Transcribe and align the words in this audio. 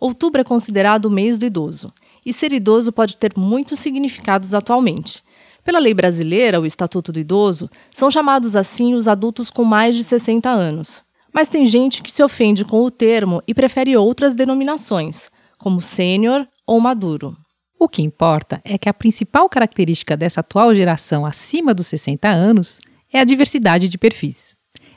Outubro 0.00 0.40
é 0.40 0.44
considerado 0.44 1.04
o 1.04 1.10
mês 1.10 1.36
do 1.36 1.44
idoso, 1.44 1.92
e 2.24 2.32
ser 2.32 2.52
idoso 2.54 2.90
pode 2.90 3.18
ter 3.18 3.34
muitos 3.36 3.78
significados 3.78 4.54
atualmente. 4.54 5.22
Pela 5.62 5.78
lei 5.78 5.92
brasileira, 5.92 6.58
o 6.58 6.64
Estatuto 6.64 7.12
do 7.12 7.20
Idoso, 7.20 7.68
são 7.92 8.10
chamados 8.10 8.56
assim 8.56 8.94
os 8.94 9.06
adultos 9.06 9.50
com 9.50 9.62
mais 9.62 9.94
de 9.94 10.02
60 10.02 10.48
anos. 10.48 11.04
Mas 11.32 11.48
tem 11.48 11.66
gente 11.66 12.02
que 12.02 12.10
se 12.10 12.22
ofende 12.22 12.64
com 12.64 12.82
o 12.82 12.90
termo 12.90 13.42
e 13.46 13.54
prefere 13.54 13.96
outras 13.96 14.34
denominações, 14.34 15.30
como 15.58 15.82
sênior 15.82 16.48
ou 16.66 16.80
maduro. 16.80 17.36
O 17.78 17.88
que 17.88 18.02
importa 18.02 18.60
é 18.64 18.76
que 18.76 18.88
a 18.88 18.94
principal 18.94 19.48
característica 19.48 20.16
dessa 20.16 20.40
atual 20.40 20.74
geração 20.74 21.24
acima 21.24 21.72
dos 21.72 21.88
60 21.88 22.28
anos 22.28 22.78
é 23.12 23.20
a 23.20 23.24
diversidade 23.24 23.88
de 23.88 23.98
perfis. 23.98 24.54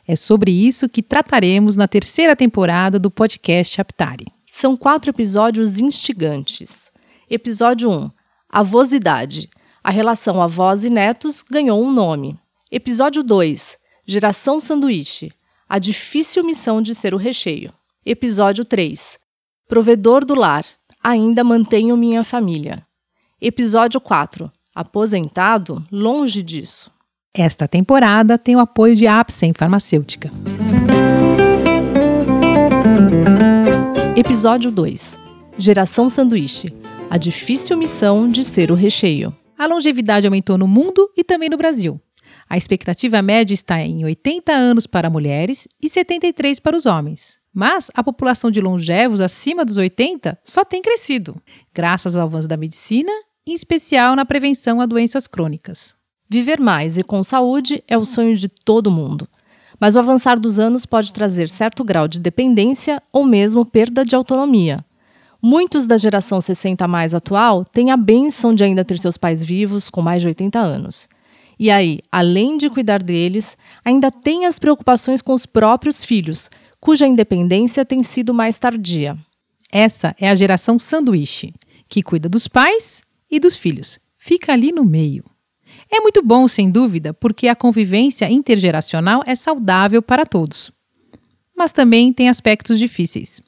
É 0.07 0.15
sobre 0.15 0.51
isso 0.51 0.89
que 0.89 1.01
trataremos 1.01 1.77
na 1.77 1.87
terceira 1.87 2.35
temporada 2.35 2.99
do 2.99 3.09
podcast 3.09 3.79
Aptari. 3.79 4.25
São 4.55 4.77
quatro 4.77 5.09
episódios 5.09 5.79
instigantes. 5.79 6.91
Episódio 7.27 7.89
1: 7.89 8.11
Avosidade. 8.47 9.49
A 9.83 9.89
relação 9.89 10.39
avós 10.39 10.85
e 10.85 10.91
netos 10.91 11.41
ganhou 11.41 11.83
um 11.83 11.91
nome. 11.91 12.37
Episódio 12.71 13.23
2: 13.23 13.79
Geração 14.05 14.59
Sanduíche. 14.59 15.31
A 15.67 15.79
difícil 15.79 16.43
missão 16.43 16.83
de 16.83 16.93
ser 16.93 17.15
o 17.15 17.17
recheio. 17.17 17.73
Episódio 18.05 18.63
3: 18.63 19.17
Provedor 19.67 20.23
do 20.23 20.35
lar. 20.35 20.63
Ainda 21.03 21.43
mantenho 21.43 21.97
minha 21.97 22.23
família. 22.23 22.85
Episódio 23.41 23.99
4: 23.99 24.51
Aposentado? 24.75 25.83
Longe 25.91 26.43
disso. 26.43 26.91
Esta 27.33 27.67
temporada 27.67 28.37
tem 28.37 28.55
o 28.55 28.59
apoio 28.59 28.95
de 28.95 29.07
Apsen 29.07 29.51
Farmacêutica. 29.51 30.29
Episódio 34.15 34.69
2: 34.69 35.19
Geração 35.57 36.07
Sanduíche. 36.07 36.71
A 37.09 37.17
difícil 37.17 37.75
missão 37.75 38.29
de 38.29 38.43
ser 38.43 38.71
o 38.71 38.75
recheio. 38.75 39.35
A 39.57 39.65
longevidade 39.65 40.27
aumentou 40.27 40.55
no 40.55 40.67
mundo 40.67 41.09
e 41.17 41.23
também 41.23 41.49
no 41.49 41.57
Brasil. 41.57 41.99
A 42.47 42.55
expectativa 42.55 43.23
média 43.23 43.55
está 43.55 43.81
em 43.81 44.05
80 44.05 44.53
anos 44.53 44.85
para 44.85 45.09
mulheres 45.09 45.67
e 45.81 45.89
73 45.89 46.59
para 46.59 46.77
os 46.77 46.85
homens. 46.85 47.39
Mas 47.51 47.89
a 47.95 48.03
população 48.03 48.51
de 48.51 48.61
longevos 48.61 49.19
acima 49.19 49.65
dos 49.65 49.77
80 49.77 50.37
só 50.43 50.63
tem 50.63 50.83
crescido, 50.83 51.41
graças 51.73 52.15
ao 52.15 52.27
avanço 52.27 52.47
da 52.47 52.55
medicina, 52.55 53.11
em 53.47 53.53
especial 53.53 54.15
na 54.15 54.25
prevenção 54.25 54.79
a 54.79 54.85
doenças 54.85 55.25
crônicas. 55.25 55.95
Viver 56.29 56.59
mais 56.59 56.99
e 56.99 57.03
com 57.03 57.23
saúde 57.23 57.83
é 57.87 57.97
o 57.97 58.05
sonho 58.05 58.35
de 58.35 58.47
todo 58.47 58.91
mundo. 58.91 59.27
Mas 59.83 59.97
o 59.97 59.99
avançar 59.99 60.39
dos 60.39 60.59
anos 60.59 60.85
pode 60.85 61.11
trazer 61.11 61.49
certo 61.49 61.83
grau 61.83 62.07
de 62.07 62.17
dependência 62.17 63.03
ou 63.11 63.25
mesmo 63.25 63.65
perda 63.65 64.05
de 64.05 64.15
autonomia. 64.15 64.79
Muitos 65.41 65.85
da 65.85 65.97
geração 65.97 66.39
60 66.39 66.87
mais 66.87 67.13
atual 67.13 67.65
têm 67.65 67.91
a 67.91 67.97
benção 67.97 68.55
de 68.55 68.63
ainda 68.63 68.85
ter 68.85 68.97
seus 68.97 69.17
pais 69.17 69.43
vivos 69.43 69.89
com 69.89 70.01
mais 70.01 70.21
de 70.21 70.29
80 70.29 70.57
anos. 70.57 71.09
E 71.59 71.69
aí, 71.69 71.99
além 72.09 72.55
de 72.55 72.69
cuidar 72.69 73.03
deles, 73.03 73.57
ainda 73.83 74.09
tem 74.09 74.45
as 74.45 74.57
preocupações 74.57 75.21
com 75.21 75.33
os 75.33 75.45
próprios 75.45 76.01
filhos, 76.01 76.49
cuja 76.79 77.05
independência 77.05 77.83
tem 77.83 78.01
sido 78.03 78.33
mais 78.33 78.57
tardia. 78.57 79.17
Essa 79.69 80.15
é 80.17 80.29
a 80.29 80.35
geração 80.35 80.79
sanduíche, 80.79 81.53
que 81.89 82.01
cuida 82.01 82.29
dos 82.29 82.47
pais 82.47 83.03
e 83.29 83.37
dos 83.37 83.57
filhos. 83.57 83.99
Fica 84.17 84.53
ali 84.53 84.71
no 84.71 84.85
meio. 84.85 85.25
É 85.95 86.01
muito 86.01 86.23
bom, 86.23 86.47
sem 86.47 86.71
dúvida, 86.71 87.13
porque 87.13 87.47
a 87.47 87.55
convivência 87.55 88.27
intergeracional 88.27 89.21
é 89.27 89.35
saudável 89.35 90.01
para 90.01 90.25
todos. 90.25 90.71
Mas 91.55 91.71
também 91.71 92.11
tem 92.11 92.29
aspectos 92.29 92.79
difíceis. 92.79 93.39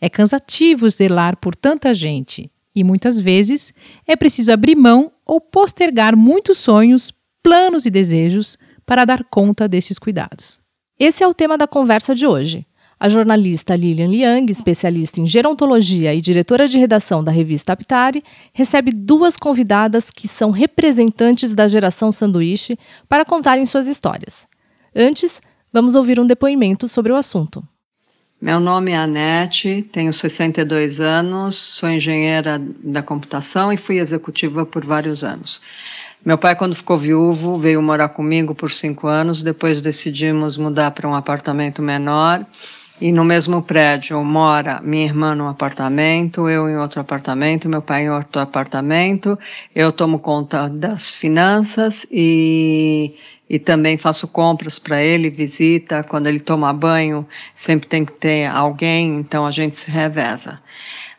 É 0.00 0.10
cansativo 0.10 0.90
zelar 0.90 1.36
por 1.36 1.54
tanta 1.54 1.94
gente 1.94 2.50
e 2.74 2.82
muitas 2.82 3.20
vezes 3.20 3.72
é 4.04 4.16
preciso 4.16 4.50
abrir 4.50 4.74
mão 4.74 5.12
ou 5.24 5.40
postergar 5.40 6.16
muitos 6.16 6.58
sonhos, 6.58 7.14
planos 7.40 7.86
e 7.86 7.90
desejos 7.90 8.58
para 8.84 9.04
dar 9.04 9.22
conta 9.22 9.68
desses 9.68 9.96
cuidados. 9.96 10.58
Esse 10.98 11.22
é 11.22 11.28
o 11.28 11.32
tema 11.32 11.56
da 11.56 11.68
conversa 11.68 12.16
de 12.16 12.26
hoje. 12.26 12.66
A 13.02 13.08
jornalista 13.08 13.74
Lilian 13.74 14.06
Liang, 14.06 14.48
especialista 14.48 15.20
em 15.20 15.26
gerontologia 15.26 16.14
e 16.14 16.20
diretora 16.20 16.68
de 16.68 16.78
redação 16.78 17.24
da 17.24 17.32
revista 17.32 17.72
Aptari, 17.72 18.22
recebe 18.52 18.92
duas 18.92 19.36
convidadas 19.36 20.08
que 20.08 20.28
são 20.28 20.52
representantes 20.52 21.52
da 21.52 21.66
geração 21.66 22.12
sanduíche 22.12 22.78
para 23.08 23.24
contarem 23.24 23.66
suas 23.66 23.88
histórias. 23.88 24.46
Antes, 24.94 25.42
vamos 25.72 25.96
ouvir 25.96 26.20
um 26.20 26.24
depoimento 26.24 26.86
sobre 26.86 27.10
o 27.10 27.16
assunto. 27.16 27.66
Meu 28.40 28.60
nome 28.60 28.92
é 28.92 28.96
Anete, 28.96 29.84
tenho 29.90 30.12
62 30.12 31.00
anos, 31.00 31.56
sou 31.56 31.88
engenheira 31.88 32.62
da 32.84 33.02
computação 33.02 33.72
e 33.72 33.76
fui 33.76 33.98
executiva 33.98 34.64
por 34.64 34.84
vários 34.84 35.24
anos. 35.24 35.60
Meu 36.24 36.38
pai, 36.38 36.54
quando 36.54 36.76
ficou 36.76 36.96
viúvo, 36.96 37.58
veio 37.58 37.82
morar 37.82 38.10
comigo 38.10 38.54
por 38.54 38.70
cinco 38.70 39.08
anos. 39.08 39.42
Depois 39.42 39.82
decidimos 39.82 40.56
mudar 40.56 40.92
para 40.92 41.08
um 41.08 41.16
apartamento 41.16 41.82
menor 41.82 42.46
e 43.02 43.10
no 43.10 43.24
mesmo 43.24 43.60
prédio 43.60 44.22
mora 44.22 44.80
minha 44.80 45.04
irmã 45.04 45.34
num 45.34 45.48
apartamento, 45.48 46.48
eu 46.48 46.70
em 46.70 46.76
outro 46.76 47.00
apartamento, 47.00 47.68
meu 47.68 47.82
pai 47.82 48.04
em 48.04 48.10
outro 48.10 48.40
apartamento. 48.40 49.36
Eu 49.74 49.90
tomo 49.90 50.20
conta 50.20 50.68
das 50.68 51.10
finanças 51.10 52.06
e, 52.12 53.16
e 53.50 53.58
também 53.58 53.98
faço 53.98 54.28
compras 54.28 54.78
para 54.78 55.02
ele, 55.02 55.30
visita. 55.30 56.04
Quando 56.04 56.28
ele 56.28 56.38
toma 56.38 56.72
banho, 56.72 57.26
sempre 57.56 57.88
tem 57.88 58.04
que 58.04 58.12
ter 58.12 58.46
alguém, 58.46 59.16
então 59.16 59.44
a 59.44 59.50
gente 59.50 59.74
se 59.74 59.90
reveza. 59.90 60.60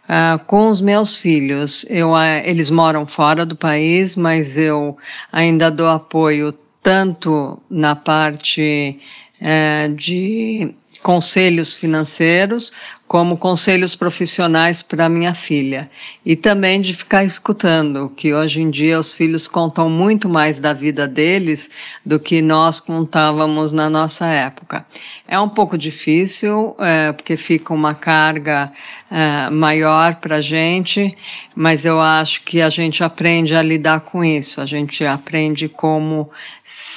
Uh, 0.05 0.39
com 0.45 0.69
os 0.69 0.79
meus 0.79 1.17
filhos, 1.17 1.85
eu, 1.89 2.11
uh, 2.11 2.41
eles 2.45 2.69
moram 2.69 3.05
fora 3.05 3.45
do 3.45 3.57
país, 3.57 4.15
mas 4.15 4.57
eu 4.57 4.97
ainda 5.29 5.69
dou 5.69 5.89
apoio 5.89 6.53
tanto 6.81 7.61
na 7.69 7.93
parte 7.93 9.01
uh, 9.41 9.93
de 9.93 10.73
conselhos 11.03 11.75
financeiros, 11.75 12.73
como 13.07 13.37
conselhos 13.37 13.95
profissionais 13.95 14.81
para 14.81 15.07
minha 15.07 15.33
filha. 15.33 15.89
E 16.25 16.35
também 16.35 16.81
de 16.81 16.93
ficar 16.93 17.23
escutando, 17.23 18.11
que 18.15 18.33
hoje 18.33 18.61
em 18.61 18.71
dia 18.71 18.97
os 18.97 19.13
filhos 19.13 19.47
contam 19.47 19.89
muito 19.89 20.27
mais 20.27 20.59
da 20.59 20.73
vida 20.73 21.07
deles 21.07 21.69
do 22.03 22.19
que 22.19 22.41
nós 22.41 22.79
contávamos 22.79 23.71
na 23.71 23.89
nossa 23.89 24.25
época. 24.27 24.85
É 25.27 25.39
um 25.39 25.49
pouco 25.49 25.77
difícil, 25.77 26.75
é, 26.79 27.11
porque 27.11 27.37
fica 27.37 27.73
uma 27.73 27.93
carga 27.93 28.71
é, 29.11 29.49
maior 29.49 30.15
para 30.15 30.37
a 30.37 30.41
gente, 30.41 31.15
mas 31.55 31.85
eu 31.85 32.01
acho 32.01 32.41
que 32.43 32.61
a 32.61 32.69
gente 32.69 33.03
aprende 33.03 33.55
a 33.55 33.61
lidar 33.61 33.99
com 33.99 34.23
isso, 34.23 34.59
a 34.59 34.65
gente 34.65 35.05
aprende 35.05 35.67
como 35.67 36.31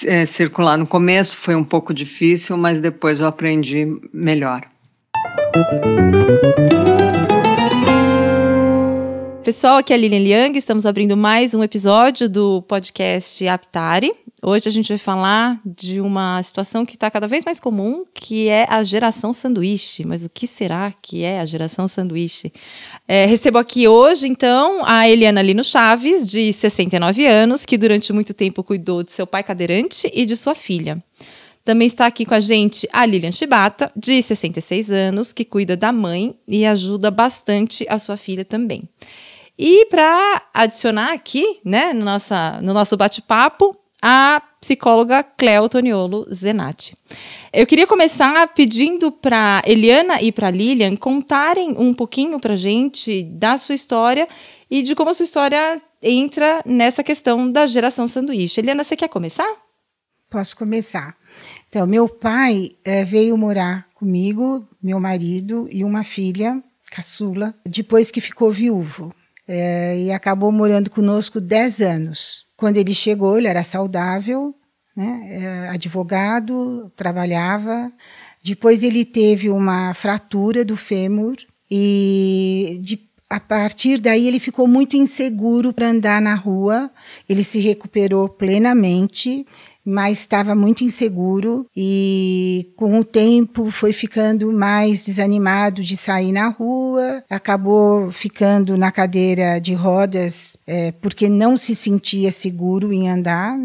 é, 0.05 0.25
circular. 0.25 0.79
No 0.79 0.87
começo 0.87 1.37
foi 1.37 1.55
um 1.55 1.65
pouco 1.65 1.93
difícil, 1.93 2.57
mas 2.57 2.81
depois 2.81 3.21
eu 3.21 3.27
aprendi 3.27 3.87
melhor. 4.15 4.63
Pessoal, 9.47 9.77
aqui 9.77 9.93
é 9.93 9.97
a 9.97 9.99
Lilian 9.99 10.19
Liang, 10.19 10.59
estamos 10.59 10.85
abrindo 10.87 11.17
mais 11.17 11.55
um 11.55 11.63
episódio 11.63 12.29
do 12.29 12.63
podcast 12.63 13.47
Aptari. 13.47 14.13
Hoje 14.43 14.69
a 14.69 14.73
gente 14.73 14.89
vai 14.89 14.99
falar 14.99 15.61
de 15.65 16.01
uma 16.01 16.43
situação 16.43 16.85
que 16.85 16.95
está 16.95 17.09
cada 17.11 17.29
vez 17.29 17.45
mais 17.45 17.61
comum, 17.61 18.05
que 18.13 18.49
é 18.49 18.67
a 18.69 18.83
geração 18.83 19.33
sanduíche. 19.33 20.05
Mas 20.05 20.25
o 20.25 20.29
que 20.29 20.49
será 20.49 20.93
que 21.01 21.23
é 21.23 21.41
a 21.41 21.45
geração 21.45 21.87
sanduíche? 21.87 22.53
É, 23.07 23.25
recebo 23.25 23.59
aqui 23.59 23.87
hoje, 23.87 24.27
então, 24.27 24.85
a 24.85 25.09
Eliana 25.09 25.43
Lino 25.43 25.63
Chaves, 25.63 26.29
de 26.29 26.53
69 26.53 27.25
anos, 27.25 27.65
que 27.65 27.79
durante 27.79 28.13
muito 28.13 28.35
tempo 28.35 28.65
cuidou 28.65 29.05
de 29.05 29.13
seu 29.13 29.29
pai 29.29 29.45
cadeirante 29.45 30.11
e 30.13 30.27
de 30.27 30.37
sua 30.37 30.57
filha. 30.57 31.03
Também 31.67 31.89
está 31.89 32.07
aqui 32.07 32.25
com 32.25 32.33
a 32.33 32.39
gente 32.39 32.89
a 32.93 33.05
Lilian 33.05 33.33
Chibata, 33.33 33.91
de 33.97 34.23
66 34.23 34.89
anos, 34.89 35.33
que 35.33 35.45
cuida 35.45 35.77
da 35.77 35.91
mãe 35.91 36.39
e 36.47 36.65
ajuda 36.65 37.11
bastante 37.11 37.85
a 37.89 37.99
sua 37.99 38.17
filha 38.17 38.45
também. 38.45 38.89
E 39.59 39.85
para 39.87 40.43
adicionar 40.55 41.13
aqui, 41.13 41.59
né, 41.65 41.93
no, 41.93 42.05
nossa, 42.05 42.61
no 42.63 42.73
nosso 42.73 42.97
bate-papo, 42.97 43.77
a 44.01 44.41
psicóloga 44.61 45.25
Cleo 45.25 45.69
Toniolo 45.69 46.33
Zenatti. 46.33 46.97
Eu 47.53 47.67
queria 47.67 47.87
começar 47.87 48.47
pedindo 48.55 49.11
para 49.11 49.61
Eliana 49.67 50.23
e 50.23 50.31
para 50.31 50.53
Lilian 50.53 50.95
contarem 50.95 51.75
um 51.77 51.93
pouquinho 51.93 52.39
para 52.39 52.55
gente 52.55 53.25
da 53.25 53.59
sua 53.59 53.75
história 53.75 54.29
e 54.71 54.83
de 54.83 54.95
como 54.95 55.11
a 55.11 55.15
sua 55.15 55.25
história 55.25 55.83
entra 56.01 56.63
nessa 56.65 57.03
questão 57.03 57.51
da 57.51 57.67
geração 57.67 58.07
sanduíche. 58.07 58.61
Eliana, 58.61 58.85
você 58.85 58.95
quer 58.95 59.09
começar? 59.09 59.67
Posso 60.29 60.57
começar. 60.57 61.15
Então, 61.69 61.87
meu 61.87 62.09
pai 62.09 62.71
é, 62.85 63.05
veio 63.05 63.37
morar 63.37 63.87
comigo, 63.95 64.67
meu 64.83 65.01
marido 65.01 65.69
e 65.71 65.85
uma 65.85 66.05
filha, 66.05 66.63
caçula, 66.91 67.55
depois 67.67 68.11
que 68.11 68.21
ficou 68.21 68.53
viúvo. 68.53 69.15
É, 69.49 69.99
e 70.01 70.11
acabou 70.11 70.51
morando 70.51 70.91
conosco 70.91 71.41
10 71.41 71.81
anos. 71.81 72.47
Quando 72.57 72.79
ele 72.79 72.93
chegou, 72.93 73.39
ele 73.39 73.47
era 73.47 73.63
saudável, 73.63 74.55
né, 74.97 75.29
é, 75.31 75.69
advogado, 75.69 76.91
trabalhava. 76.97 77.93
Depois 78.43 78.83
ele 78.83 79.05
teve 79.05 79.49
uma 79.49 79.93
fratura 79.95 80.65
do 80.65 80.77
fêmur 80.77 81.37
e 81.71 82.79
de, 82.83 82.99
a 83.29 83.39
partir 83.39 83.99
daí 83.99 84.27
ele 84.27 84.41
ficou 84.41 84.67
muito 84.67 84.97
inseguro 84.97 85.73
para 85.73 85.89
andar 85.89 86.21
na 86.21 86.35
rua. 86.35 86.91
Ele 87.29 87.45
se 87.45 87.61
recuperou 87.61 88.29
plenamente 88.29 89.45
mas 89.87 90.19
estava 90.19 90.53
muito 90.53 90.83
inseguro 90.83 91.65
e 91.77 92.73
com 92.75 92.99
o 92.99 93.05
tempo 93.05 93.71
foi 93.71 93.93
ficando 93.93 94.53
mais 94.53 95.05
desanimado 95.05 95.81
de 95.81 95.97
sair 95.97 96.33
na 96.33 96.49
rua, 96.49 97.23
acabou 97.31 98.11
ficando 98.11 98.77
na 98.77 98.91
cadeira 98.91 99.61
de 99.61 99.75
rodas 99.75 100.57
é, 100.67 100.91
porque 100.91 101.29
não 101.29 101.57
se 101.57 101.77
sentia 101.77 102.33
seguro 102.33 102.93
em 102.93 103.09
andar. 103.09 103.57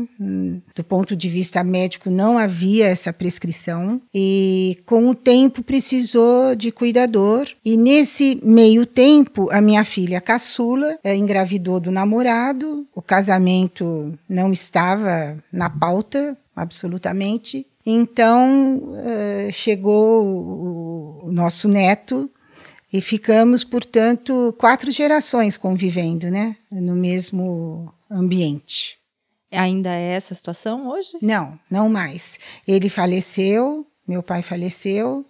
Do 0.75 0.83
ponto 0.83 1.15
de 1.15 1.27
vista 1.27 1.63
médico, 1.63 2.11
não 2.11 2.37
havia 2.37 2.85
essa 2.85 3.11
prescrição 3.11 3.99
e 4.13 4.77
com 4.85 5.09
o 5.09 5.15
tempo 5.15 5.63
precisou 5.63 6.55
de 6.55 6.71
cuidador 6.71 7.47
e 7.65 7.75
nesse 7.75 8.39
meio 8.43 8.85
tempo 8.85 9.49
a 9.51 9.59
minha 9.59 9.83
filha 9.83 10.21
caçula 10.21 10.99
é, 11.03 11.15
engravidou 11.15 11.79
do 11.79 11.89
namorado, 11.89 12.85
o 12.93 13.01
casamento 13.01 14.13
não 14.29 14.51
estava 14.51 15.37
na 15.51 15.69
pauta 15.69 16.10
absolutamente. 16.55 17.65
Então 17.85 18.77
uh, 18.77 19.51
chegou 19.51 20.25
o, 20.25 21.27
o 21.27 21.31
nosso 21.31 21.67
neto 21.67 22.29
e 22.91 22.99
ficamos, 22.99 23.63
portanto, 23.63 24.53
quatro 24.57 24.91
gerações 24.91 25.55
convivendo, 25.55 26.29
né, 26.29 26.57
no 26.69 26.95
mesmo 26.95 27.93
ambiente. 28.09 28.99
Ainda 29.51 29.89
é 29.89 30.13
essa 30.13 30.35
situação 30.35 30.89
hoje? 30.89 31.11
Não, 31.21 31.57
não 31.69 31.89
mais. 31.89 32.37
Ele 32.67 32.89
faleceu, 32.89 33.85
meu 34.07 34.21
pai 34.21 34.41
faleceu, 34.41 35.25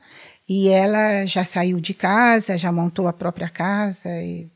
e 0.47 0.69
ela 0.69 1.25
já 1.25 1.43
saiu 1.43 1.79
de 1.79 1.93
casa, 1.93 2.57
já 2.57 2.71
montou 2.71 3.07
a 3.07 3.13
própria 3.13 3.49
casa 3.49 4.09
e 4.21 4.49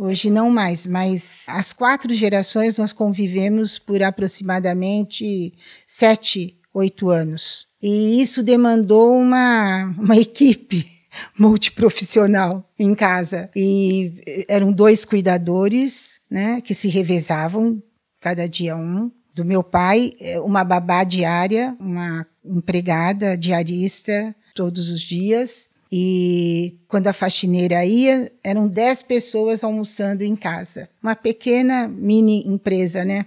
Hoje 0.00 0.30
não 0.30 0.48
mais, 0.48 0.86
mas 0.86 1.42
as 1.48 1.72
quatro 1.72 2.14
gerações 2.14 2.78
nós 2.78 2.92
convivemos 2.92 3.80
por 3.80 4.00
aproximadamente 4.00 5.52
sete, 5.84 6.56
oito 6.72 7.10
anos. 7.10 7.66
E 7.82 8.20
isso 8.20 8.40
demandou 8.40 9.18
uma, 9.18 9.92
uma 9.98 10.16
equipe 10.16 10.86
multiprofissional 11.36 12.64
em 12.78 12.94
casa. 12.94 13.50
E 13.56 14.44
eram 14.48 14.70
dois 14.70 15.04
cuidadores, 15.04 16.12
né, 16.30 16.60
que 16.60 16.76
se 16.76 16.86
revezavam, 16.86 17.82
cada 18.20 18.48
dia 18.48 18.76
um. 18.76 19.10
Do 19.34 19.44
meu 19.44 19.64
pai, 19.64 20.12
uma 20.44 20.62
babá 20.62 21.02
diária, 21.02 21.76
uma 21.80 22.24
empregada 22.44 23.36
diarista 23.36 24.32
todos 24.54 24.90
os 24.90 25.00
dias 25.00 25.67
e 25.90 26.78
quando 26.86 27.06
a 27.06 27.12
faxineira 27.12 27.84
ia, 27.84 28.30
eram 28.44 28.68
10 28.68 29.02
pessoas 29.04 29.64
almoçando 29.64 30.22
em 30.22 30.36
casa. 30.36 30.88
Uma 31.02 31.16
pequena 31.16 31.88
mini 31.88 32.46
empresa, 32.46 33.04
né? 33.04 33.26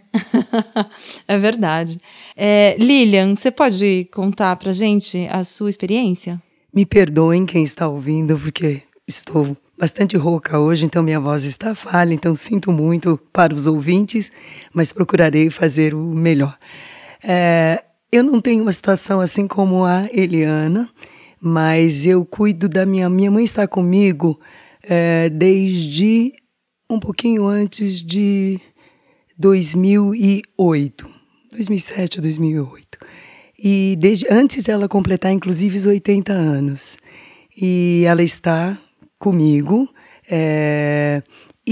é 1.27 1.37
verdade. 1.37 1.97
É, 2.37 2.75
Lilian, 2.77 3.35
você 3.35 3.49
pode 3.49 4.07
contar 4.13 4.55
pra 4.57 4.71
gente 4.71 5.27
a 5.29 5.43
sua 5.43 5.69
experiência? 5.69 6.41
Me 6.73 6.85
perdoem 6.85 7.45
quem 7.45 7.63
está 7.63 7.87
ouvindo, 7.87 8.37
porque 8.37 8.83
estou 9.07 9.57
bastante 9.77 10.15
rouca 10.15 10.59
hoje, 10.59 10.85
então 10.85 11.01
minha 11.01 11.19
voz 11.19 11.43
está 11.43 11.73
falha, 11.73 12.13
então 12.13 12.35
sinto 12.35 12.71
muito 12.71 13.19
para 13.33 13.53
os 13.53 13.65
ouvintes, 13.65 14.31
mas 14.71 14.91
procurarei 14.91 15.49
fazer 15.49 15.95
o 15.95 16.03
melhor. 16.13 16.55
É, 17.23 17.83
eu 18.11 18.23
não 18.23 18.39
tenho 18.39 18.61
uma 18.61 18.71
situação 18.71 19.19
assim 19.19 19.47
como 19.47 19.83
a 19.83 20.07
Eliana 20.13 20.87
mas 21.41 22.05
eu 22.05 22.23
cuido 22.23 22.69
da 22.69 22.85
minha. 22.85 23.09
Minha 23.09 23.31
mãe 23.31 23.43
está 23.43 23.67
comigo 23.67 24.39
é, 24.83 25.27
desde 25.29 26.33
um 26.87 26.99
pouquinho 26.99 27.47
antes 27.47 28.03
de 28.03 28.59
2008, 29.37 31.09
2007 31.51 32.19
ou 32.19 32.21
2008. 32.21 32.99
E 33.63 33.95
desde 33.99 34.27
antes 34.29 34.65
dela 34.65 34.87
completar, 34.87 35.31
inclusive, 35.31 35.77
os 35.77 35.85
80 35.85 36.31
anos. 36.31 36.97
E 37.55 38.03
ela 38.05 38.21
está 38.23 38.77
comigo. 39.17 39.89
É, 40.29 41.23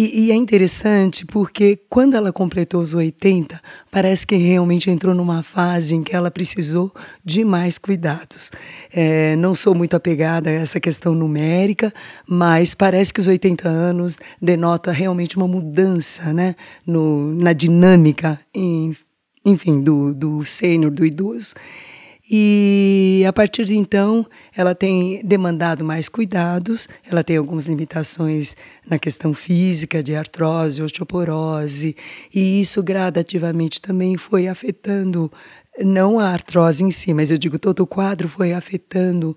e, 0.01 0.28
e, 0.28 0.31
é 0.31 0.36
interessante 0.36 1.25
porque 1.25 1.78
quando 1.90 2.16
ela 2.16 2.31
completou 2.31 2.80
os 2.80 2.94
80, 2.94 3.62
parece 3.92 4.25
que 4.25 4.38
realmente 4.38 4.90
entrou 4.90 5.13
numa 5.13 5.44
fase 5.44 5.94
em 5.94 6.01
que 6.01 6.16
ela 6.16 6.31
precisou 6.31 6.90
de 7.25 7.44
mais 7.44 7.78
cuidados. 7.78 8.50
É, 8.94 9.36
não 9.36 9.54
sou 9.54 9.75
muito 9.75 9.98
apegada 9.98 10.50
a 10.50 10.54
essa 10.54 10.80
questão 10.80 11.13
numérica, 11.13 11.94
mas 12.25 12.74
parece 12.74 13.13
que 13.13 13.19
os 13.19 13.28
80 13.28 13.68
anos 13.68 14.18
denota 14.42 14.94
realmente 14.94 15.36
uma 15.36 15.50
mudança 15.50 16.31
né, 16.31 16.56
no, 16.88 17.34
na 17.34 17.51
dinâmica, 17.51 18.40
em, 18.56 18.96
enfim, 19.44 19.81
do, 19.81 20.13
do 20.13 20.46
sênior, 20.46 20.92
do 20.92 21.06
idoso. 21.06 21.56
E 22.31 23.09
a 23.25 23.33
partir 23.33 23.66
de 23.66 23.75
então, 23.75 24.25
ela 24.56 24.75
tem 24.75 25.21
demandado 25.24 25.83
mais 25.83 26.07
cuidados, 26.10 26.88
ela 27.10 27.24
tem 27.24 27.38
algumas 27.38 27.66
limitações 27.66 28.56
na 28.88 29.00
questão 29.00 29.33
física, 29.33 30.04
de 30.04 30.16
artrose, 30.16 30.81
osteoporose, 30.81 31.95
e 32.33 32.62
isso 32.62 32.83
gradativamente 32.83 33.81
também 33.81 34.18
foi 34.18 34.48
afetando, 34.48 35.31
não 35.80 36.19
a 36.19 36.30
artrose 36.30 36.83
em 36.83 36.92
si, 36.92 37.13
mas 37.13 37.31
eu 37.31 37.38
digo 37.38 37.57
todo 37.57 37.81
o 37.81 37.88
quadro 37.88 38.27
foi 38.27 38.54
afetando 38.54 39.36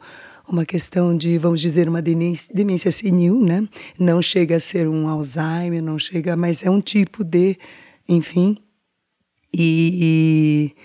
uma 0.48 0.66
questão 0.66 1.16
de, 1.16 1.38
vamos 1.38 1.60
dizer, 1.60 1.88
uma 1.88 2.02
demência 2.02 2.90
senil, 2.92 3.40
né? 3.40 3.66
Não 3.98 4.20
chega 4.20 4.56
a 4.56 4.60
ser 4.60 4.88
um 4.88 5.08
Alzheimer, 5.08 5.82
não 5.82 5.98
chega, 5.98 6.36
mas 6.36 6.64
é 6.64 6.70
um 6.70 6.80
tipo 6.80 7.24
de, 7.24 7.56
enfim. 8.08 8.58
E, 9.54 10.74
e 10.74 10.76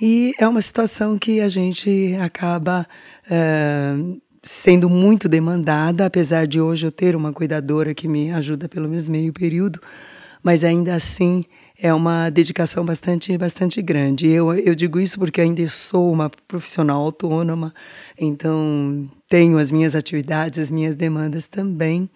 e 0.00 0.32
é 0.38 0.46
uma 0.46 0.62
situação 0.62 1.18
que 1.18 1.40
a 1.40 1.48
gente 1.48 2.16
acaba 2.20 2.86
é, 3.28 3.94
sendo 4.42 4.88
muito 4.88 5.28
demandada, 5.28 6.06
apesar 6.06 6.46
de 6.46 6.60
hoje 6.60 6.86
eu 6.86 6.92
ter 6.92 7.16
uma 7.16 7.32
cuidadora 7.32 7.94
que 7.94 8.06
me 8.08 8.30
ajuda 8.30 8.68
pelo 8.68 8.88
menos 8.88 9.08
meio 9.08 9.32
período, 9.32 9.80
mas 10.42 10.62
ainda 10.62 10.94
assim 10.94 11.44
é 11.80 11.92
uma 11.92 12.30
dedicação 12.30 12.84
bastante, 12.84 13.36
bastante 13.38 13.80
grande. 13.82 14.28
Eu, 14.28 14.52
eu 14.54 14.74
digo 14.74 14.98
isso 14.98 15.18
porque 15.18 15.40
ainda 15.40 15.68
sou 15.68 16.12
uma 16.12 16.30
profissional 16.48 17.02
autônoma, 17.02 17.74
então 18.18 19.08
tenho 19.28 19.58
as 19.58 19.70
minhas 19.70 19.94
atividades, 19.94 20.58
as 20.58 20.70
minhas 20.70 20.96
demandas 20.96 21.46
também. 21.46 22.08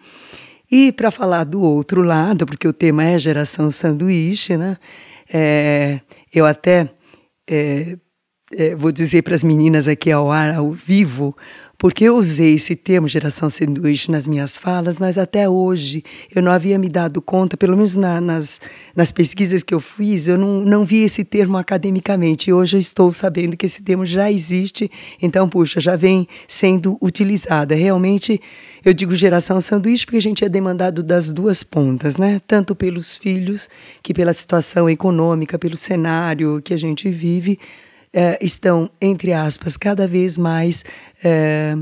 E 0.71 0.91
para 0.91 1.11
falar 1.11 1.43
do 1.43 1.61
outro 1.61 2.01
lado, 2.01 2.45
porque 2.45 2.67
o 2.67 2.73
tema 2.73 3.03
é 3.03 3.19
geração 3.19 3.69
sanduíche, 3.69 4.57
né? 4.57 4.77
É, 5.31 6.01
eu 6.33 6.45
até 6.45 6.89
é, 7.49 7.97
é, 8.51 8.75
vou 8.75 8.91
dizer 8.91 9.21
para 9.21 9.35
as 9.35 9.43
meninas 9.43 9.87
aqui 9.87 10.11
ao 10.11 10.31
ar, 10.31 10.53
ao 10.53 10.71
vivo, 10.71 11.35
porque 11.83 12.05
eu 12.05 12.15
usei 12.15 12.53
esse 12.53 12.77
termo 12.77 13.09
geração 13.09 13.49
sanduíche 13.49 14.09
nas 14.09 14.25
minhas 14.25 14.57
falas, 14.57 14.99
mas 14.99 15.17
até 15.17 15.49
hoje 15.49 16.01
eu 16.33 16.41
não 16.41 16.49
havia 16.49 16.79
me 16.79 16.87
dado 16.87 17.21
conta, 17.21 17.57
pelo 17.57 17.75
menos 17.75 17.97
na, 17.97 18.21
nas, 18.21 18.61
nas 18.95 19.11
pesquisas 19.11 19.63
que 19.63 19.73
eu 19.73 19.81
fiz, 19.81 20.29
eu 20.29 20.37
não, 20.37 20.61
não 20.61 20.85
vi 20.85 21.03
esse 21.03 21.25
termo 21.25 21.57
academicamente. 21.57 22.49
E 22.49 22.53
hoje 22.53 22.77
eu 22.77 22.79
estou 22.79 23.11
sabendo 23.11 23.57
que 23.57 23.65
esse 23.65 23.83
termo 23.83 24.05
já 24.05 24.31
existe, 24.31 24.89
então, 25.21 25.49
puxa, 25.49 25.81
já 25.81 25.97
vem 25.97 26.25
sendo 26.47 26.97
utilizado. 27.01 27.73
É 27.73 27.75
realmente, 27.75 28.39
eu 28.85 28.93
digo 28.93 29.13
geração 29.13 29.59
sanduíche 29.59 30.05
porque 30.05 30.15
a 30.15 30.21
gente 30.21 30.45
é 30.45 30.47
demandado 30.47 31.03
das 31.03 31.33
duas 31.33 31.65
pontas, 31.65 32.15
né? 32.15 32.41
Tanto 32.47 32.73
pelos 32.73 33.17
filhos, 33.17 33.67
que 34.01 34.13
pela 34.13 34.31
situação 34.31 34.89
econômica, 34.89 35.59
pelo 35.59 35.75
cenário 35.75 36.61
que 36.63 36.73
a 36.73 36.79
gente 36.79 37.09
vive, 37.09 37.59
é, 38.13 38.37
estão, 38.41 38.89
entre 39.01 39.33
aspas, 39.33 39.75
cada 39.75 40.07
vez 40.07 40.37
mais 40.37 40.85
é, 41.23 41.75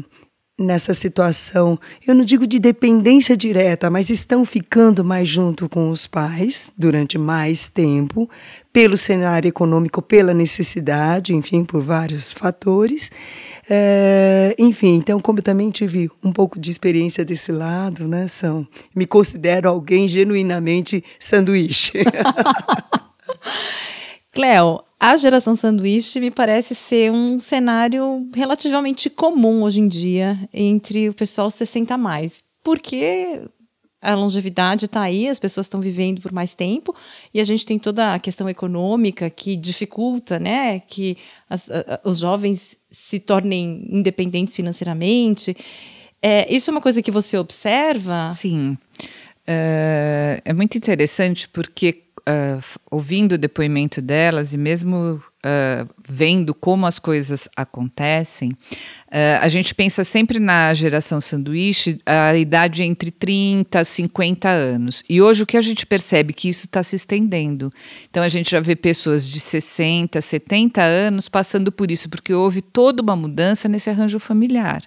nessa 0.62 0.94
situação, 0.94 1.80
eu 2.08 2.14
não 2.14 2.24
digo 2.24 2.48
de 2.48 2.60
dependência 2.60 3.36
direta, 3.36 3.90
mas 3.90 4.10
estão 4.10 4.46
ficando 4.46 5.04
mais 5.04 5.28
junto 5.28 5.68
com 5.68 5.90
os 5.90 6.08
pais 6.08 6.72
durante 6.78 7.18
mais 7.18 7.68
tempo, 7.68 8.30
pelo 8.72 8.96
cenário 8.96 9.50
econômico, 9.50 10.02
pela 10.02 10.34
necessidade, 10.34 11.36
enfim, 11.36 11.66
por 11.66 11.82
vários 11.82 12.32
fatores. 12.32 13.12
É, 13.70 14.56
enfim, 14.58 14.96
então, 14.96 15.20
como 15.20 15.40
eu 15.40 15.44
também 15.44 15.70
tive 15.70 16.10
um 16.24 16.32
pouco 16.32 16.60
de 16.60 16.72
experiência 16.72 17.26
desse 17.26 17.52
lado, 17.52 18.08
né, 18.08 18.28
são, 18.28 18.66
me 18.96 19.06
considero 19.06 19.68
alguém 19.68 20.08
genuinamente 20.08 21.04
sanduíche. 21.20 22.04
Cleo, 24.32 24.82
a 25.02 25.18
geração 25.18 25.56
sanduíche 25.56 26.20
me 26.20 26.30
parece 26.30 26.76
ser 26.76 27.12
um 27.12 27.40
cenário 27.40 28.30
relativamente 28.36 29.10
comum 29.10 29.64
hoje 29.64 29.80
em 29.80 29.88
dia 29.88 30.48
entre 30.54 31.10
o 31.10 31.14
pessoal 31.14 31.50
60 31.50 31.98
mais. 31.98 32.44
Porque 32.64 33.42
a 34.00 34.14
longevidade 34.14 34.86
está 34.86 35.02
aí, 35.02 35.28
as 35.28 35.40
pessoas 35.40 35.66
estão 35.66 35.82
vivendo 35.82 36.22
por 36.22 36.32
mais 36.32 36.54
tempo 36.54 36.96
e 37.34 37.40
a 37.40 37.44
gente 37.44 37.66
tem 37.66 37.80
toda 37.80 38.14
a 38.14 38.20
questão 38.20 38.48
econômica 38.48 39.28
que 39.28 39.56
dificulta, 39.56 40.38
né, 40.38 40.80
que 40.82 41.18
as, 41.50 41.68
a, 41.72 42.00
os 42.04 42.20
jovens 42.20 42.78
se 42.92 43.20
tornem 43.20 43.88
independentes 43.90 44.56
financeiramente. 44.56 45.58
É, 46.22 46.54
isso 46.54 46.70
é 46.70 46.72
uma 46.74 46.82
coisa 46.82 47.02
que 47.02 47.10
você 47.10 47.40
observa? 47.40 48.30
Sim. 48.36 48.78
Uh, 49.48 50.38
é 50.46 50.54
muito 50.54 50.78
interessante 50.78 51.50
porque 51.50 52.04
uh, 52.22 52.80
ouvindo 52.90 53.34
o 53.34 53.38
depoimento 53.38 54.02
delas 54.02 54.54
e 54.54 54.58
mesmo 54.58 55.22
uh, 55.46 55.90
vendo 56.08 56.54
como 56.54 56.86
as 56.86 57.00
coisas 57.00 57.48
acontecem, 57.56 58.52
uh, 58.52 59.40
a 59.42 59.48
gente 59.48 59.74
pensa 59.74 60.04
sempre 60.04 60.40
na 60.40 60.74
geração 60.74 61.20
sanduíche, 61.20 61.98
a 62.06 62.36
idade 62.36 62.84
entre 62.84 63.12
30 63.12 63.82
e 63.82 63.86
50 63.86 64.50
anos. 64.50 65.04
E 65.10 65.22
hoje 65.22 65.44
o 65.44 65.46
que 65.46 65.58
a 65.58 65.62
gente 65.62 65.86
percebe 65.86 66.34
que 66.34 66.50
isso 66.50 66.66
está 66.66 66.84
se 66.84 66.96
estendendo. 66.96 67.72
Então 68.10 68.24
a 68.24 68.30
gente 68.30 68.52
já 68.52 68.60
vê 68.60 68.76
pessoas 68.76 69.28
de 69.28 69.40
60, 69.40 70.22
70 70.22 70.82
anos 70.82 71.28
passando 71.28 71.72
por 71.72 71.92
isso, 71.92 72.10
porque 72.10 72.34
houve 72.34 72.62
toda 72.62 73.02
uma 73.02 73.16
mudança 73.16 73.68
nesse 73.68 73.90
arranjo 73.90 74.20
familiar. 74.20 74.84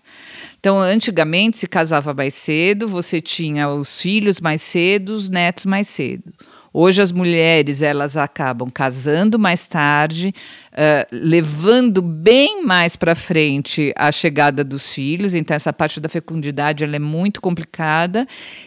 Então, 0.64 0.80
antigamente 0.80 1.58
se 1.58 1.66
casava 1.68 2.14
mais 2.14 2.32
cedo, 2.32 2.88
você 2.88 3.20
tinha 3.20 3.68
os 3.68 4.00
filhos 4.00 4.40
mais 4.40 4.62
cedo, 4.62 5.10
os 5.10 5.28
netos 5.28 5.66
mais 5.66 5.88
cedo. 5.88 6.32
Hoje 6.76 7.00
as 7.02 7.12
mulheres 7.12 7.82
elas 7.82 8.16
acabam 8.16 8.68
casando 8.68 9.38
mais 9.38 9.64
tarde, 9.64 10.34
uh, 10.74 11.06
levando 11.10 12.02
bem 12.02 12.64
mais 12.64 12.96
para 12.96 13.14
frente 13.14 13.92
a 13.96 14.10
chegada 14.10 14.64
dos 14.64 14.92
filhos. 14.92 15.34
Então 15.34 15.54
essa 15.54 15.72
parte 15.72 16.00
da 16.00 16.08
fecundidade 16.08 16.84
ela 16.84 16.96
é 16.96 17.00
muito 17.00 17.40
complicada 17.40 18.26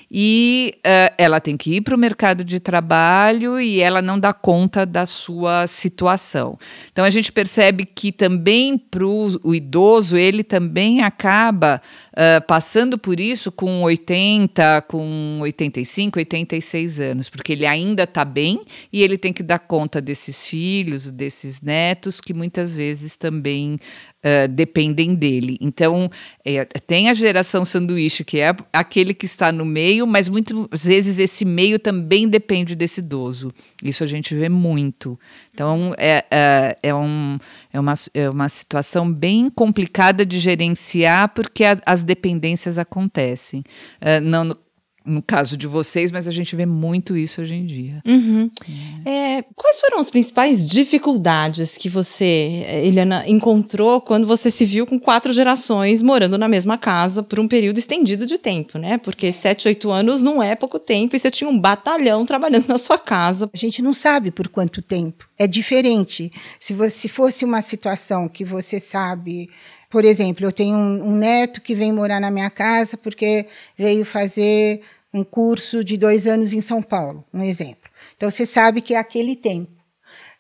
e 0.10 0.74
uh, 0.78 1.14
ela 1.18 1.40
tem 1.40 1.58
que 1.58 1.76
ir 1.76 1.82
para 1.82 1.96
o 1.96 2.00
mercado 2.00 2.44
de 2.44 2.60
trabalho 2.60 3.60
e 3.60 3.80
ela 3.80 4.02
não 4.02 4.20
dá 4.20 4.34
conta 4.34 4.86
da 4.86 5.06
sua 5.06 5.68
situação. 5.68 6.58
Então 6.92 7.04
a 7.04 7.10
gente 7.10 7.32
percebe 7.32 7.86
que 7.86 8.12
também 8.12 8.78
para 8.78 9.06
o 9.06 9.54
idoso 9.54 10.18
ele 10.18 10.44
também 10.44 11.02
acaba 11.02 11.82
uh, 12.14 12.46
passando 12.48 12.98
por 12.98 13.20
isso 13.20 13.52
com 13.52 13.82
80, 13.82 14.84
com 14.88 15.40
85, 15.42 16.20
86 16.20 17.00
anos, 17.00 17.30
porque 17.30 17.54
ele 17.54 17.66
ainda 17.66 18.04
está 18.04 18.24
bem 18.24 18.62
e 18.92 19.04
ele 19.04 19.18
tem 19.18 19.34
que 19.34 19.44
dar 19.44 19.60
conta 19.60 20.02
desses 20.02 20.46
filhos, 20.46 21.12
desses 21.12 21.62
netos 21.62 21.97
que 22.22 22.34
muitas 22.34 22.76
vezes 22.76 23.16
também 23.16 23.76
uh, 24.24 24.48
dependem 24.48 25.16
dele. 25.16 25.58
Então, 25.60 26.10
é, 26.46 26.66
tem 26.66 27.10
a 27.10 27.14
geração 27.14 27.66
sanduíche, 27.66 28.24
que 28.24 28.40
é 28.40 28.56
aquele 28.72 29.14
que 29.14 29.26
está 29.26 29.52
no 29.52 29.66
meio, 29.66 30.06
mas 30.06 30.30
muitas 30.30 30.86
vezes 30.86 31.20
esse 31.20 31.44
meio 31.46 31.80
também 31.80 32.28
depende 32.28 32.76
desse 32.76 33.00
idoso. 33.00 33.54
Isso 33.84 34.04
a 34.04 34.08
gente 34.08 34.36
vê 34.36 34.50
muito. 34.50 35.20
Então, 35.54 35.94
é, 35.98 36.24
é, 36.30 36.78
é, 36.84 36.96
um, 36.96 37.38
é, 37.74 37.80
uma, 37.80 37.94
é 38.14 38.30
uma 38.30 38.50
situação 38.50 39.12
bem 39.12 39.50
complicada 39.50 40.26
de 40.26 40.40
gerenciar, 40.40 41.34
porque 41.34 41.64
a, 41.64 41.78
as 41.86 42.04
dependências 42.04 42.78
acontecem. 42.78 43.64
Uh, 44.02 44.22
não, 44.22 44.56
no 45.08 45.22
caso 45.22 45.56
de 45.56 45.66
vocês, 45.68 46.12
mas 46.12 46.28
a 46.28 46.32
gente 46.32 46.56
vê 46.56 46.66
muito 46.66 47.16
isso 47.16 47.42
hoje 47.42 47.56
em 47.56 47.66
dia. 47.66 48.02
Uhum. 48.06 48.52
É. 49.06 49.38
É, 49.38 49.44
quais 49.56 49.80
foram 49.80 50.00
as 50.00 50.10
principais 50.10 50.68
dificuldades 50.68 51.78
que 51.78 51.88
você, 51.88 52.66
Eliana, 52.84 53.24
encontrou 53.28 54.02
quando 54.02 54.26
você 54.26 54.50
se 54.50 54.66
viu 54.66 54.88
com 54.88 55.00
quatro 55.00 55.32
gerações 55.32 56.02
morando 56.02 56.40
na 56.40 56.48
mesma 56.48 56.76
casa 56.76 57.22
por 57.22 57.40
um 57.40 57.48
período 57.48 57.78
estendido 57.78 58.26
de 58.26 58.40
tempo, 58.40 58.80
né? 58.80 58.98
Porque 58.98 59.32
sete, 59.32 59.68
oito 59.68 59.92
anos 59.92 60.24
não 60.24 60.42
é 60.42 60.56
pouco 60.56 60.80
tempo 60.80 61.16
e 61.16 61.20
você 61.20 61.30
tinha 61.30 61.50
um 61.50 61.60
batalhão 61.60 62.26
trabalhando 62.26 62.66
na 62.70 62.80
sua 62.80 62.98
casa. 62.98 63.48
A 63.54 63.58
gente 63.58 63.82
não 63.82 63.94
sabe 63.94 64.32
por 64.32 64.48
quanto 64.48 64.82
tempo. 64.82 65.28
É 65.38 65.46
diferente. 65.46 66.32
Se, 66.60 66.74
você, 66.74 66.98
se 66.98 67.08
fosse 67.08 67.46
uma 67.46 67.62
situação 67.62 68.28
que 68.28 68.44
você 68.44 68.80
sabe 68.80 69.50
por 69.90 70.04
exemplo, 70.04 70.46
eu 70.46 70.52
tenho 70.52 70.76
um, 70.76 71.12
um, 71.12 71.16
neto 71.16 71.62
que 71.62 71.74
vem 71.74 71.94
morar 71.94 72.20
na 72.20 72.30
minha 72.30 72.50
casa 72.50 72.98
porque 72.98 73.46
veio 73.78 74.04
fazer 74.04 74.82
um 75.18 75.24
curso 75.24 75.84
de 75.84 75.98
dois 75.98 76.28
anos 76.28 76.54
em 76.54 76.62
São 76.62 76.82
Paulo, 76.82 77.26
um 77.34 77.44
exemplo. 77.44 77.90
Então, 78.16 78.30
você 78.30 78.46
sabe 78.46 78.82
que 78.82 78.94
é 78.94 78.98
aquele 78.98 79.36
tempo. 79.36 79.72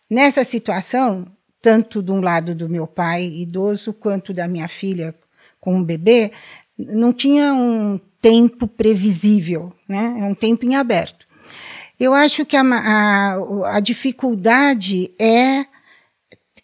Nessa 0.09 0.43
situação, 0.43 1.27
tanto 1.61 2.01
de 2.01 2.11
um 2.11 2.21
lado 2.21 2.55
do 2.55 2.69
meu 2.69 2.87
pai 2.87 3.25
idoso, 3.25 3.93
quanto 3.93 4.33
da 4.33 4.47
minha 4.47 4.67
filha 4.67 5.13
com 5.59 5.75
um 5.75 5.83
bebê, 5.83 6.31
não 6.77 7.11
tinha 7.11 7.53
um 7.53 7.99
tempo 8.21 8.67
previsível, 8.67 9.73
né? 9.87 10.15
é 10.19 10.23
um 10.23 10.35
tempo 10.35 10.65
em 10.65 10.75
aberto. 10.75 11.27
Eu 11.99 12.13
acho 12.13 12.45
que 12.45 12.55
a, 12.55 12.61
a, 12.61 13.75
a 13.75 13.79
dificuldade 13.79 15.11
é, 15.19 15.65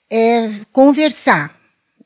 é 0.09 0.51
conversar. 0.71 1.59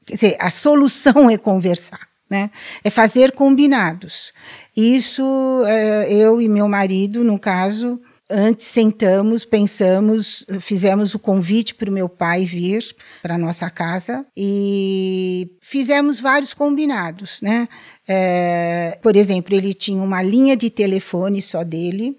Quer 0.05 0.13
dizer, 0.13 0.37
a 0.39 0.49
solução 0.49 1.29
é 1.29 1.37
conversar, 1.37 2.07
né? 2.29 2.49
é 2.83 2.89
fazer 2.89 3.33
combinados. 3.33 4.33
Isso 4.77 5.23
é, 5.65 6.13
eu 6.13 6.39
e 6.39 6.47
meu 6.47 6.67
marido, 6.67 7.23
no 7.23 7.39
caso, 7.39 7.99
antes 8.29 8.67
sentamos, 8.67 9.43
pensamos, 9.43 10.45
fizemos 10.61 11.15
o 11.15 11.19
convite 11.19 11.73
para 11.73 11.89
o 11.89 11.93
meu 11.93 12.07
pai 12.07 12.45
vir 12.45 12.95
para 13.23 13.39
nossa 13.39 13.71
casa 13.71 14.23
e 14.37 15.49
fizemos 15.59 16.19
vários 16.19 16.53
combinados, 16.53 17.39
né? 17.41 17.67
É, 18.07 18.99
por 19.01 19.15
exemplo, 19.15 19.55
ele 19.55 19.73
tinha 19.73 20.01
uma 20.01 20.21
linha 20.21 20.55
de 20.55 20.69
telefone 20.69 21.41
só 21.41 21.63
dele, 21.63 22.15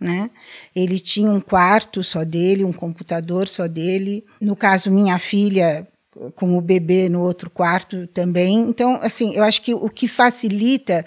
né? 0.00 0.30
Ele 0.74 0.98
tinha 0.98 1.30
um 1.30 1.40
quarto 1.40 2.02
só 2.02 2.24
dele, 2.24 2.64
um 2.64 2.72
computador 2.72 3.46
só 3.46 3.68
dele. 3.68 4.24
No 4.40 4.56
caso, 4.56 4.90
minha 4.90 5.16
filha 5.16 5.86
com 6.34 6.58
o 6.58 6.60
bebê 6.60 7.08
no 7.08 7.20
outro 7.20 7.48
quarto 7.48 8.06
também. 8.08 8.58
Então, 8.60 8.98
assim, 9.00 9.34
eu 9.34 9.44
acho 9.44 9.62
que 9.62 9.72
o 9.72 9.88
que 9.88 10.08
facilita 10.08 11.04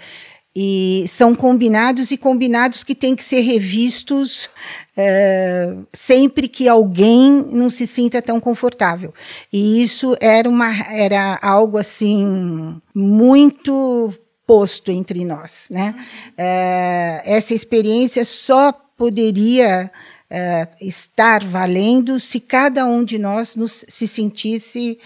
e 0.56 1.06
são 1.08 1.34
combinados 1.34 2.12
e 2.12 2.18
combinados 2.18 2.84
que 2.84 2.94
têm 2.94 3.16
que 3.16 3.24
ser 3.24 3.42
revistos 3.42 4.50
é, 4.96 5.74
sempre 5.92 6.48
que 6.48 6.68
alguém 6.68 7.44
não 7.50 7.70
se 7.70 7.88
sinta 7.88 8.22
tão 8.22 8.40
confortável. 8.40 9.14
E 9.52 9.82
isso 9.82 10.16
era, 10.20 10.48
uma, 10.48 10.72
era 10.92 11.40
algo 11.42 11.78
assim 11.78 12.80
muito 12.94 14.14
posto 14.46 14.92
entre 14.92 15.26
nós. 15.26 15.68
Né? 15.72 15.96
É, 16.38 17.22
essa 17.26 17.54
experiência 17.54 18.24
só 18.24 18.72
poderia 18.72 19.92
é, 20.30 20.68
estar 20.80 21.44
valendo 21.44 22.20
se 22.20 22.40
cada 22.40 22.86
um 22.86 23.04
de 23.04 23.18
nós 23.18 23.56
nos, 23.56 23.84
se 23.88 24.08
sentisse 24.08 25.00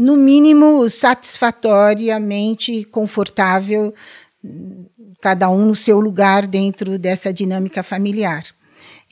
no 0.00 0.16
mínimo 0.16 0.88
satisfatoriamente 0.88 2.84
confortável, 2.84 3.92
cada 5.20 5.50
um 5.50 5.66
no 5.66 5.74
seu 5.74 6.00
lugar 6.00 6.46
dentro 6.46 6.98
dessa 6.98 7.30
dinâmica 7.30 7.82
familiar. 7.82 8.46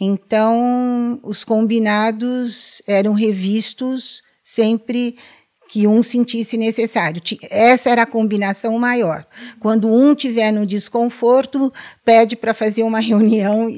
Então, 0.00 1.20
os 1.22 1.44
combinados 1.44 2.80
eram 2.86 3.12
revistos 3.12 4.22
sempre 4.42 5.18
que 5.68 5.86
um 5.86 6.02
sentisse 6.02 6.56
necessário. 6.56 7.20
Essa 7.50 7.90
era 7.90 8.04
a 8.04 8.06
combinação 8.06 8.78
maior. 8.78 9.26
Quando 9.60 9.92
um 9.92 10.14
tiver 10.14 10.50
no 10.50 10.64
desconforto, 10.64 11.70
pede 12.02 12.34
para 12.34 12.54
fazer 12.54 12.82
uma 12.82 13.00
reunião 13.04 13.68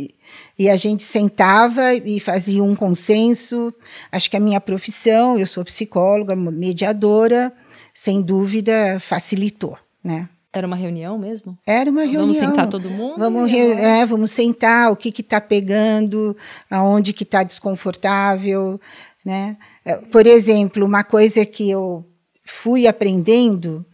e, 0.60 0.68
a 0.68 0.76
gente 0.76 1.02
sentava 1.02 1.94
e 1.94 2.20
fazia 2.20 2.62
um 2.62 2.76
consenso. 2.76 3.72
Acho 4.12 4.30
que 4.30 4.36
a 4.36 4.40
minha 4.40 4.60
profissão, 4.60 5.38
eu 5.38 5.46
sou 5.46 5.64
psicóloga, 5.64 6.36
mediadora, 6.36 7.52
sem 7.94 8.20
dúvida 8.20 8.98
facilitou, 9.00 9.76
né? 10.02 10.28
Era 10.52 10.66
uma 10.66 10.76
reunião 10.76 11.16
mesmo? 11.16 11.56
Era 11.64 11.90
uma 11.90 12.00
reunião. 12.00 12.22
Vamos 12.22 12.36
sentar 12.36 12.66
todo 12.66 12.90
mundo? 12.90 13.18
Vamos, 13.18 13.48
re... 13.48 13.72
é, 13.72 14.04
vamos 14.04 14.32
sentar, 14.32 14.90
o 14.90 14.96
que 14.96 15.08
está 15.20 15.40
pegando, 15.40 16.36
aonde 16.68 17.12
que 17.12 17.22
está 17.22 17.44
desconfortável, 17.44 18.80
né? 19.24 19.56
É, 19.84 19.96
por 19.96 20.26
exemplo, 20.26 20.84
uma 20.84 21.04
coisa 21.04 21.46
que 21.46 21.70
eu 21.70 22.04
fui 22.44 22.88
aprendendo 22.88 23.86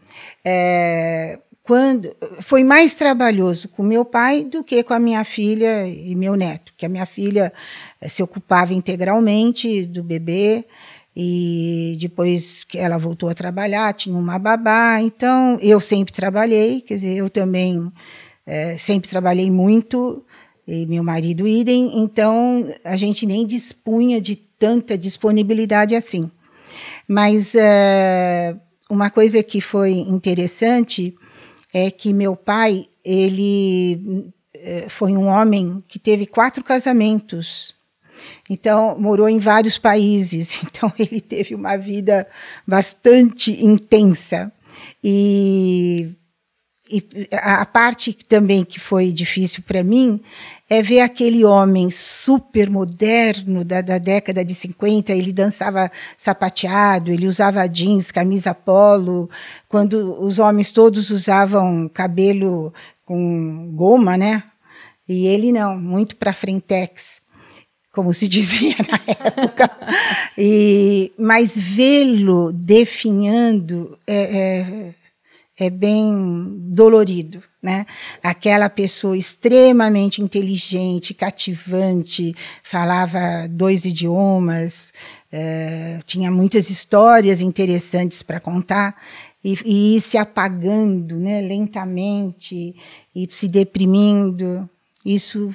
é, 0.44 1.38
quando 1.66 2.14
foi 2.42 2.62
mais 2.62 2.94
trabalhoso 2.94 3.68
com 3.68 3.82
meu 3.82 4.04
pai 4.04 4.44
do 4.44 4.62
que 4.62 4.84
com 4.84 4.94
a 4.94 5.00
minha 5.00 5.24
filha 5.24 5.84
e 5.84 6.14
meu 6.14 6.36
neto, 6.36 6.72
que 6.76 6.86
a 6.86 6.88
minha 6.88 7.04
filha 7.04 7.52
eh, 8.00 8.08
se 8.08 8.22
ocupava 8.22 8.72
integralmente 8.72 9.84
do 9.84 10.00
bebê 10.00 10.64
e 11.14 11.98
depois 12.00 12.62
que 12.62 12.78
ela 12.78 12.96
voltou 12.98 13.28
a 13.28 13.34
trabalhar 13.34 13.92
tinha 13.94 14.16
uma 14.16 14.38
babá, 14.38 15.00
então 15.00 15.58
eu 15.60 15.80
sempre 15.80 16.12
trabalhei, 16.12 16.82
quer 16.82 16.94
dizer, 16.94 17.16
eu 17.16 17.28
também 17.28 17.90
é, 18.46 18.78
sempre 18.78 19.10
trabalhei 19.10 19.50
muito 19.50 20.24
e 20.68 20.86
meu 20.86 21.02
marido 21.02 21.48
idem, 21.48 21.98
então 21.98 22.72
a 22.84 22.94
gente 22.94 23.26
nem 23.26 23.44
dispunha 23.44 24.20
de 24.20 24.36
tanta 24.36 24.96
disponibilidade 24.96 25.96
assim. 25.96 26.30
Mas 27.08 27.56
é, 27.56 28.54
uma 28.88 29.10
coisa 29.10 29.42
que 29.42 29.60
foi 29.60 29.94
interessante 29.94 31.16
é 31.78 31.90
que 31.90 32.14
meu 32.14 32.34
pai 32.34 32.86
ele 33.04 34.32
eh, 34.54 34.86
foi 34.88 35.14
um 35.14 35.26
homem 35.26 35.84
que 35.86 35.98
teve 35.98 36.26
quatro 36.26 36.64
casamentos. 36.64 37.76
Então, 38.48 38.98
morou 38.98 39.28
em 39.28 39.38
vários 39.38 39.76
países. 39.76 40.58
Então, 40.64 40.90
ele 40.98 41.20
teve 41.20 41.54
uma 41.54 41.76
vida 41.76 42.26
bastante 42.66 43.62
intensa. 43.62 44.50
E, 45.04 46.14
e 46.90 47.28
a 47.30 47.66
parte 47.66 48.14
também 48.26 48.64
que 48.64 48.80
foi 48.80 49.12
difícil 49.12 49.62
para 49.62 49.84
mim 49.84 50.22
é 50.68 50.82
ver 50.82 51.00
aquele 51.00 51.44
homem 51.44 51.90
super 51.90 52.68
moderno 52.68 53.64
da, 53.64 53.80
da, 53.80 53.98
década 53.98 54.44
de 54.44 54.54
50. 54.54 55.12
Ele 55.12 55.32
dançava 55.32 55.90
sapateado, 56.16 57.12
ele 57.12 57.28
usava 57.28 57.66
jeans, 57.68 58.10
camisa 58.10 58.52
polo, 58.52 59.30
quando 59.68 60.20
os 60.20 60.38
homens 60.38 60.72
todos 60.72 61.10
usavam 61.10 61.88
cabelo 61.88 62.74
com 63.04 63.72
goma, 63.74 64.16
né? 64.16 64.42
E 65.08 65.26
ele 65.26 65.52
não, 65.52 65.78
muito 65.78 66.16
para 66.16 66.32
frentex, 66.32 67.22
como 67.92 68.12
se 68.12 68.26
dizia 68.28 68.74
na 68.88 69.00
época. 69.06 69.70
E, 70.36 71.12
mas 71.16 71.56
vê-lo 71.56 72.52
definhando 72.52 73.96
é, 74.04 74.14
é, 74.16 74.94
é 75.58 75.70
bem 75.70 76.58
dolorido 76.70 77.42
né? 77.66 77.84
Aquela 78.22 78.70
pessoa 78.70 79.16
extremamente 79.16 80.22
inteligente, 80.22 81.12
cativante, 81.12 82.32
falava 82.62 83.48
dois 83.50 83.84
idiomas, 83.84 84.92
é, 85.32 85.98
tinha 86.06 86.30
muitas 86.30 86.70
histórias 86.70 87.42
interessantes 87.42 88.22
para 88.22 88.38
contar 88.38 88.94
e, 89.42 89.58
e 89.64 89.96
ir 89.96 90.00
se 90.00 90.16
apagando, 90.16 91.16
né? 91.16 91.40
Lentamente 91.40 92.72
e 93.12 93.28
se 93.32 93.48
deprimindo. 93.48 94.70
Isso 95.04 95.52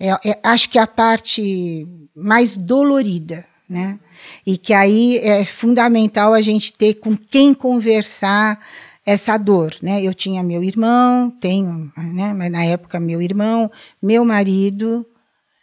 é, 0.00 0.30
é, 0.30 0.40
acho 0.42 0.70
que 0.70 0.78
é 0.78 0.82
a 0.82 0.86
parte 0.86 1.86
mais 2.16 2.56
dolorida, 2.56 3.44
né? 3.68 3.98
E 4.46 4.56
que 4.56 4.72
aí 4.72 5.18
é 5.18 5.44
fundamental 5.44 6.32
a 6.32 6.40
gente 6.40 6.72
ter 6.72 6.94
com 6.94 7.14
quem 7.14 7.52
conversar 7.52 8.58
essa 9.04 9.36
dor, 9.36 9.74
né? 9.82 10.02
Eu 10.02 10.14
tinha 10.14 10.42
meu 10.42 10.62
irmão, 10.62 11.30
tenho, 11.40 11.92
né? 11.96 12.32
Mas 12.32 12.50
na 12.50 12.64
época 12.64 13.00
meu 13.00 13.20
irmão, 13.20 13.70
meu 14.00 14.24
marido, 14.24 15.04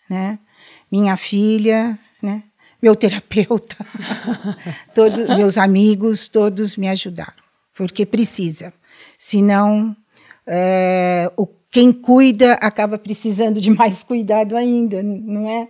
né? 0.09 0.39
Minha 0.91 1.15
filha, 1.15 1.97
né? 2.21 2.43
Meu 2.81 2.95
terapeuta, 2.95 3.75
todos 4.95 5.27
meus 5.35 5.57
amigos, 5.57 6.27
todos 6.27 6.77
me 6.77 6.87
ajudaram, 6.87 7.43
porque 7.75 8.05
precisa. 8.05 8.73
Senão, 9.17 9.95
é, 10.47 11.31
o 11.37 11.45
quem 11.71 11.91
cuida 11.91 12.53
acaba 12.53 12.97
precisando 12.97 13.61
de 13.61 13.69
mais 13.69 14.03
cuidado 14.03 14.57
ainda, 14.57 15.03
não 15.03 15.47
é? 15.47 15.67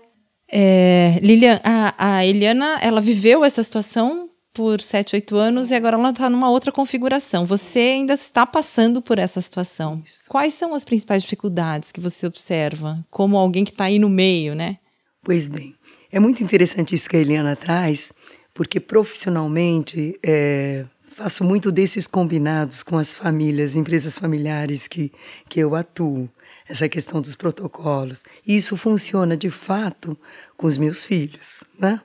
é 0.49 1.19
Lilian, 1.21 1.59
a, 1.63 2.17
a 2.17 2.25
Eliana, 2.25 2.79
ela 2.81 3.01
viveu 3.01 3.43
essa 3.43 3.61
situação 3.61 4.28
por 4.53 4.82
7, 4.82 5.15
8 5.15 5.36
anos 5.38 5.72
e 5.72 5.75
agora 5.75 5.96
ela 5.96 6.10
está 6.10 6.29
numa 6.29 6.50
outra 6.50 6.72
configuração. 6.72 7.46
Você 7.46 7.79
ainda 7.79 8.13
está 8.13 8.46
passando 8.46 9.01
por 9.01 9.20
essa 9.20 9.41
situação. 9.41 10.01
Isso. 10.03 10.25
Quais 10.27 10.53
são 10.53 10.74
as 10.74 10.84
principais 10.84 11.22
dificuldades 11.24 11.91
que 11.91 12.00
você 12.00 12.27
observa 12.27 13.06
como 13.10 13.38
alguém 13.38 13.63
que 13.63 13.72
está 13.72 13.86
aí 13.86 14.00
no 14.00 14.10
meio, 14.10 14.55
né? 14.55 14.77
Pois 15.24 15.48
bem, 15.48 15.75
é 16.12 16.20
muito 16.20 16.44
interessante 16.44 16.96
isso 16.96 17.09
que 17.09 17.18
a 17.18 17.20
Eliana 17.20 17.55
traz, 17.55 18.12
porque 18.53 18.79
profissionalmente 18.79 20.18
é, 20.24 20.85
faço 21.12 21.44
muito 21.44 21.72
desses 21.72 22.07
combinados 22.07 22.81
com 22.81 22.98
as 22.98 23.14
famílias, 23.14 23.75
empresas 23.75 24.18
familiares 24.18 24.88
que, 24.88 25.12
que 25.48 25.59
eu 25.59 25.75
atuo 25.75 26.29
essa 26.68 26.88
questão 26.88 27.20
dos 27.20 27.35
protocolos. 27.35 28.24
E 28.46 28.55
isso 28.55 28.77
funciona 28.77 29.35
de 29.35 29.50
fato 29.50 30.18
com 30.55 30.68
os 30.68 30.77
meus 30.77 31.03
filhos, 31.03 31.64
né? 31.77 32.00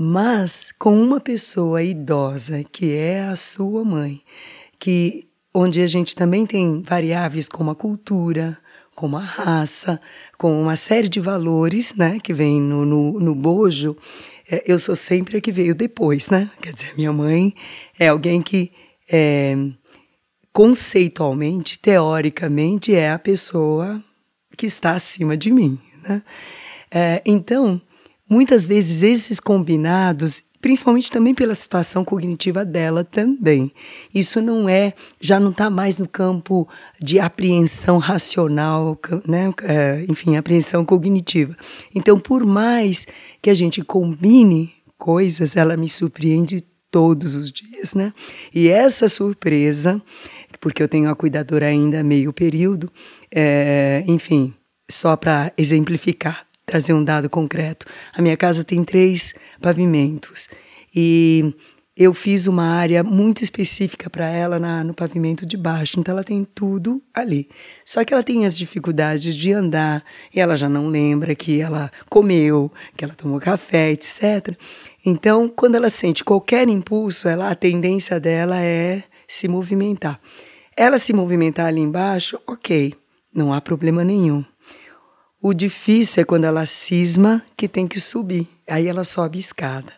Mas 0.00 0.72
com 0.78 0.94
uma 0.96 1.18
pessoa 1.18 1.82
idosa, 1.82 2.62
que 2.62 2.94
é 2.94 3.22
a 3.24 3.34
sua 3.34 3.84
mãe, 3.84 4.22
que 4.78 5.26
onde 5.52 5.82
a 5.82 5.88
gente 5.88 6.14
também 6.14 6.46
tem 6.46 6.82
variáveis 6.82 7.48
como 7.48 7.72
a 7.72 7.74
cultura, 7.74 8.56
como 8.94 9.16
a 9.16 9.24
raça, 9.24 10.00
com 10.38 10.62
uma 10.62 10.76
série 10.76 11.08
de 11.08 11.18
valores, 11.18 11.96
né, 11.96 12.20
que 12.22 12.32
vem 12.32 12.60
no, 12.60 12.84
no, 12.86 13.18
no 13.18 13.34
bojo, 13.34 13.96
é, 14.48 14.62
eu 14.64 14.78
sou 14.78 14.94
sempre 14.94 15.38
a 15.38 15.40
que 15.40 15.50
veio 15.50 15.74
depois, 15.74 16.30
né? 16.30 16.48
Quer 16.62 16.74
dizer, 16.74 16.94
minha 16.96 17.12
mãe 17.12 17.52
é 17.98 18.06
alguém 18.06 18.40
que 18.40 18.70
é, 19.10 19.56
conceitualmente, 20.52 21.76
teoricamente, 21.76 22.94
é 22.94 23.10
a 23.10 23.18
pessoa 23.18 24.00
que 24.56 24.66
está 24.66 24.92
acima 24.92 25.36
de 25.36 25.50
mim, 25.50 25.76
né? 26.04 26.22
É, 26.88 27.20
então, 27.26 27.82
Muitas 28.28 28.66
vezes 28.66 29.02
esses 29.02 29.40
combinados, 29.40 30.42
principalmente 30.60 31.10
também 31.10 31.34
pela 31.34 31.54
situação 31.54 32.04
cognitiva 32.04 32.64
dela 32.64 33.04
também. 33.04 33.72
Isso 34.14 34.42
não 34.42 34.68
é, 34.68 34.92
já 35.20 35.38
não 35.40 35.50
está 35.50 35.70
mais 35.70 35.98
no 35.98 36.06
campo 36.06 36.68
de 37.00 37.18
apreensão 37.18 37.98
racional, 37.98 38.98
né? 39.26 39.52
É, 39.62 40.04
enfim, 40.08 40.36
apreensão 40.36 40.84
cognitiva. 40.84 41.56
Então, 41.94 42.18
por 42.18 42.44
mais 42.44 43.06
que 43.40 43.50
a 43.50 43.54
gente 43.54 43.82
combine 43.82 44.74
coisas, 44.98 45.56
ela 45.56 45.76
me 45.76 45.88
surpreende 45.88 46.62
todos 46.90 47.36
os 47.36 47.52
dias, 47.52 47.94
né? 47.94 48.12
E 48.54 48.68
essa 48.68 49.08
surpresa, 49.08 50.02
porque 50.60 50.82
eu 50.82 50.88
tenho 50.88 51.08
a 51.08 51.14
cuidadora 51.14 51.66
ainda 51.66 52.02
meio 52.02 52.32
período, 52.32 52.90
é, 53.30 54.02
enfim, 54.06 54.52
só 54.90 55.16
para 55.16 55.52
exemplificar, 55.56 56.47
trazer 56.68 56.92
um 56.92 57.02
dado 57.02 57.30
concreto. 57.30 57.86
A 58.14 58.20
minha 58.20 58.36
casa 58.36 58.62
tem 58.62 58.84
três 58.84 59.34
pavimentos 59.60 60.48
e 60.94 61.54
eu 61.96 62.14
fiz 62.14 62.46
uma 62.46 62.62
área 62.62 63.02
muito 63.02 63.42
específica 63.42 64.08
para 64.08 64.28
ela 64.28 64.58
na, 64.60 64.84
no 64.84 64.94
pavimento 64.94 65.44
de 65.44 65.56
baixo, 65.56 65.98
então 65.98 66.12
ela 66.12 66.22
tem 66.22 66.44
tudo 66.44 67.02
ali. 67.12 67.48
Só 67.84 68.04
que 68.04 68.14
ela 68.14 68.22
tem 68.22 68.46
as 68.46 68.56
dificuldades 68.56 69.34
de 69.34 69.52
andar, 69.52 70.04
e 70.32 70.38
ela 70.38 70.54
já 70.54 70.68
não 70.68 70.86
lembra 70.86 71.34
que 71.34 71.60
ela 71.60 71.90
comeu, 72.08 72.70
que 72.96 73.04
ela 73.04 73.14
tomou 73.14 73.40
café, 73.40 73.90
etc. 73.90 74.56
Então, 75.04 75.48
quando 75.48 75.74
ela 75.74 75.90
sente 75.90 76.22
qualquer 76.22 76.68
impulso, 76.68 77.28
ela, 77.28 77.50
a 77.50 77.56
tendência 77.56 78.20
dela 78.20 78.60
é 78.60 79.02
se 79.26 79.48
movimentar. 79.48 80.20
Ela 80.76 81.00
se 81.00 81.12
movimentar 81.12 81.66
ali 81.66 81.80
embaixo, 81.80 82.38
ok, 82.46 82.94
não 83.34 83.52
há 83.52 83.60
problema 83.60 84.04
nenhum. 84.04 84.44
O 85.40 85.54
difícil 85.54 86.22
é 86.22 86.24
quando 86.24 86.46
ela 86.46 86.66
cisma 86.66 87.40
que 87.56 87.68
tem 87.68 87.86
que 87.86 88.00
subir. 88.00 88.48
Aí 88.66 88.88
ela 88.88 89.04
sobe 89.04 89.38
escada. 89.38 89.92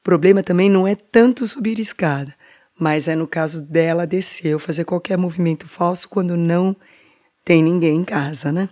O 0.00 0.02
problema 0.02 0.42
também 0.42 0.68
não 0.68 0.88
é 0.88 0.96
tanto 0.96 1.46
subir 1.46 1.78
escada, 1.78 2.34
mas 2.76 3.06
é 3.06 3.14
no 3.14 3.28
caso 3.28 3.62
dela 3.62 4.04
descer 4.04 4.54
ou 4.54 4.58
fazer 4.58 4.84
qualquer 4.84 5.16
movimento 5.16 5.68
falso 5.68 6.08
quando 6.08 6.36
não 6.36 6.74
tem 7.44 7.62
ninguém 7.62 7.98
em 7.98 8.04
casa, 8.04 8.50
né? 8.50 8.68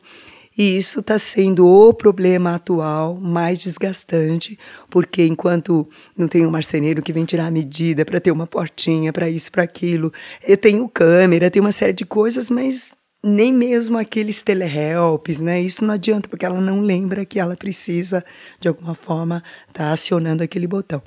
E 0.59 0.77
isso 0.77 0.99
está 0.99 1.16
sendo 1.16 1.64
o 1.64 1.94
problema 1.94 2.57
atual 2.57 3.14
mais 3.14 3.61
desgastante, 3.61 4.59
porque 4.90 5.25
enquanto 5.25 5.88
não 6.16 6.27
tem 6.27 6.44
um 6.44 6.51
marceneiro 6.51 7.03
que 7.03 7.12
vem 7.12 7.25
tirar 7.25 7.46
a 7.46 7.51
medida 7.53 8.05
para 8.05 8.20
ter 8.20 8.33
uma 8.33 8.49
portinha, 8.49 9.12
para 9.12 9.31
isso, 9.31 9.53
para 9.53 9.62
aquilo, 9.62 10.12
eu 10.42 10.57
tenho 10.57 10.88
câmera, 10.88 11.51
tenho 11.53 11.64
uma 11.64 11.70
série 11.70 11.92
de 11.92 12.05
coisas, 12.05 12.51
mas 12.51 12.90
nem 13.23 13.53
mesmo 13.53 13.99
aqueles 13.99 14.41
telehelps, 14.41 15.39
né? 15.39 15.61
Isso 15.61 15.85
não 15.85 15.95
adianta, 15.95 16.29
porque 16.29 16.47
ela 16.47 16.61
não 16.61 16.81
lembra 16.81 17.25
que 17.25 17.39
ela 17.39 17.57
precisa, 17.57 18.25
de 18.59 18.69
alguma 18.69 18.95
forma, 18.95 19.43
estar 19.69 19.85
tá 19.85 19.93
acionando 19.93 20.43
aquele 20.43 20.67
botão. 20.67 21.03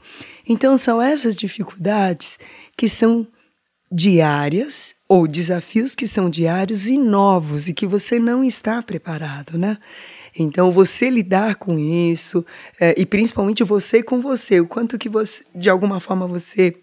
Então, 0.47 0.77
são 0.77 1.01
essas 1.01 1.35
dificuldades 1.35 2.37
que 2.77 2.87
são 2.87 3.27
diárias, 3.91 4.95
ou 5.07 5.27
desafios 5.27 5.93
que 5.93 6.07
são 6.07 6.29
diários 6.29 6.87
e 6.87 6.97
novos 6.97 7.67
e 7.67 7.73
que 7.73 7.85
você 7.85 8.17
não 8.19 8.43
está 8.43 8.81
preparado, 8.81 9.57
né? 9.57 9.77
Então, 10.37 10.71
você 10.71 11.09
lidar 11.09 11.55
com 11.55 11.77
isso, 11.77 12.43
é, 12.79 12.95
e 12.97 13.05
principalmente 13.05 13.63
você 13.63 14.01
com 14.01 14.19
você, 14.19 14.59
o 14.59 14.67
quanto 14.67 14.97
que 14.97 15.07
você, 15.07 15.43
de 15.53 15.69
alguma 15.69 15.99
forma, 15.99 16.25
você 16.25 16.75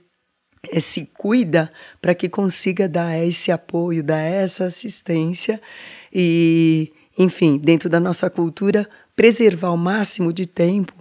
se 0.78 1.06
cuida 1.16 1.72
para 2.00 2.14
que 2.14 2.28
consiga 2.28 2.88
dar 2.88 3.18
esse 3.18 3.50
apoio, 3.50 4.02
dar 4.02 4.20
essa 4.20 4.64
assistência 4.64 5.60
e, 6.12 6.92
enfim, 7.18 7.58
dentro 7.58 7.88
da 7.88 7.98
nossa 7.98 8.28
cultura, 8.28 8.88
preservar 9.16 9.70
o 9.70 9.76
máximo 9.76 10.32
de 10.32 10.46
tempo. 10.46 10.92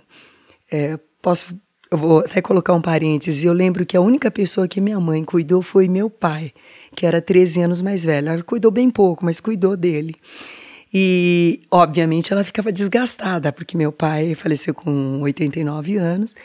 É, 0.72 0.98
posso, 1.22 1.60
eu 1.92 1.98
vou 1.98 2.20
até 2.20 2.42
colocar 2.42 2.74
um 2.74 2.82
parêntese. 2.82 3.46
Eu 3.46 3.54
lembro 3.54 3.86
que 3.86 3.98
a 3.98 4.02
única 4.02 4.32
pessoa 4.32 4.68
que 4.68 4.80
minha 4.80 5.00
mãe 5.00 5.24
cuidou 5.24 5.62
foi 5.62 5.88
meu 5.88 6.10
pai, 6.10 6.54
que 6.96 7.06
era 7.06 7.22
13 7.22 7.62
anos 7.62 7.82
mais 7.82 8.04
velho. 8.04 8.30
Ela 8.30 8.44
cuidou 8.44 8.72
bem 8.72 8.90
pouco, 8.90 9.26
mas 9.26 9.42
cuidou 9.42 9.76
dele. 9.76 10.16
E, 10.94 11.62
obviamente, 11.70 12.34
ela 12.34 12.44
ficava 12.44 12.72
desgastada, 12.72 13.52
porque 13.54 13.78
meu 13.78 13.92
pai 13.92 14.34
faleceu 14.34 14.74
com 14.74 15.22
89 15.22 15.98
anos. 15.98 16.36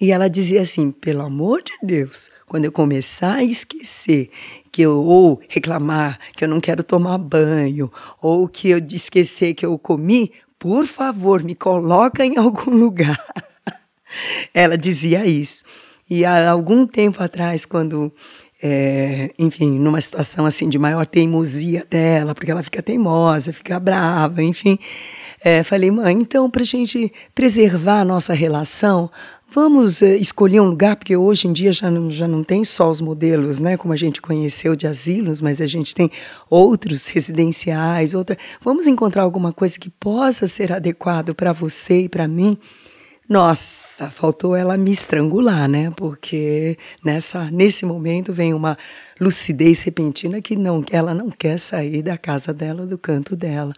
E 0.00 0.12
ela 0.12 0.28
dizia 0.28 0.62
assim: 0.62 0.90
pelo 0.90 1.22
amor 1.22 1.62
de 1.62 1.72
Deus, 1.82 2.30
quando 2.50 2.64
eu 2.64 2.72
começar 2.72 3.36
a 3.36 3.44
esquecer 3.44 4.28
que 4.72 4.82
eu 4.82 5.04
ou 5.04 5.40
reclamar 5.48 6.18
que 6.36 6.42
eu 6.42 6.48
não 6.48 6.60
quero 6.60 6.82
tomar 6.82 7.16
banho 7.16 7.92
ou 8.20 8.48
que 8.48 8.70
eu 8.70 8.78
esquecer 8.92 9.54
que 9.54 9.64
eu 9.64 9.78
comi, 9.78 10.32
por 10.58 10.84
favor, 10.84 11.44
me 11.44 11.54
coloca 11.54 12.26
em 12.26 12.34
algum 12.42 12.72
lugar. 12.72 13.16
ela 14.52 14.76
dizia 14.76 15.24
isso. 15.24 15.62
E 16.10 16.24
há 16.24 16.50
algum 16.50 16.88
tempo 16.88 17.22
atrás, 17.22 17.64
quando 17.64 18.12
é, 18.60 19.30
enfim, 19.38 19.78
numa 19.78 20.00
situação 20.00 20.44
assim 20.44 20.68
de 20.68 20.76
maior 20.76 21.06
teimosia 21.06 21.86
dela, 21.88 22.34
porque 22.34 22.50
ela 22.50 22.64
fica 22.64 22.82
teimosa, 22.82 23.52
fica 23.52 23.78
brava, 23.78 24.42
enfim. 24.42 24.76
É, 25.42 25.62
falei, 25.62 25.90
mãe, 25.90 26.14
então, 26.14 26.50
para 26.50 26.62
a 26.62 26.66
gente 26.66 27.10
preservar 27.34 28.00
a 28.00 28.04
nossa 28.04 28.34
relação, 28.34 29.10
vamos 29.52 30.02
é, 30.02 30.16
escolher 30.16 30.60
um 30.60 30.68
lugar, 30.68 30.96
porque 30.96 31.16
hoje 31.16 31.48
em 31.48 31.52
dia 31.52 31.72
já 31.72 31.90
não, 31.90 32.10
já 32.10 32.26
não 32.26 32.42
tem 32.42 32.64
só 32.64 32.90
os 32.90 33.00
modelos, 33.00 33.60
né, 33.60 33.76
como 33.76 33.92
a 33.92 33.96
gente 33.96 34.20
conheceu 34.20 34.76
de 34.76 34.86
asilos, 34.86 35.40
mas 35.40 35.60
a 35.60 35.66
gente 35.66 35.94
tem 35.94 36.10
outros 36.48 37.08
residenciais, 37.08 38.14
outra. 38.14 38.36
Vamos 38.60 38.86
encontrar 38.86 39.22
alguma 39.22 39.52
coisa 39.52 39.78
que 39.78 39.90
possa 39.90 40.46
ser 40.46 40.72
adequado 40.72 41.34
para 41.34 41.52
você 41.52 42.02
e 42.02 42.08
para 42.08 42.26
mim. 42.28 42.58
Nossa, 43.28 44.10
faltou 44.10 44.56
ela 44.56 44.76
me 44.76 44.90
estrangular, 44.90 45.68
né? 45.68 45.92
Porque 45.96 46.76
nessa 47.04 47.48
nesse 47.48 47.86
momento 47.86 48.32
vem 48.32 48.52
uma 48.52 48.76
lucidez 49.20 49.82
repentina 49.82 50.42
que 50.42 50.56
não 50.56 50.84
ela 50.90 51.14
não 51.14 51.30
quer 51.30 51.56
sair 51.58 52.02
da 52.02 52.18
casa 52.18 52.52
dela, 52.52 52.84
do 52.86 52.98
canto 52.98 53.36
dela. 53.36 53.72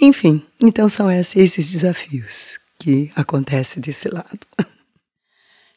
Enfim, 0.00 0.42
então 0.60 0.88
são 0.88 1.08
esses 1.08 1.70
desafios 1.70 2.58
que 2.76 3.12
acontecem 3.14 3.80
desse 3.80 4.08
lado. 4.08 4.40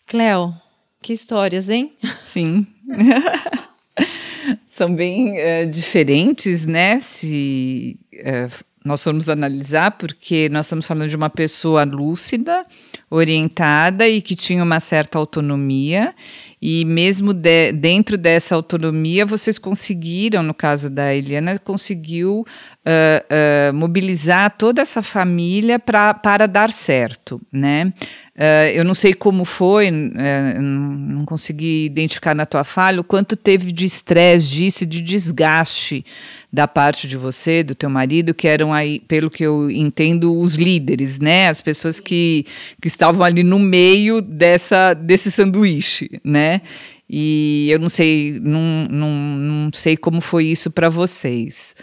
Cleo, 0.08 0.54
que 1.02 1.14
histórias, 1.14 1.70
hein? 1.70 1.94
Sim. 2.22 2.68
são 4.68 4.94
bem 4.94 5.34
uh, 5.34 5.72
diferentes, 5.72 6.66
né? 6.66 7.00
Se 7.00 7.98
uh, 8.14 8.66
nós 8.86 9.04
formos 9.04 9.30
analisar, 9.30 9.92
porque 9.92 10.48
nós 10.50 10.68
estamos 10.68 10.86
falando 10.86 11.10
de 11.10 11.16
uma 11.16 11.30
pessoa 11.30 11.84
lúcida, 11.84 12.64
orientada 13.10 14.08
e 14.08 14.22
que 14.22 14.36
tinha 14.36 14.64
uma 14.64 14.80
certa 14.80 15.18
autonomia. 15.18 16.14
E 16.62 16.86
mesmo 16.86 17.34
de, 17.34 17.72
dentro 17.72 18.18
dessa 18.18 18.54
autonomia, 18.54 19.26
vocês 19.26 19.58
conseguiram, 19.58 20.44
no 20.44 20.54
caso 20.54 20.90
da 20.90 21.14
Eliana, 21.14 21.58
conseguiu 21.58 22.42
uh, 22.42 23.72
uh, 23.72 23.74
mobilizar 23.74 24.56
toda 24.56 24.82
essa 24.82 25.02
família 25.02 25.80
pra, 25.80 26.14
para 26.14 26.48
dar 26.48 26.72
certo, 26.72 27.42
né? 27.52 27.92
Uh, 28.38 28.68
eu 28.74 28.84
não 28.84 28.94
sei 28.94 29.14
como 29.14 29.46
foi, 29.46 29.90
não 29.90 31.24
consegui 31.24 31.86
identificar 31.86 32.36
na 32.36 32.46
tua 32.46 32.66
fala 32.66 33.00
o 33.00 33.04
quanto 33.04 33.38
teve 33.38 33.72
de 33.72 33.86
estresse 33.86 34.50
disso, 34.50 34.86
de 34.86 35.00
desgaste 35.00 36.06
da 36.52 36.68
parte 36.68 37.08
de 37.08 37.16
você, 37.16 37.64
do 37.64 37.74
teu 37.74 37.90
marido, 37.90 38.34
que 38.34 38.46
eram 38.46 38.74
aí, 38.74 39.00
pelo 39.00 39.30
que 39.30 39.42
eu 39.42 39.72
entendo, 39.72 40.38
os 40.38 40.56
líderes, 40.56 41.18
né? 41.18 41.48
As 41.48 41.62
pessoas 41.62 42.02
que, 42.02 42.46
que 42.82 42.90
estavam 42.90 43.26
ali 43.26 43.42
no 43.42 43.58
meio 43.58 44.22
dessa, 44.22 44.94
desse 44.94 45.32
sanduíche, 45.32 46.20
né? 46.22 46.62
E 47.10 47.70
eu 47.70 47.80
não 47.80 47.88
sei, 47.88 48.38
não, 48.42 48.86
não, 48.90 49.12
não 49.12 49.72
sei 49.74 49.96
como 49.96 50.20
foi 50.20 50.48
isso 50.48 50.70
para 50.70 50.90
vocês. 50.90 51.74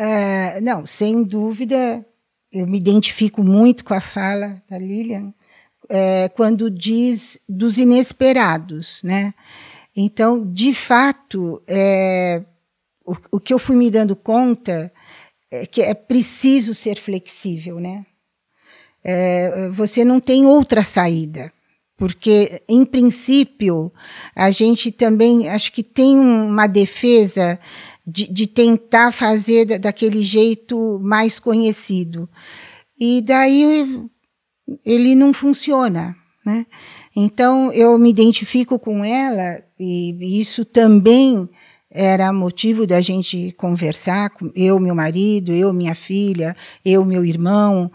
Uh, 0.00 0.60
não, 0.60 0.84
sem 0.84 1.22
dúvida, 1.22 2.04
eu 2.52 2.66
me 2.66 2.78
identifico 2.78 3.44
muito 3.44 3.84
com 3.84 3.94
a 3.94 4.00
fala 4.00 4.60
da 4.68 4.76
Lilian, 4.76 5.32
é, 5.88 6.28
quando 6.28 6.70
diz 6.70 7.38
dos 7.48 7.78
inesperados, 7.78 9.00
né? 9.02 9.32
Então, 9.96 10.44
de 10.52 10.72
fato, 10.72 11.62
é, 11.66 12.42
o, 13.04 13.16
o 13.32 13.40
que 13.40 13.52
eu 13.52 13.58
fui 13.58 13.74
me 13.74 13.90
dando 13.90 14.14
conta 14.14 14.92
é 15.50 15.66
que 15.66 15.82
é 15.82 15.94
preciso 15.94 16.74
ser 16.74 16.98
flexível, 16.98 17.80
né? 17.80 18.04
É, 19.02 19.68
você 19.70 20.04
não 20.04 20.20
tem 20.20 20.44
outra 20.44 20.82
saída, 20.82 21.52
porque, 21.96 22.62
em 22.68 22.84
princípio, 22.84 23.92
a 24.34 24.50
gente 24.50 24.92
também 24.92 25.48
acho 25.48 25.72
que 25.72 25.82
tem 25.82 26.18
uma 26.18 26.66
defesa 26.66 27.58
de, 28.06 28.30
de 28.32 28.46
tentar 28.46 29.12
fazer 29.12 29.78
daquele 29.78 30.22
jeito 30.22 30.98
mais 31.02 31.38
conhecido. 31.38 32.28
E 32.98 33.20
daí 33.20 34.08
ele 34.84 35.14
não 35.14 35.32
funciona, 35.32 36.16
né? 36.44 36.66
Então 37.14 37.72
eu 37.72 37.98
me 37.98 38.10
identifico 38.10 38.78
com 38.78 39.04
ela 39.04 39.62
e 39.78 40.40
isso 40.40 40.64
também 40.64 41.48
era 41.90 42.32
motivo 42.32 42.86
da 42.86 43.00
gente 43.00 43.52
conversar, 43.56 44.30
eu, 44.54 44.78
meu 44.78 44.94
marido, 44.94 45.52
eu, 45.52 45.72
minha 45.72 45.94
filha, 45.94 46.54
eu, 46.84 47.04
meu 47.04 47.24
irmão, 47.24 47.90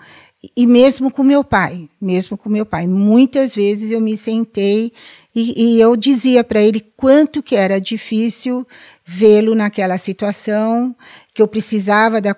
e 0.58 0.68
mesmo 0.68 1.10
com 1.10 1.24
meu 1.24 1.44
pai, 1.44 1.88
mesmo 2.02 2.38
com 2.38 2.50
meu 2.50 2.66
pai. 2.66 2.86
Muitas 2.86 3.56
vezes 3.56 3.92
eu 3.92 4.02
me 4.02 4.18
sentei 4.18 4.92
e, 5.34 5.76
e 5.76 5.80
eu 5.80 5.96
dizia 5.96 6.44
para 6.44 6.62
ele 6.62 6.82
quanto 6.98 7.42
que 7.42 7.56
era 7.56 7.80
difícil 7.80 8.68
vê-lo 9.06 9.56
naquela 9.56 9.98
situação, 9.98 10.96
que 11.34 11.42
eu 11.42 11.48
precisava 11.48 12.22
da, 12.22 12.36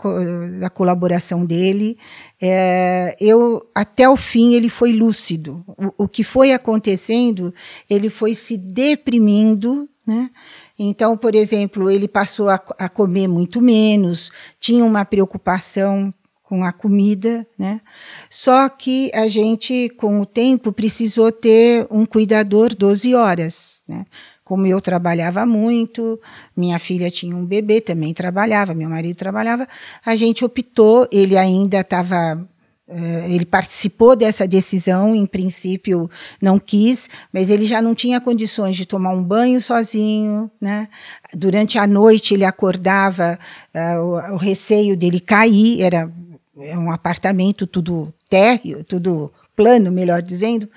da 0.59 0.69
colaboração 0.69 1.45
dele. 1.45 1.97
É, 2.41 3.15
eu 3.19 3.67
até 3.73 4.07
o 4.09 4.15
fim 4.15 4.53
ele 4.53 4.69
foi 4.69 4.93
lúcido. 4.93 5.63
O, 5.67 6.05
o 6.05 6.07
que 6.07 6.23
foi 6.23 6.53
acontecendo, 6.53 7.53
ele 7.89 8.09
foi 8.09 8.33
se 8.33 8.57
deprimindo, 8.57 9.89
né? 10.05 10.29
Então, 10.77 11.17
por 11.17 11.35
exemplo, 11.35 11.89
ele 11.89 12.07
passou 12.07 12.49
a, 12.49 12.59
a 12.77 12.89
comer 12.89 13.27
muito 13.27 13.61
menos, 13.61 14.31
tinha 14.59 14.83
uma 14.83 15.05
preocupação 15.05 16.13
com 16.43 16.63
a 16.63 16.71
comida, 16.71 17.45
né? 17.57 17.81
Só 18.29 18.69
que 18.69 19.11
a 19.13 19.27
gente, 19.27 19.89
com 19.97 20.21
o 20.21 20.25
tempo, 20.25 20.71
precisou 20.71 21.31
ter 21.31 21.87
um 21.89 22.05
cuidador 22.05 22.75
12 22.75 23.15
horas, 23.15 23.81
né? 23.87 24.05
Como 24.45 24.67
eu 24.67 24.79
trabalhava 24.79 25.43
muito, 25.43 26.19
minha 26.55 26.77
filha 26.77 27.09
tinha 27.09 27.35
um 27.35 27.43
bebê, 27.43 27.81
também 27.81 28.13
trabalhava, 28.13 28.75
meu 28.75 28.87
marido 28.87 29.17
trabalhava, 29.17 29.67
a 30.05 30.15
gente 30.15 30.45
optou, 30.45 31.07
ele 31.11 31.35
ainda 31.35 31.79
estava 31.81 32.47
Uh, 32.87 33.25
ele 33.31 33.47
participou 33.47 34.15
dessa 34.15 34.47
decisão, 34.47 35.15
em 35.15 35.25
princípio 35.25 36.07
não 36.39 36.59
quis, 36.59 37.09
mas 37.33 37.49
ele 37.49 37.65
já 37.65 37.81
não 37.81 37.95
tinha 37.95 38.21
condições 38.21 38.75
de 38.77 38.85
tomar 38.85 39.09
um 39.09 39.23
banho 39.23 39.59
sozinho. 39.59 40.51
Né? 40.61 40.87
Durante 41.33 41.79
a 41.79 41.87
noite 41.87 42.35
ele 42.35 42.45
acordava, 42.45 43.39
uh, 43.73 44.01
o, 44.01 44.33
o, 44.35 44.37
receio 44.37 44.95
dele 44.95 45.19
cair, 45.19 45.81
era 45.81 46.11
um 46.55 46.91
apartamento 46.91 47.65
tudo 47.65 48.13
térreo, 48.29 48.83
tudo 48.83 49.33
plano, 49.55 49.91
melhor 49.91 50.21
dizendo, 50.21 50.69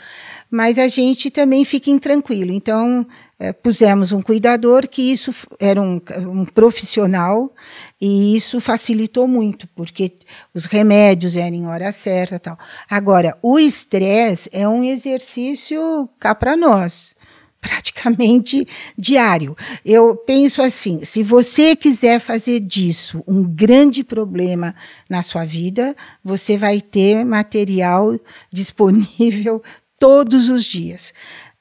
mas 0.51 0.79
a 0.79 0.89
gente 0.89 1.31
também 1.31 1.65
fica 1.65 1.91
intranquilo. 1.91 2.53
Então, 2.53 3.07
é, 3.39 3.53
pusemos 3.53 4.11
um 4.11 4.21
cuidador 4.21 4.89
que 4.89 5.01
isso 5.01 5.33
era 5.61 5.81
um, 5.81 6.01
um, 6.27 6.45
profissional 6.45 7.55
e 8.01 8.35
isso 8.35 8.61
facilitou 8.61 9.29
muito, 9.29 9.69
porque 9.77 10.13
os 10.53 10.65
remédios 10.65 11.37
eram 11.37 11.57
em 11.57 11.67
hora 11.67 11.93
certa 11.93 12.41
tal. 12.41 12.59
Agora, 12.91 13.39
o 13.41 13.59
estresse 13.59 14.51
é 14.53 14.69
um 14.69 14.83
exercício 14.83 16.09
cá 16.19 16.35
para 16.35 16.57
nós, 16.57 17.15
praticamente 17.63 18.67
diário. 18.97 19.57
Eu 19.85 20.17
penso 20.17 20.61
assim, 20.61 21.05
se 21.05 21.23
você 21.23 21.77
quiser 21.77 22.19
fazer 22.19 22.59
disso 22.59 23.23
um 23.25 23.45
grande 23.45 24.03
problema 24.03 24.75
na 25.09 25.23
sua 25.23 25.45
vida, 25.45 25.95
você 26.25 26.57
vai 26.57 26.81
ter 26.81 27.25
material 27.25 28.19
disponível 28.53 29.63
todos 29.99 30.49
os 30.49 30.65
dias. 30.65 31.13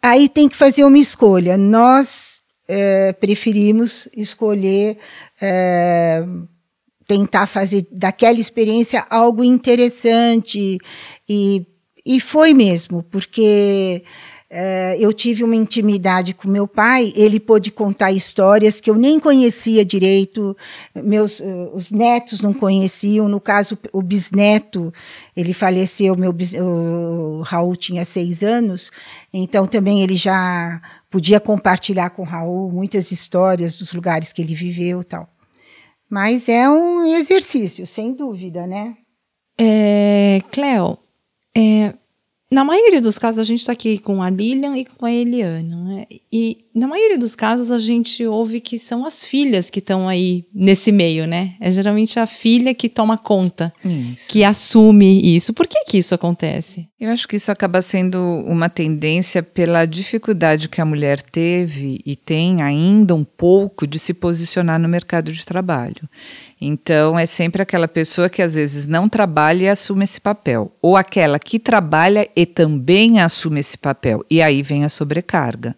Aí 0.02 0.30
tem 0.30 0.48
que 0.48 0.56
fazer 0.56 0.84
uma 0.84 0.98
escolha. 0.98 1.58
Nós 1.58 2.42
é, 2.68 3.14
preferimos 3.14 4.08
escolher 4.16 4.98
é, 5.42 6.24
tentar 7.08 7.48
fazer 7.48 7.88
daquela 7.92 8.40
experiência 8.40 9.06
algo 9.10 9.44
interessante 9.44 10.78
e, 11.28 11.66
e 12.06 12.20
foi 12.20 12.54
mesmo, 12.54 13.02
porque 13.04 14.04
eu 14.98 15.12
tive 15.12 15.44
uma 15.44 15.56
intimidade 15.56 16.34
com 16.34 16.48
meu 16.48 16.68
pai, 16.68 17.12
ele 17.16 17.38
pôde 17.38 17.70
contar 17.70 18.14
histórias 18.14 18.80
que 18.80 18.90
eu 18.90 18.96
nem 18.96 19.20
conhecia 19.20 19.84
direito, 19.84 20.56
meus 20.96 21.42
uh, 21.42 21.70
os 21.74 21.92
netos 21.92 22.40
não 22.40 22.54
conheciam, 22.54 23.28
no 23.28 23.42
caso 23.42 23.78
o 23.92 24.02
bisneto, 24.02 24.94
ele 25.36 25.54
faleceu, 25.54 26.16
meu 26.16 26.34
o 26.62 27.42
Raul 27.42 27.76
tinha 27.76 28.06
seis 28.06 28.42
anos, 28.42 28.90
então 29.34 29.68
também 29.68 30.02
ele 30.02 30.16
já 30.16 30.82
podia 31.10 31.42
compartilhar 31.42 32.12
com 32.12 32.22
o 32.22 32.26
Raul 32.26 32.72
muitas 32.72 33.12
histórias 33.12 33.76
dos 33.76 33.92
lugares 33.92 34.32
que 34.32 34.42
ele 34.42 34.56
viveu 34.56 35.04
tal. 35.04 35.28
Mas 36.10 36.48
é 36.48 36.70
um 36.70 37.06
exercício, 37.16 37.86
sem 37.86 38.14
dúvida, 38.14 38.66
né? 38.66 38.96
É, 39.60 40.42
Cleo, 40.52 40.98
é, 41.56 41.94
na 42.50 42.64
maioria 42.64 43.02
dos 43.02 43.20
casos, 43.20 43.40
a 43.40 43.44
gente 43.44 43.60
está 43.60 43.74
aqui 43.74 43.98
com 43.98 44.22
a 44.22 44.30
Lilian 44.30 44.78
e 44.78 44.86
com 44.86 45.06
a 45.06 45.12
Eliana. 45.12 45.76
Né? 45.84 46.06
E 46.32 46.60
na 46.74 46.88
maioria 46.88 47.18
dos 47.18 47.36
casos, 47.36 47.72
a 47.72 47.78
gente 47.78 48.26
ouve 48.26 48.62
que 48.62 48.80
são 48.80 49.06
as 49.06 49.26
filhas 49.26 49.70
que 49.70 49.80
estão 49.80 50.08
aí 50.08 50.46
nesse 50.54 50.92
meio, 50.92 51.28
né? 51.28 51.56
É 51.60 51.70
geralmente 51.72 52.20
a 52.20 52.26
filha 52.26 52.74
que 52.74 52.88
toma 52.88 53.18
conta, 53.18 53.74
isso. 53.84 54.32
que 54.32 54.46
assume 54.46 55.36
isso. 55.36 55.54
Por 55.54 55.68
que, 55.68 55.84
que 55.86 55.98
isso 55.98 56.16
acontece? 56.16 56.88
Eu 57.00 57.12
acho 57.12 57.28
que 57.28 57.36
isso 57.36 57.52
acaba 57.52 57.80
sendo 57.80 58.18
uma 58.48 58.70
tendência 58.70 59.44
pela 59.44 59.86
dificuldade 59.86 60.68
que 60.68 60.82
a 60.82 60.86
mulher 60.86 61.22
teve 61.22 62.02
e 62.04 62.16
tem 62.16 62.64
ainda 62.64 63.14
um 63.14 63.24
pouco 63.24 63.86
de 63.86 64.00
se 64.00 64.16
posicionar 64.16 64.80
no 64.80 64.90
mercado 64.90 65.32
de 65.32 65.46
trabalho. 65.46 66.10
Então, 66.60 67.18
é 67.20 67.28
sempre 67.28 67.62
aquela 67.62 67.88
pessoa 67.88 68.30
que 68.30 68.42
às 68.42 68.56
vezes 68.56 68.88
não 68.88 69.08
trabalha 69.08 69.66
e 69.66 69.70
assume 69.70 70.06
esse 70.06 70.20
papel, 70.20 70.76
ou 70.82 70.98
aquela 70.98 71.38
que 71.38 71.60
trabalha 71.60 72.28
e 72.36 72.48
também 72.48 73.22
assume 73.22 73.60
esse 73.60 73.78
papel, 73.78 74.26
e 74.28 74.42
aí 74.42 74.64
vem 74.64 74.84
a 74.84 74.90
sobrecarga. 74.90 75.76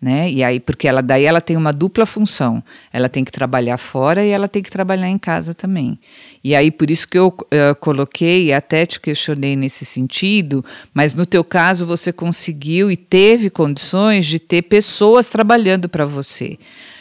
Né? 0.00 0.30
E 0.30 0.44
aí, 0.44 0.60
porque 0.60 0.86
ela 0.86 1.02
daí 1.02 1.24
ela 1.24 1.40
tem 1.40 1.56
uma 1.56 1.72
dupla 1.72 2.06
função. 2.06 2.62
Ela 2.92 3.08
tem 3.08 3.24
que 3.24 3.32
trabalhar 3.32 3.76
fora 3.78 4.24
e 4.24 4.30
ela 4.30 4.46
tem 4.46 4.62
que 4.62 4.70
trabalhar 4.70 5.08
em 5.08 5.18
casa 5.18 5.54
também. 5.54 5.98
E 6.44 6.54
aí, 6.54 6.70
por 6.70 6.88
isso 6.88 7.08
que 7.08 7.18
eu 7.18 7.28
uh, 7.28 7.74
coloquei 7.80 8.52
até 8.52 8.86
te 8.86 9.00
questionei 9.00 9.56
nesse 9.56 9.84
sentido, 9.84 10.64
mas 10.94 11.16
no 11.16 11.26
teu 11.26 11.42
caso 11.42 11.84
você 11.84 12.12
conseguiu 12.12 12.92
e 12.92 12.96
teve 12.96 13.50
condições 13.50 14.26
de 14.26 14.38
ter 14.38 14.62
pessoas 14.62 15.28
trabalhando 15.28 15.88
para 15.88 16.04
você. 16.04 16.56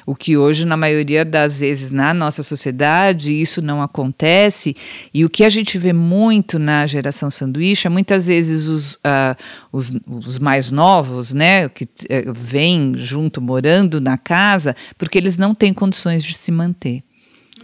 O 0.08 0.16
que 0.16 0.38
hoje, 0.38 0.66
na 0.66 0.78
maioria 0.78 1.26
das 1.26 1.60
vezes, 1.60 1.92
na 1.92 2.14
nossa 2.14 2.42
sociedade, 2.42 3.34
isso 3.34 3.62
não 3.62 3.82
acontece. 3.82 4.74
E 5.14 5.26
o 5.26 5.30
que 5.30 5.44
a 5.44 5.50
gente 5.50 5.78
vê 5.78 5.92
muito 5.92 6.58
na 6.58 6.88
geração 6.88 7.30
sanduíche 7.30 7.88
é 7.88 7.90
muitas 7.90 8.26
vezes 8.26 8.68
os, 8.68 8.94
uh, 8.94 9.36
os, 9.70 9.92
os, 10.08 10.40
mais 10.40 10.72
novos, 10.72 11.34
né, 11.34 11.68
que 11.68 11.84
uh, 11.84 12.34
vêm 12.34 12.94
junto 12.96 13.42
morando 13.42 14.00
na 14.00 14.18
casa, 14.18 14.74
porque 14.98 15.18
eles 15.18 15.38
não 15.38 15.54
têm 15.54 15.74
condições 15.74 16.24
de 16.24 16.34
se 16.34 16.54
manter. 16.54 17.04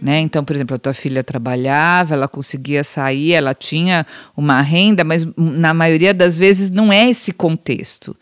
Né? 0.02 0.20
Então, 0.20 0.44
por 0.44 0.54
exemplo, 0.54 0.76
a 0.76 0.78
tua 0.78 0.92
filha 0.92 1.24
trabalhava, 1.24 2.12
ela 2.12 2.28
conseguia 2.28 2.84
sair, 2.84 3.32
ela 3.32 3.54
tinha 3.54 4.04
uma 4.36 4.60
renda, 4.60 5.02
mas 5.02 5.26
na 5.34 5.72
maioria 5.72 6.12
das 6.12 6.36
vezes 6.36 6.68
não 6.68 6.92
é 6.92 7.08
esse 7.08 7.32
contexto. 7.32 8.14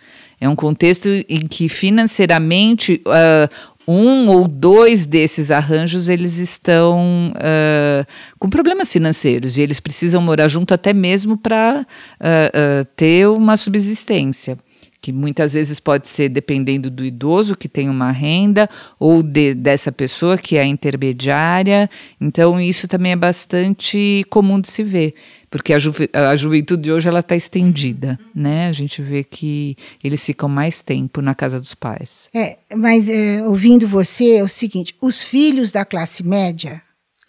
É 0.42 0.48
um 0.48 0.56
contexto 0.56 1.08
em 1.28 1.46
que 1.46 1.68
financeiramente 1.68 3.00
uh, 3.06 3.48
um 3.86 4.28
ou 4.28 4.46
dois 4.46 5.06
desses 5.06 5.50
arranjos 5.50 6.08
eles 6.08 6.38
estão 6.38 7.32
uh, 7.36 8.06
com 8.38 8.48
problemas 8.48 8.92
financeiros 8.92 9.58
e 9.58 9.62
eles 9.62 9.80
precisam 9.80 10.22
morar 10.22 10.48
junto 10.48 10.72
até 10.72 10.92
mesmo 10.92 11.36
para 11.36 11.86
uh, 12.20 12.82
uh, 12.82 12.84
ter 12.96 13.28
uma 13.28 13.56
subsistência 13.56 14.58
que 15.02 15.10
muitas 15.12 15.52
vezes 15.52 15.80
pode 15.80 16.08
ser 16.08 16.28
dependendo 16.28 16.88
do 16.88 17.04
idoso 17.04 17.56
que 17.56 17.68
tem 17.68 17.90
uma 17.90 18.12
renda 18.12 18.68
ou 19.00 19.20
de, 19.20 19.52
dessa 19.52 19.90
pessoa 19.90 20.38
que 20.38 20.56
é 20.56 20.64
intermediária. 20.64 21.90
Então 22.20 22.60
isso 22.60 22.86
também 22.86 23.10
é 23.10 23.16
bastante 23.16 24.24
comum 24.30 24.60
de 24.60 24.68
se 24.68 24.84
ver 24.84 25.14
porque 25.52 25.74
a, 25.74 25.78
ju 25.78 25.92
a 26.14 26.34
juventude 26.34 26.84
de 26.84 26.90
hoje 26.90 27.06
ela 27.06 27.20
está 27.20 27.36
estendida, 27.36 28.18
né? 28.34 28.68
A 28.68 28.72
gente 28.72 29.02
vê 29.02 29.22
que 29.22 29.76
eles 30.02 30.24
ficam 30.24 30.48
mais 30.48 30.80
tempo 30.80 31.20
na 31.20 31.34
casa 31.34 31.60
dos 31.60 31.74
pais. 31.74 32.30
É, 32.34 32.56
mas 32.74 33.06
é, 33.06 33.42
ouvindo 33.42 33.86
você 33.86 34.36
é 34.36 34.42
o 34.42 34.48
seguinte: 34.48 34.96
os 34.98 35.22
filhos 35.22 35.70
da 35.70 35.84
classe 35.84 36.24
média 36.24 36.80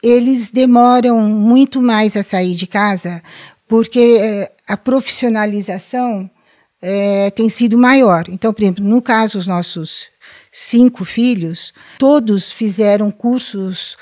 eles 0.01 0.51
demoram 0.51 1.21
muito 1.21 1.81
mais 1.81 2.15
a 2.15 2.23
sair 2.23 2.55
de 2.55 2.65
casa 2.65 3.21
porque 3.67 4.19
é, 4.21 4.51
a 4.67 4.77
profissionalização 4.77 6.29
é, 6.81 7.29
tem 7.31 7.49
sido 7.49 7.77
maior. 7.77 8.25
Então, 8.29 8.53
por 8.53 8.61
exemplo, 8.61 8.85
no 8.85 9.01
caso 9.01 9.37
os 9.37 9.47
nossos 9.47 10.07
cinco 10.49 11.03
filhos, 11.03 11.73
todos 11.99 12.51
fizeram 12.51 13.11
cursos 13.11 13.97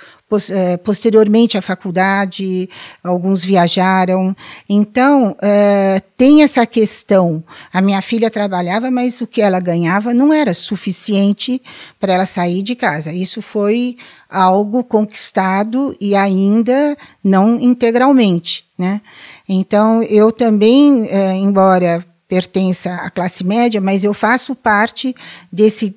posteriormente 0.84 1.58
à 1.58 1.62
faculdade, 1.62 2.70
alguns 3.04 3.44
viajaram. 3.44 4.36
Então, 4.68 5.36
é, 5.42 6.02
tem 6.16 6.44
essa 6.44 6.66
questão. 6.66 7.44
A 7.72 7.82
minha 7.82 8.02
filha 8.02 8.30
trabalhava, 8.30 8.90
mas 8.92 9.22
o 9.22 9.28
que 9.28 9.42
ela 9.42 9.60
ganhava 9.60 10.14
não 10.14 10.32
era 10.32 10.54
suficiente 10.54 11.62
para 12.00 12.14
ela 12.14 12.26
sair 12.26 12.64
de 12.64 12.76
casa. 12.76 13.12
Isso 13.12 13.42
foi 13.42 13.98
algo 14.30 14.84
conquistado 14.84 15.96
e 16.00 16.16
ainda 16.16 16.98
não 17.24 17.60
integralmente. 17.60 18.66
Né? 18.78 19.02
Então, 19.48 20.02
eu 20.04 20.32
também, 20.32 21.08
é, 21.10 21.36
embora 21.36 22.06
pertença 22.28 22.96
à 22.96 23.12
classe 23.12 23.44
média, 23.44 23.82
mas 23.82 24.06
eu 24.06 24.14
faço 24.14 24.56
parte 24.56 25.14
desse, 25.52 25.94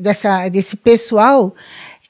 dessa, 0.00 0.48
desse 0.48 0.74
pessoal 0.76 1.54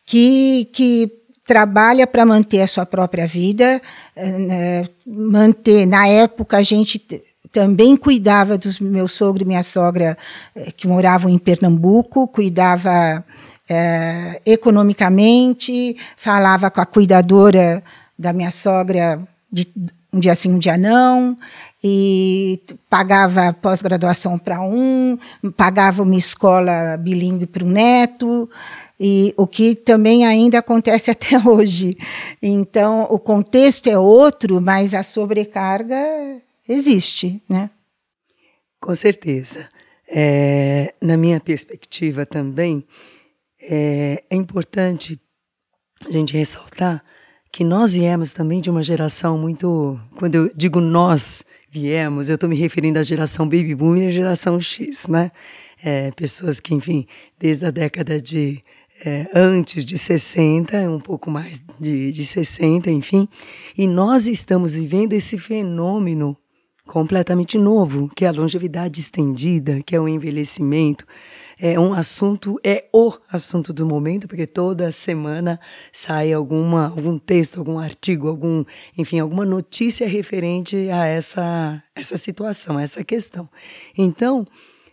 que, 0.07 0.65
que 0.73 1.18
trabalha 1.49 2.07
para 2.07 2.27
manter 2.27 2.61
a 2.61 2.67
sua 2.67 2.85
própria 2.85 3.27
vida, 3.27 3.81
né, 4.15 4.87
manter. 5.07 5.87
Na 5.87 6.07
época, 6.07 6.59
a 6.59 6.63
gente 6.63 7.03
também 7.51 7.97
cuidava 7.97 8.59
dos 8.59 8.79
meu 8.79 9.09
sogro 9.09 9.43
e 9.43 9.47
minha 9.47 9.63
sogra 9.63 10.19
eh, 10.55 10.71
que 10.77 10.87
moravam 10.87 11.31
em 11.31 11.39
Pernambuco, 11.39 12.29
cuidava 12.29 13.25
é, 13.67 14.43
economicamente, 14.45 15.97
falava 16.19 16.71
com 16.71 16.83
a 16.83 16.87
cuidadora 16.87 17.83
da 18.19 18.35
minha 18.35 18.51
sogra 18.51 19.19
de 19.51 19.67
um 20.13 20.21
dia 20.21 20.35
sim, 20.35 20.53
um 20.53 20.59
dia 20.59 20.77
não, 20.77 21.35
e 21.83 22.61
pagava 22.91 23.55
pós-graduação 23.55 24.39
para 24.39 24.61
um, 24.61 25.19
pagava 25.57 26.03
uma 26.03 26.17
escola 26.17 26.99
bilíngue 26.99 27.47
para 27.47 27.65
um 27.65 27.69
neto, 27.69 28.51
e 28.99 29.33
o 29.37 29.47
que 29.47 29.75
também 29.75 30.27
ainda 30.27 30.59
acontece 30.59 31.11
até 31.13 31.39
hoje. 31.39 31.97
Então, 32.43 33.07
o 33.11 33.19
contexto 33.19 33.87
é 33.89 33.99
outro, 33.99 34.61
mas 34.61 34.95
a 34.95 35.03
sobrecarga 35.03 35.97
existe, 36.69 37.43
né? 37.49 37.71
Com 38.81 38.95
certeza. 38.95 39.69
É, 40.09 40.95
na 41.01 41.17
minha 41.17 41.39
perspectiva 41.39 42.25
também, 42.25 42.85
é, 43.61 44.23
é 44.31 44.37
importante 44.37 45.21
a 46.07 46.11
gente 46.11 46.33
ressaltar 46.33 47.05
que 47.53 47.65
nós 47.65 47.95
viemos 47.95 48.33
também 48.33 48.61
de 48.61 48.71
uma 48.71 48.83
geração 48.83 49.37
muito. 49.37 50.01
Quando 50.17 50.35
eu 50.35 50.51
digo 50.55 50.81
nós 50.81 51.43
viemos, 51.71 52.29
eu 52.29 52.37
estou 52.37 52.49
me 52.49 52.57
referindo 52.57 52.99
à 52.99 53.03
geração 53.03 53.47
Baby 53.47 53.75
Boom 53.75 53.97
e 53.97 54.07
à 54.07 54.11
geração 54.11 54.61
X, 54.61 55.07
né? 55.07 55.31
É, 55.83 56.11
pessoas 56.13 56.59
que, 56.61 56.75
enfim, 56.75 57.07
desde 57.39 57.65
a 57.67 57.71
década 57.71 58.21
de 58.21 58.63
é, 59.05 59.29
antes 59.35 59.85
de 59.85 59.97
60, 59.97 60.77
um 60.91 61.01
pouco 61.01 61.31
mais 61.31 61.63
de, 61.79 62.13
de 62.13 62.25
60, 62.25 62.91
enfim. 62.91 63.29
E 63.77 63.87
nós 63.87 64.27
estamos 64.27 64.75
vivendo 64.75 65.13
esse 65.13 65.39
fenômeno 65.39 66.37
completamente 66.87 67.59
novo, 67.59 68.11
que 68.17 68.25
é 68.25 68.29
a 68.29 68.33
longevidade 68.33 69.01
estendida, 69.01 69.83
que 69.85 69.95
é 69.95 70.01
o 70.01 70.09
envelhecimento. 70.09 71.07
É 71.61 71.79
um 71.79 71.93
assunto, 71.93 72.59
é 72.65 72.87
o 72.93 73.13
assunto 73.31 73.73
do 73.73 73.85
momento, 73.85 74.27
porque 74.27 74.47
toda 74.47 74.91
semana 74.91 75.61
sai 75.93 76.33
alguma, 76.33 76.87
algum 76.87 77.19
texto, 77.19 77.59
algum 77.59 77.79
artigo, 77.79 78.29
algum, 78.29 78.65
enfim, 78.97 79.19
alguma 79.19 79.45
notícia 79.45 80.07
referente 80.07 80.89
a 80.91 81.05
essa, 81.05 81.83
essa 81.95 82.17
situação, 82.17 82.79
a 82.79 82.83
essa 82.83 83.05
questão. 83.05 83.49
Então, 83.97 84.47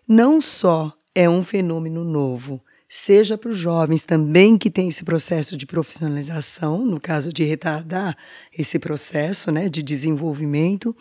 não 0.07 0.41
só 0.41 0.91
é 1.13 1.29
um 1.29 1.43
fenômeno 1.43 2.03
novo, 2.03 2.61
seja 2.95 3.37
para 3.37 3.51
os 3.51 3.57
jovens 3.57 4.05
também 4.05 4.57
que 4.57 4.69
tem 4.69 4.87
esse 4.87 5.03
processo 5.03 5.57
de 5.57 5.65
profissionalização, 5.65 6.85
no 6.85 6.97
caso 6.97 7.33
de 7.33 7.43
retardar 7.43 8.17
esse 8.57 8.79
processo 8.79 9.51
né, 9.51 9.67
de 9.67 9.83
desenvolvimento, 9.83 10.95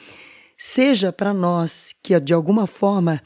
seja 0.59 1.13
para 1.13 1.33
nós 1.33 1.95
que 2.03 2.19
de 2.19 2.35
alguma 2.35 2.67
forma 2.67 3.23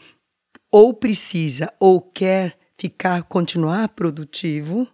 ou 0.70 0.92
precisa 0.92 1.72
ou 1.80 1.98
quer 1.98 2.58
ficar, 2.76 3.22
continuar 3.22 3.88
produtivo. 3.88 4.86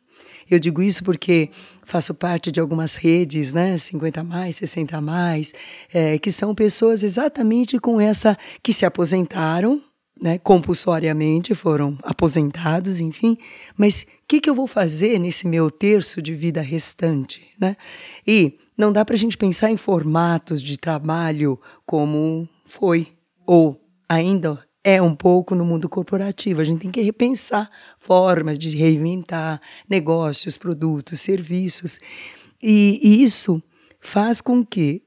Eu 0.49 0.61
digo 0.61 0.81
isso 0.81 1.03
porque 1.03 1.51
faço 1.83 2.15
parte 2.15 2.53
de 2.53 2.61
algumas 2.61 2.95
redes, 2.95 3.53
né, 3.53 3.77
50 3.77 4.23
mais, 4.23 4.55
60 4.55 5.01
mais, 5.01 5.53
é, 5.93 6.17
que 6.17 6.31
são 6.31 6.55
pessoas 6.55 7.03
exatamente 7.03 7.81
com 7.81 8.01
essa 8.01 8.39
que 8.63 8.73
se 8.73 8.87
aposentaram, 8.87 9.83
né, 10.25 10.39
compulsoriamente, 10.39 11.55
foram 11.55 11.99
aposentados, 12.03 12.99
enfim. 12.99 13.37
Mas 13.77 14.07
o 14.23 14.27
que, 14.27 14.41
que 14.41 14.49
eu 14.49 14.55
vou 14.55 14.67
fazer 14.67 15.19
nesse 15.19 15.47
meu 15.47 15.71
terço 15.71 16.23
de 16.23 16.35
vida 16.35 16.63
restante? 16.63 17.47
Né? 17.61 17.77
E 18.27 18.59
não 18.75 18.91
dá 18.91 19.05
para 19.05 19.17
a 19.17 19.19
gente 19.19 19.37
pensar 19.37 19.71
em 19.71 19.77
formatos 19.77 20.63
de 20.63 20.79
trabalho 20.79 21.61
como 21.85 22.49
foi 22.65 23.09
ou 23.47 23.79
ainda 24.09 24.65
é 24.83 25.03
um 25.03 25.15
pouco 25.15 25.55
no 25.55 25.63
mundo 25.63 25.91
corporativo. 25.91 26.63
A 26.63 26.65
gente 26.65 26.81
tem 26.81 26.91
que 26.91 27.03
repensar 27.03 27.71
formas 27.99 28.59
de 28.59 28.75
reinventar 28.75 29.61
negócios, 29.87 30.57
produtos, 30.57 31.21
serviços. 31.21 32.01
E, 32.63 32.99
e 33.03 33.23
isso 33.23 33.63
faz 34.01 34.41
com 34.41 34.65
que 34.65 35.03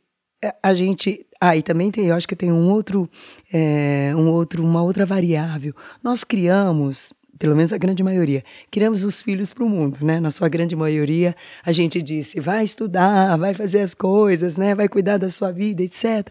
a 0.61 0.75
gente. 0.75 1.25
Ah, 1.39 1.55
e 1.55 1.61
também 1.61 1.91
tem, 1.91 2.07
eu 2.07 2.15
acho 2.15 2.27
que 2.27 2.35
tem 2.35 2.51
um 2.51 2.69
outro, 2.69 3.09
é, 3.53 4.11
um 4.15 4.29
outro, 4.29 4.63
uma 4.63 4.81
outra 4.81 5.05
variável. 5.05 5.73
Nós 6.03 6.23
criamos 6.23 7.13
pelo 7.37 7.55
menos 7.55 7.71
a 7.71 7.77
grande 7.77 8.03
maioria, 8.03 8.43
criamos 8.71 9.03
os 9.03 9.21
filhos 9.21 9.53
para 9.53 9.63
o 9.63 9.69
mundo, 9.69 9.99
né? 10.03 10.19
Na 10.19 10.31
sua 10.31 10.49
grande 10.49 10.75
maioria, 10.75 11.35
a 11.63 11.71
gente 11.71 12.01
disse, 12.01 12.39
vai 12.39 12.63
estudar, 12.63 13.37
vai 13.37 13.53
fazer 13.53 13.81
as 13.81 13.93
coisas, 13.93 14.57
né? 14.57 14.73
Vai 14.73 14.89
cuidar 14.89 15.17
da 15.17 15.29
sua 15.29 15.51
vida, 15.51 15.83
etc. 15.83 16.27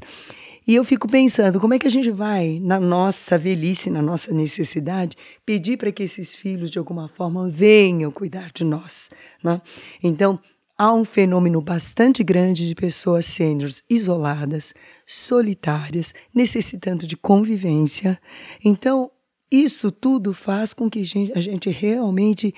E 0.67 0.75
eu 0.75 0.85
fico 0.85 1.07
pensando, 1.07 1.61
como 1.61 1.75
é 1.75 1.79
que 1.79 1.87
a 1.87 1.91
gente 1.91 2.11
vai, 2.11 2.59
na 2.61 2.81
nossa 2.81 3.39
velhice, 3.39 3.89
na 3.89 4.03
nossa 4.03 4.35
necessidade, 4.35 5.17
pedir 5.45 5.77
para 5.77 5.93
que 5.93 6.03
esses 6.03 6.35
filhos, 6.35 6.73
de 6.73 6.79
alguma 6.79 7.09
forma, 7.09 7.49
venham 7.49 8.11
cuidar 8.11 8.51
de 8.53 8.65
nós, 8.65 9.09
né? 9.45 9.61
Então, 10.03 10.41
há 10.79 10.93
um 10.93 11.05
fenômeno 11.05 11.61
bastante 11.61 12.23
grande 12.23 12.69
de 12.69 12.75
pessoas 12.75 13.27
sêniores 13.27 13.83
isoladas, 13.89 14.75
solitárias, 15.07 16.13
necessitando 16.35 17.07
de 17.07 17.17
convivência. 17.17 18.21
Então, 18.65 19.11
isso 19.51 19.91
tudo 19.91 20.33
faz 20.35 20.75
com 20.75 20.91
que 20.91 21.01
a 21.35 21.41
gente 21.41 21.71
realmente 21.71 22.55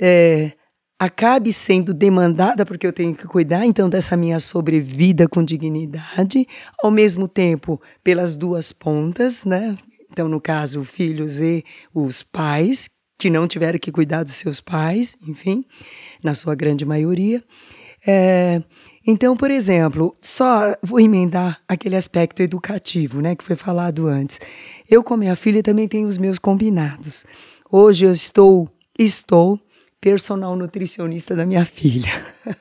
é, 0.00 0.52
acabe 0.98 1.52
sendo 1.52 1.92
demandada, 1.92 2.64
porque 2.64 2.86
eu 2.86 2.92
tenho 2.92 3.14
que 3.14 3.26
cuidar 3.26 3.66
então 3.66 3.90
dessa 3.90 4.16
minha 4.16 4.38
sobrevida 4.38 5.28
com 5.28 5.44
dignidade, 5.44 6.46
ao 6.82 6.90
mesmo 6.90 7.26
tempo 7.26 7.80
pelas 8.04 8.36
duas 8.36 8.72
pontas, 8.72 9.44
né? 9.44 9.76
Então, 10.10 10.28
no 10.28 10.40
caso, 10.40 10.84
filhos 10.84 11.40
e 11.40 11.64
os 11.92 12.22
pais, 12.22 12.88
que 13.18 13.30
não 13.30 13.48
tiveram 13.48 13.78
que 13.78 13.90
cuidar 13.90 14.22
dos 14.22 14.34
seus 14.34 14.60
pais, 14.60 15.16
enfim, 15.26 15.64
na 16.22 16.34
sua 16.34 16.54
grande 16.54 16.84
maioria. 16.84 17.42
É, 18.06 18.62
então, 19.06 19.36
por 19.36 19.50
exemplo, 19.50 20.16
só 20.20 20.76
vou 20.82 21.00
emendar 21.00 21.60
aquele 21.68 21.96
aspecto 21.96 22.42
educativo, 22.42 23.20
né, 23.20 23.34
que 23.34 23.44
foi 23.44 23.56
falado 23.56 24.06
antes. 24.06 24.40
Eu 24.88 25.02
com 25.02 25.16
minha 25.16 25.34
filha 25.34 25.62
também 25.62 25.88
tenho 25.88 26.06
os 26.06 26.18
meus 26.18 26.38
combinados. 26.38 27.24
Hoje 27.70 28.04
eu 28.04 28.12
estou 28.12 28.68
estou 28.98 29.58
personal 30.00 30.54
nutricionista 30.56 31.34
da 31.34 31.46
minha 31.46 31.64
filha. 31.64 32.10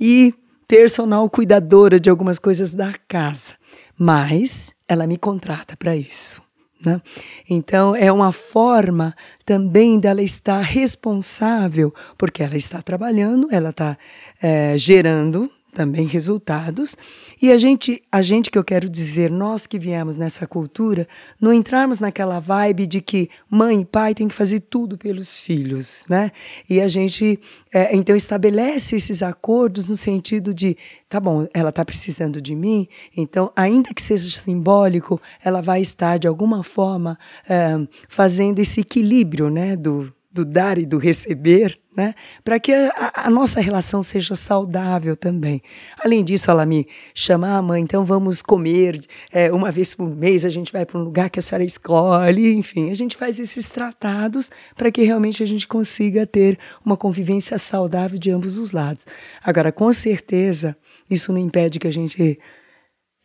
e 0.00 0.34
personal 0.66 1.28
cuidadora 1.28 2.00
de 2.00 2.08
algumas 2.08 2.38
coisas 2.38 2.72
da 2.72 2.94
casa, 3.06 3.52
mas 3.98 4.72
ela 4.88 5.06
me 5.06 5.18
contrata 5.18 5.76
para 5.76 5.96
isso. 5.96 6.42
Né? 6.84 7.00
Então, 7.48 7.94
é 7.94 8.10
uma 8.10 8.32
forma 8.32 9.14
também 9.46 10.00
dela 10.00 10.22
estar 10.22 10.60
responsável, 10.60 11.94
porque 12.18 12.42
ela 12.42 12.56
está 12.56 12.82
trabalhando, 12.82 13.48
ela 13.50 13.70
está 13.70 13.96
é, 14.42 14.76
gerando 14.76 15.50
também 15.74 16.06
resultados. 16.06 16.96
E 17.42 17.50
a 17.50 17.58
gente, 17.58 18.00
a 18.12 18.22
gente 18.22 18.48
que 18.48 18.56
eu 18.56 18.62
quero 18.62 18.88
dizer, 18.88 19.28
nós 19.28 19.66
que 19.66 19.76
viemos 19.76 20.16
nessa 20.16 20.46
cultura, 20.46 21.08
não 21.40 21.52
entrarmos 21.52 21.98
naquela 21.98 22.38
vibe 22.38 22.86
de 22.86 23.00
que 23.00 23.28
mãe 23.50 23.80
e 23.80 23.84
pai 23.84 24.14
têm 24.14 24.28
que 24.28 24.34
fazer 24.34 24.60
tudo 24.60 24.96
pelos 24.96 25.40
filhos, 25.40 26.04
né? 26.08 26.30
E 26.70 26.80
a 26.80 26.86
gente, 26.86 27.40
é, 27.74 27.96
então, 27.96 28.14
estabelece 28.14 28.94
esses 28.94 29.24
acordos 29.24 29.88
no 29.88 29.96
sentido 29.96 30.54
de, 30.54 30.76
tá 31.08 31.18
bom, 31.18 31.48
ela 31.52 31.70
está 31.70 31.84
precisando 31.84 32.40
de 32.40 32.54
mim, 32.54 32.86
então, 33.16 33.50
ainda 33.56 33.92
que 33.92 34.00
seja 34.00 34.38
simbólico, 34.38 35.20
ela 35.44 35.60
vai 35.60 35.82
estar, 35.82 36.20
de 36.20 36.28
alguma 36.28 36.62
forma, 36.62 37.18
é, 37.48 37.72
fazendo 38.08 38.60
esse 38.60 38.82
equilíbrio, 38.82 39.50
né, 39.50 39.74
do, 39.74 40.14
do 40.32 40.44
dar 40.44 40.78
e 40.78 40.86
do 40.86 40.98
receber, 40.98 41.78
né? 41.94 42.14
Para 42.42 42.58
que 42.58 42.72
a, 42.72 43.12
a, 43.26 43.30
nossa 43.30 43.60
relação 43.60 44.02
seja 44.02 44.34
saudável 44.34 45.14
também. 45.14 45.60
Além 46.02 46.24
disso, 46.24 46.50
ela 46.50 46.64
me 46.64 46.86
chama, 47.14 47.56
ah, 47.56 47.60
mãe, 47.60 47.82
então 47.82 48.04
vamos 48.04 48.40
comer 48.40 48.98
é, 49.30 49.52
uma 49.52 49.70
vez 49.70 49.94
por 49.94 50.08
mês, 50.08 50.44
a 50.44 50.50
gente 50.50 50.72
vai 50.72 50.86
para 50.86 50.98
um 50.98 51.04
lugar 51.04 51.28
que 51.28 51.38
a 51.38 51.42
senhora 51.42 51.64
escolhe, 51.64 52.54
enfim, 52.54 52.90
a 52.90 52.94
gente 52.94 53.16
faz 53.16 53.38
esses 53.38 53.70
tratados 53.70 54.50
para 54.74 54.90
que 54.90 55.02
realmente 55.02 55.42
a 55.42 55.46
gente 55.46 55.68
consiga 55.68 56.26
ter 56.26 56.58
uma 56.84 56.96
convivência 56.96 57.58
saudável 57.58 58.18
de 58.18 58.30
ambos 58.30 58.56
os 58.56 58.72
lados. 58.72 59.04
Agora, 59.44 59.70
com 59.70 59.92
certeza, 59.92 60.74
isso 61.10 61.30
não 61.30 61.38
impede 61.38 61.78
que 61.78 61.86
a 61.86 61.92
gente 61.92 62.38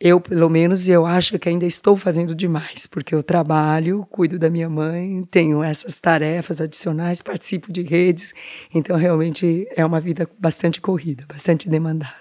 eu, 0.00 0.20
pelo 0.20 0.48
menos, 0.48 0.88
eu 0.88 1.04
acho 1.04 1.38
que 1.38 1.48
ainda 1.48 1.66
estou 1.66 1.96
fazendo 1.96 2.34
demais, 2.34 2.86
porque 2.86 3.14
eu 3.14 3.22
trabalho, 3.22 4.06
cuido 4.10 4.38
da 4.38 4.48
minha 4.48 4.68
mãe, 4.68 5.24
tenho 5.30 5.62
essas 5.62 5.98
tarefas 5.98 6.60
adicionais, 6.60 7.20
participo 7.20 7.72
de 7.72 7.82
redes, 7.82 8.32
então 8.72 8.96
realmente 8.96 9.66
é 9.76 9.84
uma 9.84 10.00
vida 10.00 10.28
bastante 10.38 10.80
corrida, 10.80 11.24
bastante 11.26 11.68
demandada. 11.68 12.14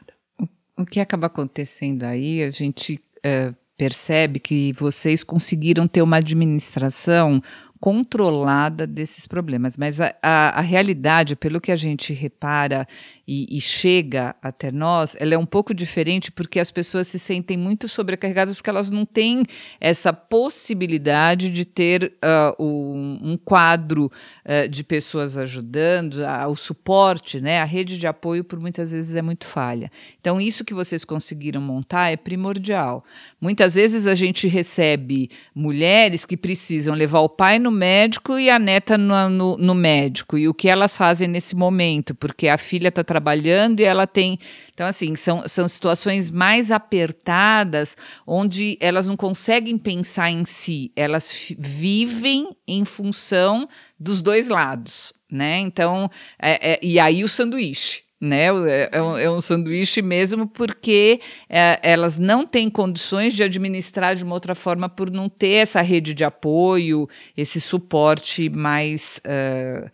O 0.75 0.85
que 0.85 0.99
acaba 0.99 1.27
acontecendo 1.27 2.03
aí, 2.03 2.41
a 2.43 2.49
gente 2.49 2.99
é, 3.23 3.53
percebe 3.77 4.39
que 4.39 4.73
vocês 4.73 5.23
conseguiram 5.23 5.87
ter 5.87 6.01
uma 6.01 6.17
administração 6.17 7.41
controlada 7.79 8.87
desses 8.87 9.27
problemas, 9.27 9.77
mas 9.77 10.01
a, 10.01 10.15
a, 10.21 10.59
a 10.59 10.61
realidade, 10.61 11.35
pelo 11.35 11.61
que 11.61 11.71
a 11.71 11.75
gente 11.75 12.13
repara 12.13 12.87
e, 13.27 13.57
e, 13.57 13.59
chega 13.59 14.33
até 14.41 14.71
nós, 14.71 15.15
ela 15.19 15.33
é 15.33 15.37
um 15.37 15.45
pouco 15.45 15.73
diferente 15.73 16.31
porque 16.31 16.61
as 16.61 16.71
pessoas 16.71 17.09
se 17.09 17.19
sentem 17.19 17.57
muito 17.57 17.87
sobrecarregadas 17.89 18.55
porque 18.55 18.69
elas 18.69 18.89
não 18.89 19.05
têm 19.05 19.43
essa 19.81 20.13
possibilidade 20.13 21.49
de 21.49 21.65
ter 21.65 22.13
uh, 22.23 22.63
um, 22.63 23.19
um, 23.31 23.37
quadro 23.37 24.05
uh, 24.05 24.69
de 24.69 24.81
pessoas 24.81 25.37
ajudando, 25.37 26.19
uh, 26.19 26.47
o 26.47 26.55
suporte, 26.55 27.41
né? 27.41 27.59
A 27.59 27.65
rede 27.65 27.97
de 27.97 28.07
apoio 28.07 28.45
por 28.45 28.61
muitas 28.61 28.93
vezes 28.93 29.13
é 29.15 29.21
muito 29.21 29.45
falha. 29.45 29.91
Então 30.21 30.39
isso 30.39 30.63
que 30.63 30.73
vocês 30.73 31.03
conseguiram 31.03 31.59
montar 31.59 32.09
é 32.09 32.15
primordial. 32.15 33.03
Muitas 33.41 33.75
vezes 33.75 34.07
a 34.07 34.15
gente 34.15 34.47
recebe 34.47 35.29
mulheres 35.53 36.25
que 36.25 36.37
precisam 36.37 36.95
levar 36.95 37.19
o 37.19 37.29
pai 37.29 37.59
no 37.67 37.71
médico 37.71 38.39
e 38.39 38.49
a 38.49 38.57
neta 38.57 38.97
no, 38.97 39.29
no, 39.29 39.57
no 39.57 39.75
médico 39.75 40.37
e 40.37 40.47
o 40.47 40.53
que 40.53 40.69
elas 40.69 40.95
fazem 40.95 41.27
nesse 41.27 41.53
momento, 41.53 42.15
porque 42.15 42.47
a 42.47 42.57
filha 42.57 42.87
está 42.87 43.03
trabalhando 43.03 43.81
e 43.81 43.83
ela 43.83 44.07
tem. 44.07 44.39
Então, 44.73 44.87
assim, 44.87 45.15
são, 45.17 45.45
são 45.47 45.67
situações 45.67 46.31
mais 46.31 46.71
apertadas 46.71 47.97
onde 48.25 48.77
elas 48.79 49.05
não 49.05 49.17
conseguem 49.17 49.77
pensar 49.77 50.31
em 50.31 50.45
si, 50.45 50.91
elas 50.95 51.53
vivem 51.59 52.55
em 52.65 52.85
função 52.85 53.67
dos 53.99 54.21
dois 54.21 54.47
lados, 54.47 55.11
né? 55.29 55.59
Então, 55.59 56.09
é, 56.39 56.73
é, 56.73 56.79
e 56.81 56.99
aí 56.99 57.21
o 57.21 57.27
sanduíche 57.27 58.06
né? 58.19 58.45
É, 58.45 58.89
é, 58.91 59.01
um, 59.01 59.17
é, 59.17 59.29
um, 59.29 59.39
sanduíche 59.39 60.01
mesmo 60.01 60.47
porque 60.47 61.21
é, 61.47 61.79
elas 61.83 62.17
não 62.17 62.45
têm 62.45 62.69
condições 62.69 63.33
de 63.33 63.43
administrar 63.43 64.15
de 64.15 64.23
uma 64.23 64.33
outra 64.33 64.55
forma 64.55 64.89
por 64.89 65.11
não 65.11 65.29
ter 65.29 65.61
essa 65.61 65.81
rede 65.81 66.13
de 66.13 66.23
apoio, 66.23 67.07
esse 67.35 67.61
suporte 67.61 68.49
mais 68.49 69.21
uh, 69.25 69.89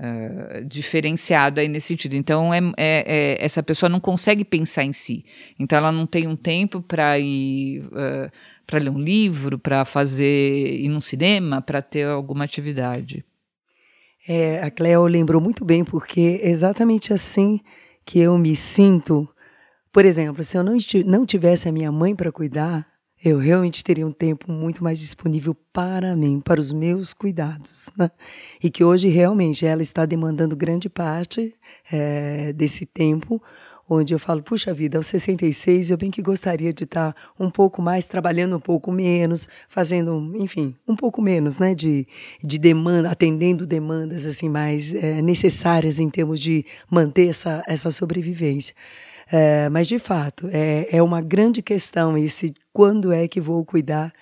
Uh, 0.00 0.64
diferenciado 0.64 1.58
aí 1.58 1.66
nesse 1.66 1.88
sentido. 1.88 2.14
Então, 2.14 2.54
é, 2.54 2.60
é, 2.76 3.04
é, 3.36 3.44
essa 3.44 3.64
pessoa 3.64 3.90
não 3.90 3.98
consegue 3.98 4.44
pensar 4.44 4.84
em 4.84 4.92
si. 4.92 5.24
Então, 5.58 5.76
ela 5.76 5.90
não 5.90 6.06
tem 6.06 6.28
um 6.28 6.36
tempo 6.36 6.80
para 6.80 7.18
ir 7.18 7.80
uh, 7.86 8.30
para 8.64 8.78
ler 8.78 8.90
um 8.90 8.98
livro, 8.98 9.58
para 9.58 9.84
fazer 9.84 10.76
ir 10.78 10.88
num 10.88 11.00
cinema, 11.00 11.60
para 11.60 11.82
ter 11.82 12.06
alguma 12.06 12.44
atividade. 12.44 13.24
É, 14.30 14.62
a 14.62 14.70
Cleo 14.70 15.06
lembrou 15.06 15.40
muito 15.40 15.64
bem, 15.64 15.82
porque 15.82 16.38
é 16.42 16.50
exatamente 16.50 17.14
assim 17.14 17.60
que 18.04 18.18
eu 18.20 18.36
me 18.36 18.54
sinto. 18.54 19.26
Por 19.90 20.04
exemplo, 20.04 20.44
se 20.44 20.58
eu 20.58 20.62
não, 20.62 20.76
não 21.06 21.24
tivesse 21.24 21.66
a 21.66 21.72
minha 21.72 21.90
mãe 21.90 22.14
para 22.14 22.30
cuidar, 22.30 22.86
eu 23.24 23.38
realmente 23.38 23.82
teria 23.82 24.06
um 24.06 24.12
tempo 24.12 24.52
muito 24.52 24.84
mais 24.84 24.98
disponível 24.98 25.56
para 25.72 26.14
mim, 26.14 26.40
para 26.40 26.60
os 26.60 26.72
meus 26.72 27.14
cuidados. 27.14 27.88
Né? 27.96 28.10
E 28.62 28.70
que 28.70 28.84
hoje 28.84 29.08
realmente 29.08 29.64
ela 29.64 29.82
está 29.82 30.04
demandando 30.04 30.54
grande 30.54 30.90
parte 30.90 31.54
é, 31.90 32.52
desse 32.52 32.84
tempo, 32.84 33.42
onde 33.88 34.12
eu 34.14 34.18
falo, 34.18 34.42
puxa 34.42 34.74
vida, 34.74 34.98
aos 34.98 35.06
66 35.06 35.90
eu 35.90 35.96
bem 35.96 36.10
que 36.10 36.20
gostaria 36.20 36.72
de 36.72 36.84
estar 36.84 37.14
um 37.38 37.50
pouco 37.50 37.80
mais, 37.80 38.04
trabalhando 38.04 38.56
um 38.56 38.60
pouco 38.60 38.92
menos, 38.92 39.48
fazendo, 39.68 40.32
enfim, 40.36 40.74
um 40.86 40.94
pouco 40.94 41.22
menos, 41.22 41.58
né, 41.58 41.74
de, 41.74 42.06
de 42.42 42.58
demanda, 42.58 43.10
atendendo 43.10 43.66
demandas 43.66 44.26
assim 44.26 44.48
mais 44.48 44.94
é, 44.94 45.22
necessárias 45.22 45.98
em 45.98 46.10
termos 46.10 46.38
de 46.38 46.64
manter 46.90 47.28
essa, 47.28 47.62
essa 47.66 47.90
sobrevivência. 47.90 48.74
É, 49.30 49.68
mas, 49.68 49.86
de 49.86 49.98
fato, 49.98 50.48
é, 50.50 50.88
é 50.90 51.02
uma 51.02 51.20
grande 51.20 51.62
questão 51.62 52.16
esse 52.16 52.54
quando 52.72 53.12
é 53.12 53.28
que 53.28 53.40
vou 53.40 53.64
cuidar 53.64 54.12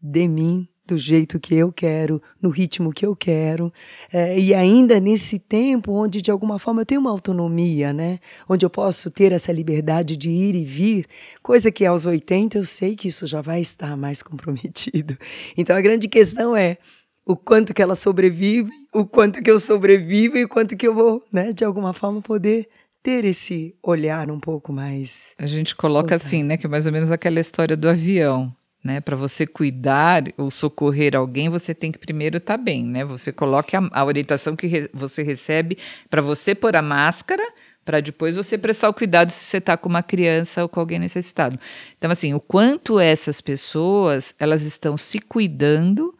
de 0.00 0.26
mim 0.26 0.68
do 0.86 0.96
jeito 0.96 1.40
que 1.40 1.54
eu 1.54 1.72
quero, 1.72 2.22
no 2.40 2.48
ritmo 2.48 2.92
que 2.92 3.04
eu 3.04 3.16
quero, 3.16 3.72
é, 4.12 4.38
e 4.38 4.54
ainda 4.54 5.00
nesse 5.00 5.38
tempo 5.38 5.92
onde 5.92 6.22
de 6.22 6.30
alguma 6.30 6.58
forma 6.58 6.82
eu 6.82 6.86
tenho 6.86 7.00
uma 7.00 7.10
autonomia, 7.10 7.92
né? 7.92 8.18
Onde 8.48 8.64
eu 8.64 8.70
posso 8.70 9.10
ter 9.10 9.32
essa 9.32 9.52
liberdade 9.52 10.16
de 10.16 10.30
ir 10.30 10.54
e 10.54 10.64
vir, 10.64 11.06
coisa 11.42 11.70
que 11.70 11.84
aos 11.84 12.06
80 12.06 12.58
eu 12.58 12.64
sei 12.64 12.94
que 12.94 13.08
isso 13.08 13.26
já 13.26 13.40
vai 13.40 13.60
estar 13.60 13.96
mais 13.96 14.22
comprometido. 14.22 15.16
Então 15.56 15.76
a 15.76 15.80
grande 15.80 16.08
questão 16.08 16.56
é 16.56 16.76
o 17.24 17.36
quanto 17.36 17.74
que 17.74 17.82
ela 17.82 17.96
sobrevive, 17.96 18.70
o 18.94 19.04
quanto 19.04 19.42
que 19.42 19.50
eu 19.50 19.58
sobrevivo 19.58 20.36
e 20.38 20.44
o 20.44 20.48
quanto 20.48 20.76
que 20.76 20.86
eu 20.86 20.94
vou, 20.94 21.24
né, 21.32 21.52
de 21.52 21.64
alguma 21.64 21.92
forma 21.92 22.22
poder 22.22 22.68
ter 23.02 23.24
esse 23.24 23.74
olhar 23.82 24.30
um 24.30 24.40
pouco 24.40 24.72
mais. 24.72 25.32
A 25.38 25.46
gente 25.46 25.74
coloca 25.76 26.10
voltado. 26.10 26.22
assim, 26.26 26.42
né, 26.42 26.56
que 26.56 26.66
é 26.66 26.68
mais 26.68 26.86
ou 26.86 26.92
menos 26.92 27.10
aquela 27.10 27.40
história 27.40 27.76
do 27.76 27.88
avião. 27.88 28.54
Né, 28.86 29.00
para 29.00 29.16
você 29.16 29.48
cuidar 29.48 30.22
ou 30.38 30.48
socorrer 30.48 31.16
alguém, 31.16 31.48
você 31.48 31.74
tem 31.74 31.90
que 31.90 31.98
primeiro 31.98 32.36
estar 32.36 32.56
tá 32.56 32.62
bem, 32.62 32.84
né? 32.84 33.04
Você 33.04 33.32
coloque 33.32 33.74
a, 33.74 33.80
a 33.90 34.04
orientação 34.04 34.54
que 34.54 34.68
re, 34.68 34.88
você 34.94 35.24
recebe 35.24 35.76
para 36.08 36.22
você 36.22 36.54
pôr 36.54 36.76
a 36.76 36.82
máscara, 36.82 37.42
para 37.84 38.00
depois 38.00 38.36
você 38.36 38.56
prestar 38.56 38.88
o 38.88 38.94
cuidado 38.94 39.30
se 39.30 39.44
você 39.44 39.56
está 39.56 39.76
com 39.76 39.88
uma 39.88 40.04
criança 40.04 40.62
ou 40.62 40.68
com 40.68 40.78
alguém 40.78 41.00
necessitado. 41.00 41.58
Então, 41.98 42.12
assim, 42.12 42.32
o 42.32 42.38
quanto 42.38 43.00
essas 43.00 43.40
pessoas 43.40 44.36
elas 44.38 44.62
estão 44.62 44.96
se 44.96 45.18
cuidando 45.18 46.15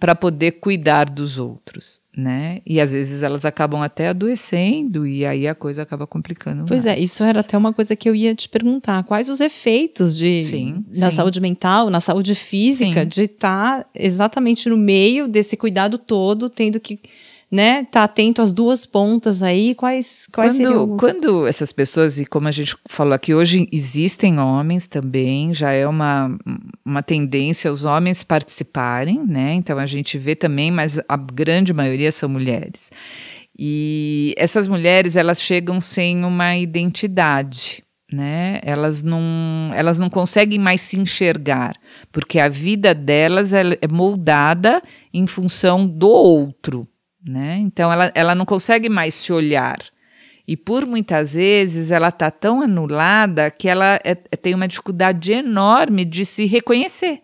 para 0.00 0.14
poder 0.14 0.52
cuidar 0.52 1.10
dos 1.10 1.38
outros, 1.38 2.00
né? 2.16 2.62
E 2.64 2.80
às 2.80 2.92
vezes 2.92 3.22
elas 3.22 3.44
acabam 3.44 3.82
até 3.82 4.08
adoecendo 4.08 5.06
e 5.06 5.26
aí 5.26 5.46
a 5.46 5.54
coisa 5.54 5.82
acaba 5.82 6.06
complicando. 6.06 6.64
Pois 6.66 6.86
mais. 6.86 6.96
é, 6.96 7.00
isso 7.00 7.22
era 7.22 7.40
até 7.40 7.56
uma 7.56 7.74
coisa 7.74 7.94
que 7.94 8.08
eu 8.08 8.14
ia 8.14 8.34
te 8.34 8.48
perguntar. 8.48 9.04
Quais 9.04 9.28
os 9.28 9.40
efeitos 9.40 10.16
de 10.16 10.42
sim, 10.44 10.84
na 10.88 11.10
sim. 11.10 11.16
saúde 11.16 11.38
mental, 11.38 11.90
na 11.90 12.00
saúde 12.00 12.34
física, 12.34 13.02
sim. 13.02 13.08
de 13.08 13.22
estar 13.24 13.84
tá 13.84 13.86
exatamente 13.94 14.70
no 14.70 14.76
meio 14.76 15.28
desse 15.28 15.54
cuidado 15.54 15.98
todo, 15.98 16.48
tendo 16.48 16.80
que 16.80 16.98
né, 17.50 17.84
tá 17.84 18.04
atento 18.04 18.40
às 18.40 18.52
duas 18.52 18.86
pontas 18.86 19.42
aí, 19.42 19.74
quais, 19.74 20.28
quais 20.32 20.52
quando, 20.52 20.56
seriam? 20.56 20.96
Quando 20.96 21.46
essas 21.46 21.72
pessoas, 21.72 22.20
e 22.20 22.24
como 22.24 22.46
a 22.46 22.52
gente 22.52 22.76
falou 22.88 23.12
aqui, 23.12 23.34
hoje 23.34 23.66
existem 23.72 24.38
homens 24.38 24.86
também, 24.86 25.52
já 25.52 25.72
é 25.72 25.86
uma, 25.86 26.36
uma 26.84 27.02
tendência 27.02 27.72
os 27.72 27.84
homens 27.84 28.22
participarem, 28.22 29.24
né, 29.26 29.54
então 29.54 29.78
a 29.78 29.86
gente 29.86 30.16
vê 30.16 30.36
também, 30.36 30.70
mas 30.70 31.00
a 31.08 31.16
grande 31.16 31.72
maioria 31.72 32.12
são 32.12 32.28
mulheres. 32.28 32.90
E 33.58 34.32
essas 34.38 34.66
mulheres, 34.68 35.16
elas 35.16 35.42
chegam 35.42 35.80
sem 35.80 36.24
uma 36.24 36.56
identidade, 36.56 37.82
né? 38.10 38.58
Elas 38.62 39.02
não, 39.02 39.70
elas 39.74 39.98
não 39.98 40.08
conseguem 40.08 40.58
mais 40.58 40.80
se 40.80 40.98
enxergar, 40.98 41.74
porque 42.10 42.38
a 42.38 42.48
vida 42.48 42.94
delas 42.94 43.52
é, 43.52 43.62
é 43.80 43.88
moldada 43.88 44.82
em 45.12 45.26
função 45.26 45.86
do 45.86 46.08
outro, 46.08 46.88
né? 47.24 47.58
Então 47.58 47.92
ela, 47.92 48.10
ela 48.14 48.34
não 48.34 48.44
consegue 48.44 48.88
mais 48.88 49.14
se 49.14 49.32
olhar. 49.32 49.78
E 50.46 50.56
por 50.56 50.84
muitas 50.86 51.34
vezes 51.34 51.90
ela 51.90 52.08
está 52.08 52.30
tão 52.30 52.62
anulada 52.62 53.50
que 53.50 53.68
ela 53.68 54.00
é, 54.04 54.10
é, 54.10 54.36
tem 54.36 54.54
uma 54.54 54.66
dificuldade 54.66 55.32
enorme 55.32 56.04
de 56.04 56.24
se 56.24 56.46
reconhecer. 56.46 57.22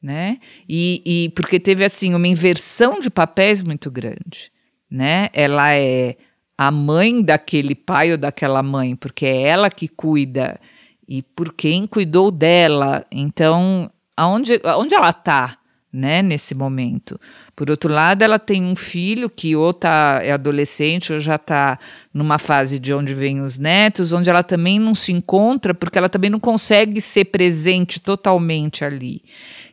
Né? 0.00 0.38
E, 0.68 1.02
e 1.04 1.28
porque 1.30 1.58
teve 1.58 1.84
assim 1.84 2.14
uma 2.14 2.28
inversão 2.28 3.00
de 3.00 3.10
papéis 3.10 3.62
muito 3.62 3.90
grande. 3.90 4.52
Né? 4.88 5.28
Ela 5.32 5.74
é 5.74 6.16
a 6.56 6.70
mãe 6.70 7.20
daquele 7.20 7.74
pai 7.74 8.12
ou 8.12 8.18
daquela 8.18 8.62
mãe, 8.62 8.94
porque 8.94 9.26
é 9.26 9.42
ela 9.42 9.68
que 9.68 9.88
cuida 9.88 10.60
e 11.08 11.22
por 11.22 11.52
quem 11.52 11.86
cuidou 11.86 12.30
dela. 12.30 13.04
Então, 13.10 13.90
aonde, 14.16 14.60
aonde 14.64 14.94
ela 14.94 15.10
está 15.10 15.58
né, 15.92 16.22
nesse 16.22 16.54
momento? 16.54 17.18
Por 17.56 17.70
outro 17.70 17.90
lado, 17.90 18.20
ela 18.20 18.38
tem 18.38 18.62
um 18.62 18.76
filho 18.76 19.30
que 19.30 19.56
ou 19.56 19.72
tá, 19.72 20.20
é 20.22 20.30
adolescente 20.30 21.10
ou 21.14 21.18
já 21.18 21.36
está 21.36 21.78
numa 22.12 22.38
fase 22.38 22.78
de 22.78 22.92
onde 22.92 23.14
vêm 23.14 23.40
os 23.40 23.56
netos, 23.56 24.12
onde 24.12 24.28
ela 24.28 24.42
também 24.42 24.78
não 24.78 24.94
se 24.94 25.10
encontra, 25.10 25.72
porque 25.72 25.96
ela 25.96 26.10
também 26.10 26.28
não 26.28 26.38
consegue 26.38 27.00
ser 27.00 27.24
presente 27.24 27.98
totalmente 27.98 28.84
ali. 28.84 29.22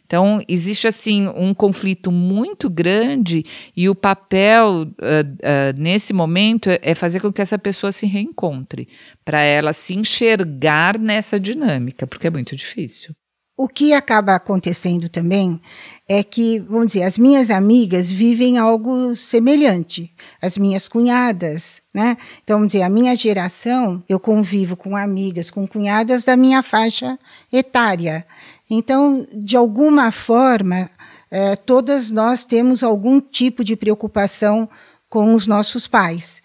Então, 0.06 0.42
existe 0.48 0.88
assim 0.88 1.28
um 1.36 1.54
conflito 1.54 2.10
muito 2.10 2.70
grande 2.70 3.44
e 3.76 3.90
o 3.90 3.96
papel 3.96 4.84
uh, 4.84 4.86
uh, 4.86 5.76
nesse 5.76 6.14
momento 6.14 6.70
é, 6.70 6.80
é 6.82 6.96
fazer 6.96 7.20
com 7.20 7.34
que 7.34 7.42
essa 7.42 7.58
pessoa 7.58 7.92
se 7.92 8.06
reencontre, 8.06 8.88
para 9.26 9.42
ela 9.42 9.74
se 9.74 9.94
enxergar 9.98 10.98
nessa 10.98 11.38
dinâmica, 11.38 12.08
porque 12.08 12.28
é 12.28 12.30
muito 12.30 12.56
difícil. 12.56 13.14
O 13.56 13.68
que 13.68 13.94
acaba 13.94 14.34
acontecendo 14.34 15.08
também 15.08 15.62
é 16.10 16.24
que, 16.24 16.58
vamos 16.58 16.88
dizer, 16.88 17.04
as 17.04 17.20
minhas 17.20 17.52
amigas 17.52 18.10
vivem 18.10 18.58
algo 18.58 19.16
semelhante, 19.16 20.12
as 20.42 20.58
minhas 20.58 20.88
cunhadas, 20.88 21.80
né? 21.94 22.18
Então, 22.44 22.58
vamos 22.58 22.72
dizer, 22.72 22.82
a 22.82 22.90
minha 22.90 23.16
geração, 23.16 24.04
eu 24.10 24.20
convivo 24.20 24.76
com 24.76 24.98
amigas, 24.98 25.52
com 25.52 25.68
cunhadas 25.68 26.24
da 26.24 26.36
minha 26.36 26.64
faixa 26.64 27.18
etária. 27.52 28.26
Então, 28.68 29.28
de 29.32 29.56
alguma 29.56 30.12
forma, 30.12 30.90
é, 31.30 31.56
todas 31.56 32.10
nós 32.10 32.44
temos 32.44 32.82
algum 32.82 33.22
tipo 33.22 33.64
de 33.64 33.76
preocupação 33.76 34.68
com 35.08 35.36
os 35.36 35.46
nossos 35.46 35.86
pais. 35.86 36.42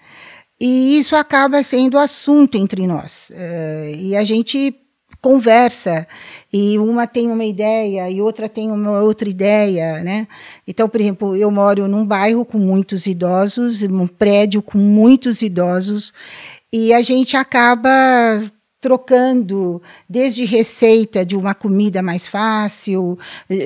E 0.61 0.98
isso 0.98 1.16
acaba 1.16 1.62
sendo 1.62 1.98
assunto 1.98 2.59
entre 2.59 2.86
nós. 2.86 3.32
É, 3.34 3.92
e 3.96 4.14
a 4.14 4.22
gente 4.24 4.74
conversa 5.20 6.06
e 6.52 6.78
uma 6.78 7.06
tem 7.06 7.30
uma 7.30 7.44
ideia 7.44 8.08
e 8.10 8.22
outra 8.22 8.48
tem 8.48 8.70
uma 8.70 9.00
outra 9.00 9.28
ideia, 9.28 10.02
né? 10.02 10.28
Então, 10.66 10.88
por 10.88 11.00
exemplo, 11.00 11.36
eu 11.36 11.50
moro 11.50 11.88
num 11.88 12.06
bairro 12.06 12.44
com 12.44 12.58
muitos 12.58 13.06
idosos, 13.06 13.82
um 13.82 14.06
prédio 14.06 14.62
com 14.62 14.78
muitos 14.78 15.42
idosos 15.42 16.12
e 16.72 16.92
a 16.92 17.02
gente 17.02 17.36
acaba 17.36 18.42
trocando 18.80 19.82
desde 20.08 20.44
receita 20.44 21.24
de 21.24 21.36
uma 21.36 21.52
comida 21.52 22.00
mais 22.00 22.28
fácil, 22.28 23.18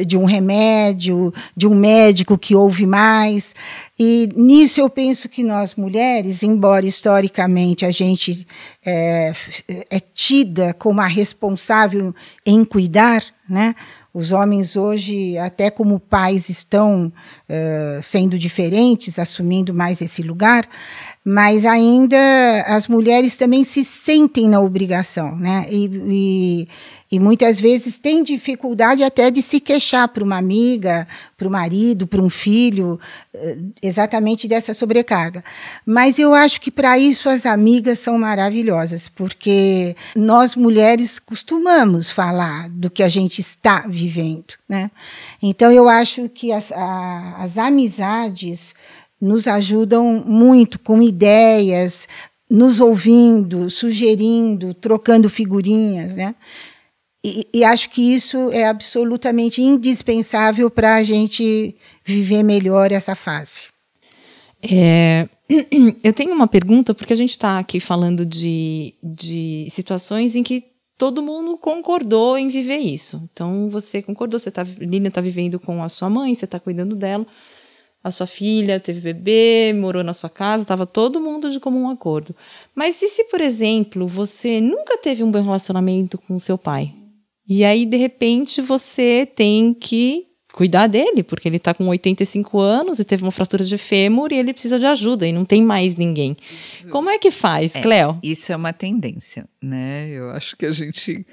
de 0.07 0.17
um 0.17 0.25
remédio, 0.25 1.33
de 1.55 1.67
um 1.67 1.75
médico 1.75 2.39
que 2.39 2.55
ouve 2.55 2.87
mais. 2.87 3.55
E 4.05 4.29
nisso 4.35 4.81
eu 4.81 4.91
penso 4.91 5.29
que 5.29 5.45
nós 5.45 5.77
mulheres, 5.77 6.43
embora 6.43 6.85
historicamente 6.85 7.87
a 7.87 7.91
gente 7.93 8.45
é, 8.85 9.33
é 9.89 10.01
tida 10.01 10.75
como 10.75 11.01
a 11.01 11.07
responsável 11.07 12.13
em 12.45 12.65
cuidar, 12.65 13.25
né? 13.49 13.77
Os 14.13 14.33
homens 14.33 14.75
hoje, 14.75 15.39
até 15.39 15.71
como 15.71 16.01
pais, 16.01 16.49
estão 16.49 17.13
uh, 17.49 18.03
sendo 18.03 18.37
diferentes, 18.37 19.21
assumindo 19.21 19.73
mais 19.73 20.03
esse 20.03 20.21
lugar 20.21 20.69
mas 21.25 21.65
ainda 21.65 22.19
as 22.67 22.89
mulheres 22.89 23.37
também 23.37 23.63
se 23.63 23.85
sentem 23.85 24.49
na 24.49 24.61
obrigação, 24.61 25.37
né? 25.37 25.67
E, 25.71 25.89
e, 26.09 26.69
e 27.13 27.21
muitas 27.21 27.61
vezes 27.61 27.97
têm 27.99 28.25
dificuldade 28.25 29.05
até 29.05 29.31
de 29.31 29.41
se 29.41 29.61
queixar 29.61 30.09
para 30.09 30.25
uma 30.25 30.37
amiga, 30.37 31.07
para 31.37 31.47
o 31.47 31.51
marido, 31.51 32.09
para 32.09 32.21
um 32.21 32.29
filho, 32.29 32.99
eh, 33.33 33.57
exatamente 33.81 34.49
dessa 34.49 34.75
sobrecarga. 34.75 35.45
Mas 35.87 36.19
eu 36.19 36.35
acho 36.35 36.61
que 36.61 36.73
para 36.73 36.99
isso 36.99 37.29
as 37.29 37.47
amigas 37.47 38.01
são 38.01 38.19
maravilhosas, 38.19 39.09
porque 39.09 39.95
nós 40.17 40.57
mulheres 40.57 41.21
costumamos 41.21 42.11
falar 42.11 42.69
do 42.69 42.91
que 42.91 43.03
a 43.03 43.09
gente 43.09 43.41
está 43.41 43.85
vivendo, 43.87 44.55
né? 44.69 44.91
Então 45.41 45.71
eu 45.71 45.89
acho 45.89 46.29
que 46.29 46.51
as, 46.51 46.73
a, 46.73 47.37
as 47.39 47.59
amizades 47.59 48.75
nos 49.23 49.47
ajudam 49.47 50.25
muito 50.27 50.81
com 50.81 51.01
ideias, 51.01 52.09
nos 52.51 52.81
ouvindo, 52.81 53.71
sugerindo, 53.71 54.75
trocando 54.75 55.31
figurinhas, 55.31 56.17
né? 56.17 56.35
E, 57.25 57.47
e 57.55 57.63
acho 57.63 57.89
que 57.91 58.13
isso 58.13 58.51
é 58.51 58.67
absolutamente 58.67 59.63
indispensável 59.63 60.69
para 60.69 60.97
a 60.97 61.05
gente 61.05 61.77
viver 62.05 62.43
melhor 62.43 62.91
essa 62.91 63.15
fase. 63.15 63.69
É, 64.61 65.29
eu 66.03 66.13
tenho 66.13 66.33
uma 66.33 66.49
pergunta, 66.49 66.93
porque 66.93 67.13
a 67.13 67.17
gente 67.17 67.31
está 67.31 67.61
aqui 67.61 67.79
falando 67.79 68.27
de, 68.27 68.95
de 69.01 69.69
situações 69.71 70.35
em 70.35 70.43
que 70.43 70.65
todo 70.99 71.23
mundo 71.23 71.57
concordou 71.57 72.37
em 72.37 72.49
viver 72.49 72.79
isso. 72.79 73.23
Então, 73.33 73.71
você 73.71 74.03
concordou, 74.03 74.41
você 74.41 74.51
tá, 74.51 74.65
Lilian 74.65 75.09
está 75.09 75.21
vivendo 75.21 75.61
com 75.61 75.81
a 75.81 75.89
sua 75.89 76.11
mãe, 76.11 76.35
você 76.35 76.45
está 76.45 76.59
cuidando 76.59 76.97
dela 76.97 77.25
a 78.03 78.11
sua 78.11 78.27
filha 78.27 78.81
teve 78.81 79.01
bebê, 79.01 79.73
morou 79.73 80.03
na 80.03 80.13
sua 80.13 80.29
casa, 80.29 80.63
estava 80.63 80.87
todo 80.87 81.21
mundo 81.21 81.51
de 81.51 81.61
comum 81.61 81.89
acordo. 81.89 82.35
Mas 82.75 83.01
e 83.01 83.09
se, 83.09 83.25
por 83.25 83.41
exemplo, 83.41 84.07
você 84.07 84.61
nunca 84.61 84.99
teve 84.99 85.23
um 85.23 85.31
bom 85.31 85.43
relacionamento 85.43 86.19
com 86.19 86.39
seu 86.39 86.59
pai? 86.59 86.93
E 87.49 87.65
aí, 87.65 87.87
de 87.87 87.97
repente, 87.97 88.61
você 88.61 89.27
tem 89.27 89.75
que 89.75 90.27
cuidar 90.53 90.87
dele, 90.87 91.23
porque 91.23 91.49
ele 91.49 91.57
está 91.57 91.73
com 91.73 91.87
85 91.89 92.59
anos 92.59 92.99
e 92.99 93.05
teve 93.05 93.23
uma 93.23 93.31
fratura 93.31 93.65
de 93.65 93.79
fêmur 93.79 94.33
e 94.33 94.37
ele 94.37 94.53
precisa 94.53 94.79
de 94.79 94.87
ajuda 94.87 95.27
e 95.27 95.33
não 95.33 95.45
tem 95.45 95.63
mais 95.63 95.97
ninguém. 95.97 96.37
Como 96.91 97.09
é 97.09 97.19
que 97.19 97.31
faz, 97.31 97.75
é, 97.75 97.81
Cleo? 97.81 98.19
Isso 98.23 98.53
é 98.53 98.57
uma 98.57 98.73
tendência, 98.73 99.49
né? 99.63 100.09
Eu 100.11 100.31
acho 100.31 100.57
que 100.57 100.67
a 100.67 100.73
gente 100.73 101.27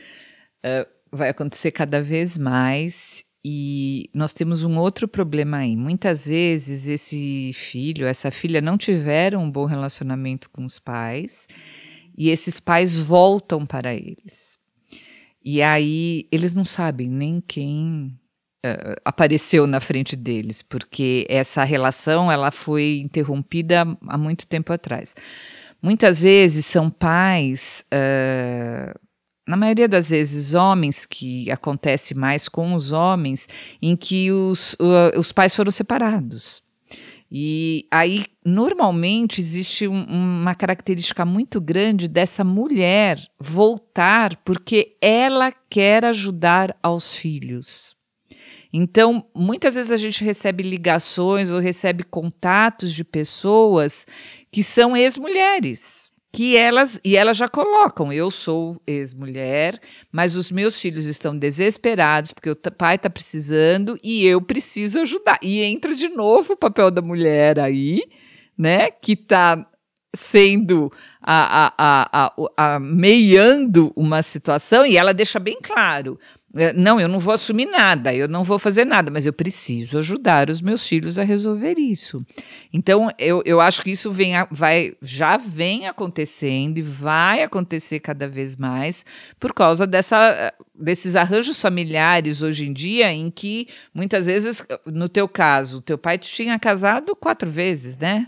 uh, 0.65 0.87
vai 1.11 1.29
acontecer 1.29 1.71
cada 1.71 2.01
vez 2.01 2.37
mais 2.37 3.23
E 3.43 4.09
nós 4.13 4.33
temos 4.33 4.63
um 4.63 4.77
outro 4.77 5.07
problema 5.07 5.57
aí. 5.57 5.75
Muitas 5.75 6.25
vezes 6.27 6.87
esse 6.87 7.51
filho, 7.53 8.05
essa 8.05 8.31
filha 8.31 8.59
não 8.59 8.77
tiveram 8.77 9.43
um 9.43 9.51
bom 9.51 9.65
relacionamento 9.65 10.49
com 10.49 10.65
os 10.65 10.77
pais 10.77 11.47
e 12.17 12.29
esses 12.29 12.59
pais 12.59 12.97
voltam 12.97 13.65
para 13.65 13.93
eles. 13.93 14.59
E 15.43 15.61
aí 15.61 16.27
eles 16.31 16.53
não 16.53 16.65
sabem 16.65 17.09
nem 17.09 17.39
quem 17.39 18.13
uh, 18.65 18.99
apareceu 19.05 19.65
na 19.65 19.79
frente 19.79 20.17
deles, 20.17 20.61
porque 20.61 21.25
essa 21.29 21.63
relação 21.63 22.29
ela 22.29 22.51
foi 22.51 22.99
interrompida 22.99 23.85
há 24.07 24.17
muito 24.17 24.45
tempo 24.45 24.73
atrás. 24.73 25.15
Muitas 25.81 26.21
vezes 26.21 26.65
são 26.65 26.89
pais 26.89 27.85
uh, 27.93 28.99
na 29.49 29.57
maioria 29.57 29.87
das 29.87 30.11
vezes, 30.11 30.53
homens, 30.53 31.07
que 31.07 31.49
acontece 31.49 32.13
mais 32.13 32.47
com 32.47 32.75
os 32.75 32.91
homens, 32.91 33.49
em 33.81 33.95
que 33.95 34.31
os, 34.31 34.73
uh, 34.73 35.17
os 35.17 35.31
pais 35.31 35.55
foram 35.55 35.71
separados. 35.71 36.61
E 37.31 37.87
aí, 37.89 38.27
normalmente, 38.45 39.41
existe 39.41 39.87
um, 39.87 40.03
uma 40.03 40.53
característica 40.53 41.25
muito 41.25 41.59
grande 41.59 42.07
dessa 42.07 42.43
mulher 42.43 43.17
voltar 43.39 44.35
porque 44.45 44.95
ela 45.01 45.51
quer 45.67 46.05
ajudar 46.05 46.77
aos 46.83 47.15
filhos. 47.15 47.95
Então, 48.71 49.25
muitas 49.33 49.73
vezes 49.73 49.89
a 49.89 49.97
gente 49.97 50.23
recebe 50.23 50.61
ligações 50.61 51.49
ou 51.51 51.57
recebe 51.57 52.03
contatos 52.03 52.93
de 52.93 53.03
pessoas 53.03 54.05
que 54.51 54.63
são 54.63 54.95
ex-mulheres 54.95 56.08
que 56.31 56.55
elas 56.55 56.99
e 57.03 57.17
elas 57.17 57.37
já 57.37 57.47
colocam, 57.47 58.13
eu 58.13 58.29
sou 58.29 58.79
ex-mulher, 58.85 59.79
mas 60.11 60.35
os 60.35 60.51
meus 60.51 60.79
filhos 60.79 61.05
estão 61.05 61.37
desesperados 61.37 62.31
porque 62.31 62.51
o 62.51 62.55
pai 62.55 62.95
está 62.95 63.09
precisando 63.09 63.97
e 64.03 64.25
eu 64.25 64.41
preciso 64.41 64.99
ajudar. 64.99 65.39
E 65.41 65.61
entra 65.61 65.95
de 65.95 66.09
novo 66.09 66.53
o 66.53 66.57
papel 66.57 66.91
da 66.91 67.01
mulher 67.01 67.59
aí, 67.59 68.03
né, 68.57 68.91
que 68.91 69.13
está 69.13 69.65
sendo 70.15 70.91
a, 71.21 71.67
a, 71.67 71.73
a, 71.77 72.31
a, 72.57 72.75
a 72.75 72.79
meiando 72.79 73.91
uma 73.95 74.23
situação 74.23 74.85
e 74.85 74.97
ela 74.97 75.13
deixa 75.13 75.39
bem 75.39 75.57
claro, 75.61 76.19
não, 76.75 76.99
eu 76.99 77.07
não 77.07 77.19
vou 77.19 77.33
assumir 77.33 77.67
nada, 77.67 78.13
eu 78.13 78.27
não 78.27 78.43
vou 78.43 78.57
fazer 78.57 78.83
nada, 78.83 79.11
mas 79.11 79.25
eu 79.25 79.33
preciso 79.33 79.99
ajudar 79.99 80.49
os 80.49 80.61
meus 80.61 80.87
filhos 80.87 81.19
a 81.19 81.23
resolver 81.23 81.75
isso. 81.77 82.25
Então, 82.73 83.07
eu, 83.19 83.43
eu 83.45 83.61
acho 83.61 83.83
que 83.83 83.91
isso 83.91 84.11
vem, 84.11 84.33
vai, 84.49 84.95
já 84.99 85.37
vem 85.37 85.87
acontecendo 85.87 86.79
e 86.79 86.81
vai 86.81 87.43
acontecer 87.43 87.99
cada 87.99 88.27
vez 88.27 88.55
mais 88.55 89.05
por 89.39 89.53
causa 89.53 89.85
dessa, 89.85 90.51
desses 90.73 91.15
arranjos 91.15 91.61
familiares 91.61 92.41
hoje 92.41 92.67
em 92.67 92.73
dia, 92.73 93.13
em 93.13 93.29
que 93.29 93.67
muitas 93.93 94.25
vezes, 94.25 94.65
no 94.87 95.07
teu 95.07 95.27
caso, 95.27 95.81
teu 95.81 95.99
pai 95.99 96.17
tinha 96.17 96.57
casado 96.57 97.15
quatro 97.15 97.51
vezes, 97.51 97.95
né? 97.95 98.25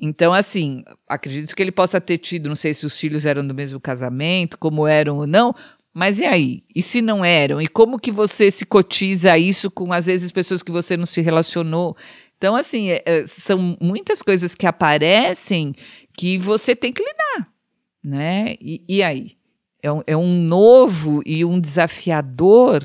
Então, 0.00 0.32
assim, 0.34 0.82
acredito 1.06 1.54
que 1.54 1.62
ele 1.62 1.70
possa 1.70 2.00
ter 2.00 2.18
tido, 2.18 2.48
não 2.48 2.56
sei 2.56 2.74
se 2.74 2.84
os 2.84 2.96
filhos 2.96 3.24
eram 3.24 3.46
do 3.46 3.54
mesmo 3.54 3.78
casamento, 3.78 4.58
como 4.58 4.84
eram 4.84 5.18
ou 5.18 5.28
não, 5.28 5.54
mas 5.94 6.20
e 6.20 6.24
aí? 6.24 6.62
E 6.74 6.80
se 6.80 7.02
não 7.02 7.24
eram? 7.24 7.60
E 7.60 7.68
como 7.68 7.98
que 7.98 8.10
você 8.10 8.50
se 8.50 8.64
cotiza 8.64 9.36
isso 9.36 9.70
com, 9.70 9.92
às 9.92 10.06
vezes, 10.06 10.32
pessoas 10.32 10.62
que 10.62 10.72
você 10.72 10.96
não 10.96 11.04
se 11.04 11.20
relacionou? 11.20 11.96
Então, 12.38 12.56
assim, 12.56 12.90
é, 12.90 13.02
é, 13.04 13.26
são 13.26 13.76
muitas 13.80 14.22
coisas 14.22 14.54
que 14.54 14.66
aparecem 14.66 15.74
que 16.16 16.38
você 16.38 16.74
tem 16.74 16.92
que 16.92 17.02
lidar, 17.02 17.48
né? 18.02 18.56
E, 18.60 18.82
e 18.88 19.02
aí? 19.02 19.36
É 19.82 19.92
um, 19.92 20.02
é 20.06 20.16
um 20.16 20.36
novo 20.38 21.22
e 21.26 21.44
um 21.44 21.60
desafiador 21.60 22.84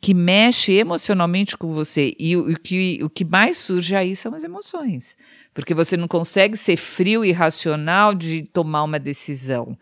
que 0.00 0.14
mexe 0.14 0.72
emocionalmente 0.72 1.56
com 1.56 1.68
você. 1.68 2.14
E 2.18 2.36
o, 2.36 2.52
o, 2.52 2.60
que, 2.60 3.00
o 3.02 3.10
que 3.10 3.24
mais 3.24 3.58
surge 3.58 3.94
aí 3.96 4.14
são 4.14 4.34
as 4.34 4.44
emoções. 4.44 5.16
Porque 5.52 5.74
você 5.74 5.96
não 5.96 6.06
consegue 6.06 6.56
ser 6.56 6.76
frio 6.76 7.24
e 7.24 7.32
racional 7.32 8.14
de 8.14 8.44
tomar 8.44 8.84
uma 8.84 8.98
decisão. 8.98 9.76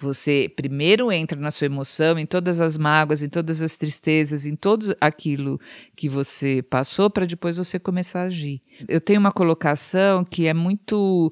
Você 0.00 0.50
primeiro 0.56 1.12
entra 1.12 1.38
na 1.38 1.50
sua 1.50 1.66
emoção, 1.66 2.18
em 2.18 2.24
todas 2.24 2.60
as 2.60 2.78
mágoas, 2.78 3.22
em 3.22 3.28
todas 3.28 3.62
as 3.62 3.76
tristezas, 3.76 4.46
em 4.46 4.56
tudo 4.56 4.96
aquilo 5.00 5.60
que 5.94 6.08
você 6.08 6.62
passou, 6.62 7.10
para 7.10 7.26
depois 7.26 7.58
você 7.58 7.78
começar 7.78 8.22
a 8.22 8.24
agir. 8.24 8.62
Eu 8.88 9.00
tenho 9.00 9.20
uma 9.20 9.30
colocação 9.30 10.24
que 10.24 10.46
é 10.46 10.54
muito 10.54 11.30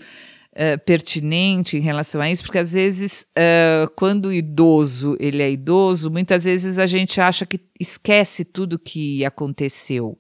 uh, 0.53 0.85
pertinente 0.85 1.79
em 1.79 1.81
relação 1.81 2.21
a 2.21 2.31
isso, 2.31 2.43
porque 2.43 2.59
às 2.59 2.73
vezes, 2.75 3.27
uh, 3.31 3.91
quando 3.97 4.27
o 4.27 4.33
idoso 4.33 5.17
ele 5.19 5.43
é 5.43 5.51
idoso, 5.51 6.11
muitas 6.11 6.45
vezes 6.45 6.79
a 6.79 6.87
gente 6.87 7.23
acha 7.23 7.47
que 7.47 7.59
esquece 7.81 8.45
tudo 8.45 8.79
que 8.79 9.25
aconteceu. 9.25 10.19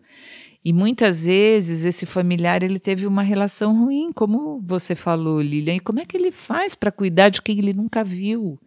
E 0.65 0.73
muitas 0.73 1.25
vezes 1.25 1.85
esse 1.85 2.05
familiar 2.05 2.63
ele 2.63 2.79
teve 2.79 3.07
uma 3.07 3.23
relação 3.23 3.85
ruim, 3.85 4.13
como 4.13 4.61
você 4.61 4.95
falou, 4.95 5.41
Lilian. 5.41 5.77
E 5.77 5.81
como 5.81 6.01
é 6.01 6.05
que 6.05 6.17
ele 6.17 6.33
faz 6.33 6.75
para 6.75 6.91
cuidar 6.91 7.29
de 7.29 7.41
quem 7.41 7.59
ele 7.59 7.73
nunca 7.73 8.03
viu, 8.03 8.59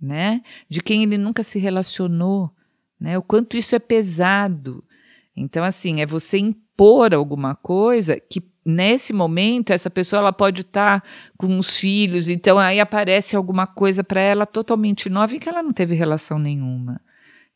né? 0.00 0.42
De 0.68 0.82
quem 0.82 1.02
ele 1.02 1.16
nunca 1.16 1.42
se 1.42 1.58
relacionou, 1.58 2.50
né? 2.98 3.16
O 3.18 3.22
quanto 3.22 3.56
isso 3.56 3.74
é 3.74 3.78
pesado. 3.78 4.84
Então, 5.34 5.64
assim, 5.64 6.00
é 6.00 6.06
você 6.06 6.38
impor 6.38 7.14
alguma 7.14 7.54
coisa 7.54 8.20
que 8.20 8.42
nesse 8.64 9.12
momento 9.12 9.72
essa 9.72 9.88
pessoa 9.88 10.20
ela 10.20 10.32
pode 10.32 10.60
estar 10.60 11.00
tá 11.00 11.08
com 11.36 11.56
os 11.56 11.78
filhos, 11.78 12.28
então 12.28 12.58
aí 12.58 12.78
aparece 12.78 13.34
alguma 13.34 13.66
coisa 13.66 14.04
para 14.04 14.20
ela 14.20 14.46
totalmente 14.46 15.08
nova 15.08 15.34
em 15.34 15.38
que 15.38 15.48
ela 15.48 15.62
não 15.62 15.72
teve 15.72 15.94
relação 15.94 16.38
nenhuma. 16.38 17.00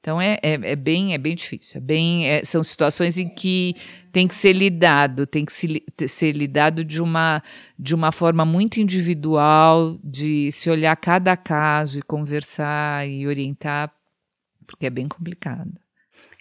Então 0.05 0.21
é, 0.21 0.39
é, 0.43 0.53
é, 0.53 0.77
bem 0.77 1.15
é 1.15 1.19
bem 1.19 1.35
difícil, 1.35 1.79
é 1.79 1.81
bem 1.81 2.29
é, 2.29 2.45
são 2.45 2.63
situações 2.63 3.17
em 3.17 3.27
que 3.27 3.75
tem 4.13 4.29
que 4.29 4.35
ser 4.35 4.53
lidado, 4.53 5.27
tem 5.27 5.47
que 5.47 5.53
se, 5.55 5.83
ser 6.07 6.33
lidado 6.33 6.85
de 6.85 7.01
uma 7.01 7.43
de 7.79 7.95
uma 7.95 8.13
forma 8.13 8.45
muito 8.45 8.77
individual, 8.77 9.99
de 10.05 10.53
se 10.53 10.69
olhar 10.69 10.95
cada 10.97 11.35
caso 11.39 12.01
e 12.01 12.03
conversar 12.03 13.09
e 13.09 13.27
orientar, 13.27 13.91
porque 14.67 14.85
é 14.85 14.91
bem 14.91 15.09
complicado. 15.09 15.73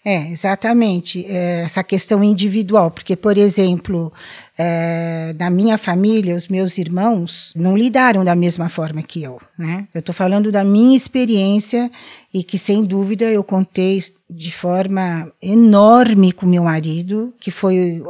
É, 0.06 0.30
exatamente. 0.30 1.26
É, 1.28 1.62
essa 1.62 1.84
questão 1.84 2.24
individual, 2.24 2.92
porque, 2.92 3.16
por 3.16 3.38
exemplo, 3.38 4.12
é, 4.58 5.34
na 5.40 5.50
minha 5.50 5.78
família, 5.78 6.36
os 6.36 6.50
meus 6.50 6.78
irmãos 6.78 7.54
não 7.56 7.78
lidaram 7.78 8.26
da 8.26 8.36
mesma 8.36 8.68
forma 8.68 9.02
que 9.02 9.24
eu. 9.24 9.40
Né? 9.58 9.88
Eu 9.94 10.00
estou 10.00 10.14
falando 10.14 10.52
da 10.52 10.64
minha 10.64 10.98
experiência 10.98 11.90
e 12.34 12.44
que, 12.44 12.58
sem 12.58 12.84
dúvida, 12.84 13.26
eu 13.26 13.44
contei 13.44 14.04
de 14.30 14.52
forma 14.52 15.32
enorme 15.42 16.34
com 16.34 16.46
meu 16.46 16.64
marido, 16.64 17.34
que 17.40 17.52
foi 17.52 18.02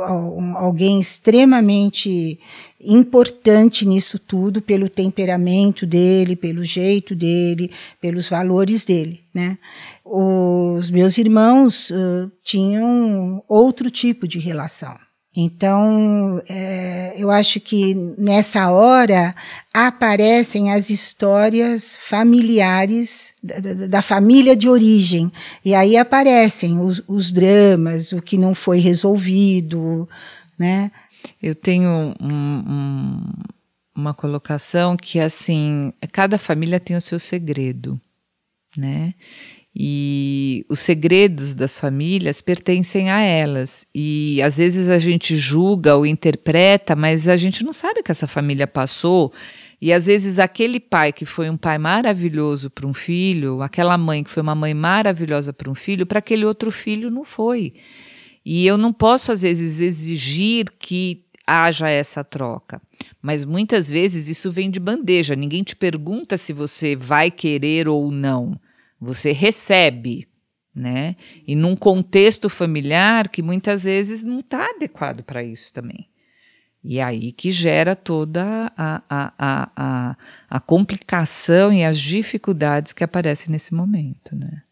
alguém 0.55 0.99
extremamente 0.99 2.39
importante 2.85 3.85
nisso 3.85 4.17
tudo, 4.19 4.61
pelo 4.61 4.89
temperamento 4.89 5.85
dele, 5.85 6.35
pelo 6.35 6.63
jeito 6.63 7.15
dele, 7.15 7.71
pelos 8.01 8.27
valores 8.27 8.85
dele, 8.85 9.21
né? 9.33 9.57
Os 10.03 10.89
meus 10.89 11.17
irmãos 11.17 11.89
uh, 11.89 12.31
tinham 12.43 13.43
outro 13.47 13.89
tipo 13.89 14.27
de 14.27 14.39
relação. 14.39 14.97
Então, 15.35 16.39
é, 16.47 17.15
eu 17.17 17.31
acho 17.31 17.59
que 17.59 17.95
nessa 18.19 18.69
hora 18.69 19.35
aparecem 19.73 20.71
as 20.71 20.91
histórias 20.91 21.97
familiares 21.99 23.33
da, 23.41 23.57
da, 23.57 23.87
da 23.87 24.01
família 24.03 24.55
de 24.55 24.69
origem. 24.69 25.31
E 25.65 25.73
aí 25.73 25.97
aparecem 25.97 26.79
os, 26.79 27.01
os, 27.07 27.31
dramas, 27.31 28.11
o 28.11 28.21
que 28.21 28.37
não 28.37 28.53
foi 28.53 28.77
resolvido, 28.77 30.07
né? 30.57 30.91
Eu 31.41 31.55
tenho 31.55 32.15
um, 32.19 32.25
um, 32.29 33.21
uma 33.95 34.13
colocação 34.13 34.97
que, 34.97 35.19
assim, 35.19 35.93
cada 36.11 36.37
família 36.37 36.79
tem 36.79 36.95
o 36.95 37.01
seu 37.01 37.19
segredo, 37.19 37.99
né? 38.77 39.13
E 39.75 40.65
os 40.69 40.79
segredos 40.79 41.55
das 41.55 41.79
famílias 41.79 42.41
pertencem 42.41 43.09
a 43.09 43.21
elas. 43.21 43.87
E 43.93 44.39
às 44.43 44.57
vezes 44.57 44.87
a 44.87 44.99
gente 44.99 45.35
julga 45.35 45.95
ou 45.95 46.05
interpreta, 46.05 46.95
mas 46.95 47.27
a 47.27 47.35
gente 47.35 47.63
não 47.63 47.73
sabe 47.73 48.01
o 48.01 48.03
que 48.03 48.11
essa 48.11 48.27
família 48.27 48.67
passou. 48.67 49.33
E 49.81 49.91
às 49.91 50.05
vezes 50.05 50.37
aquele 50.37 50.79
pai 50.79 51.11
que 51.11 51.25
foi 51.25 51.49
um 51.49 51.57
pai 51.57 51.79
maravilhoso 51.79 52.69
para 52.69 52.87
um 52.87 52.93
filho, 52.93 53.63
aquela 53.63 53.97
mãe 53.97 54.23
que 54.23 54.29
foi 54.29 54.43
uma 54.43 54.55
mãe 54.55 54.73
maravilhosa 54.75 55.51
para 55.51 55.69
um 55.69 55.75
filho, 55.75 56.05
para 56.05 56.19
aquele 56.19 56.45
outro 56.45 56.71
filho 56.71 57.09
não 57.09 57.23
foi. 57.23 57.73
E 58.45 58.65
eu 58.65 58.77
não 58.77 58.91
posso, 58.91 59.31
às 59.31 59.41
vezes, 59.41 59.79
exigir 59.79 60.65
que 60.77 61.23
haja 61.45 61.89
essa 61.89 62.23
troca. 62.23 62.81
Mas 63.21 63.45
muitas 63.45 63.89
vezes 63.89 64.29
isso 64.29 64.49
vem 64.51 64.69
de 64.69 64.79
bandeja. 64.79 65.35
Ninguém 65.35 65.63
te 65.63 65.75
pergunta 65.75 66.37
se 66.37 66.53
você 66.53 66.95
vai 66.95 67.29
querer 67.29 67.87
ou 67.87 68.11
não. 68.11 68.59
Você 68.99 69.31
recebe, 69.31 70.27
né? 70.73 71.15
E 71.45 71.55
num 71.55 71.75
contexto 71.75 72.49
familiar 72.49 73.27
que 73.27 73.41
muitas 73.41 73.83
vezes 73.83 74.23
não 74.23 74.39
está 74.39 74.69
adequado 74.69 75.23
para 75.23 75.43
isso 75.43 75.73
também. 75.73 76.09
E 76.83 76.99
é 76.99 77.03
aí 77.03 77.31
que 77.31 77.51
gera 77.51 77.95
toda 77.95 78.71
a, 78.75 79.01
a, 79.09 79.33
a, 79.37 79.71
a, 79.75 80.17
a 80.49 80.59
complicação 80.59 81.71
e 81.71 81.83
as 81.83 81.97
dificuldades 81.97 82.91
que 82.91 83.03
aparecem 83.03 83.51
nesse 83.51 83.73
momento, 83.73 84.35
né? 84.35 84.63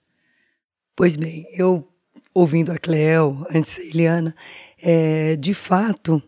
Pois 0.93 1.15
bem, 1.15 1.47
eu 1.53 1.90
ouvindo 2.34 2.71
a 2.71 2.77
Cleo, 2.77 3.45
antes 3.53 3.77
a 3.77 3.82
Eliana, 3.82 4.36
é, 4.82 5.36
de 5.36 5.53
fato, 5.53 6.21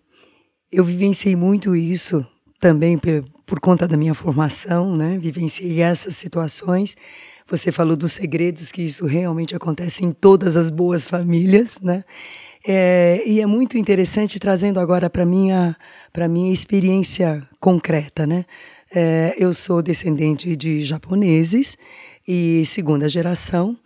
eu 0.72 0.84
vivenciei 0.84 1.36
muito 1.36 1.76
isso 1.76 2.26
também 2.60 2.97
por, 2.97 3.24
por 3.45 3.60
conta 3.60 3.88
da 3.88 3.97
minha 3.97 4.14
formação, 4.14 4.95
né? 4.95 5.18
Vivenciei 5.18 5.82
essas 5.82 6.16
situações. 6.16 6.95
Você 7.49 7.72
falou 7.72 7.95
dos 7.95 8.14
segredos, 8.14 8.72
que 8.72 8.82
isso 8.82 9.06
realmente 9.06 9.56
acontece 9.56 10.06
em 10.06 10.12
todas 10.12 10.56
as 10.56 10.70
boas 10.70 11.06
famílias, 11.06 11.78
né? 11.82 12.04
É, 12.66 13.22
e 13.26 13.41
é 13.41 13.45
muito 13.45 13.78
interessante 13.78 14.39
trazendo 14.39 14.80
agora 14.80 15.10
para 15.10 15.26
minha 15.26 15.76
para 16.14 16.30
minha 16.30 16.54
experiência 16.54 17.45
concreta, 17.60 18.26
né? 18.26 18.45
É, 18.95 19.36
eu 19.38 19.54
sou 19.54 19.82
descendente 19.82 20.56
de 20.56 20.84
japoneses 20.84 21.76
e 22.28 22.64
segunda 22.66 23.10
geração 23.10 23.78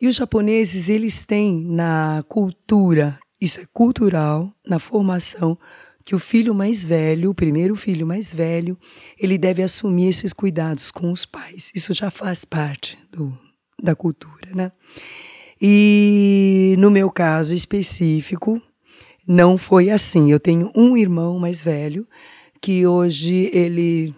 e 0.00 0.08
os 0.08 0.16
japoneses 0.16 0.88
eles 0.88 1.24
têm 1.24 1.60
na 1.60 2.24
cultura 2.28 3.18
isso 3.40 3.58
é 3.60 3.66
cultural 3.72 4.52
na 4.66 4.78
formação 4.78 5.58
que 6.04 6.14
o 6.14 6.18
filho 6.18 6.54
mais 6.54 6.84
velho, 6.84 7.30
o 7.30 7.34
primeiro 7.34 7.74
filho 7.74 8.06
mais 8.06 8.32
velho, 8.32 8.76
ele 9.18 9.38
deve 9.38 9.62
assumir 9.62 10.08
esses 10.08 10.32
cuidados 10.32 10.90
com 10.90 11.12
os 11.12 11.24
pais. 11.24 11.70
Isso 11.74 11.94
já 11.94 12.10
faz 12.10 12.44
parte 12.44 12.98
do, 13.10 13.36
da 13.82 13.94
cultura, 13.94 14.50
né? 14.54 14.72
E 15.60 16.74
no 16.78 16.90
meu 16.90 17.10
caso 17.10 17.54
específico, 17.54 18.60
não 19.26 19.56
foi 19.56 19.90
assim. 19.90 20.32
Eu 20.32 20.40
tenho 20.40 20.70
um 20.74 20.96
irmão 20.96 21.38
mais 21.38 21.62
velho 21.62 22.06
que 22.60 22.86
hoje 22.86 23.50
ele 23.52 24.14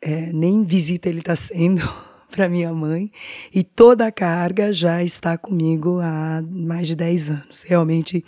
é, 0.00 0.32
nem 0.32 0.62
visita 0.64 1.08
ele 1.08 1.18
está 1.18 1.36
sendo 1.36 1.82
para 2.30 2.48
minha 2.48 2.72
mãe 2.72 3.10
e 3.54 3.62
toda 3.62 4.06
a 4.06 4.12
carga 4.12 4.72
já 4.72 5.02
está 5.02 5.36
comigo 5.36 5.98
há 6.00 6.42
mais 6.48 6.86
de 6.86 6.94
10 6.94 7.30
anos. 7.30 7.62
Realmente 7.62 8.24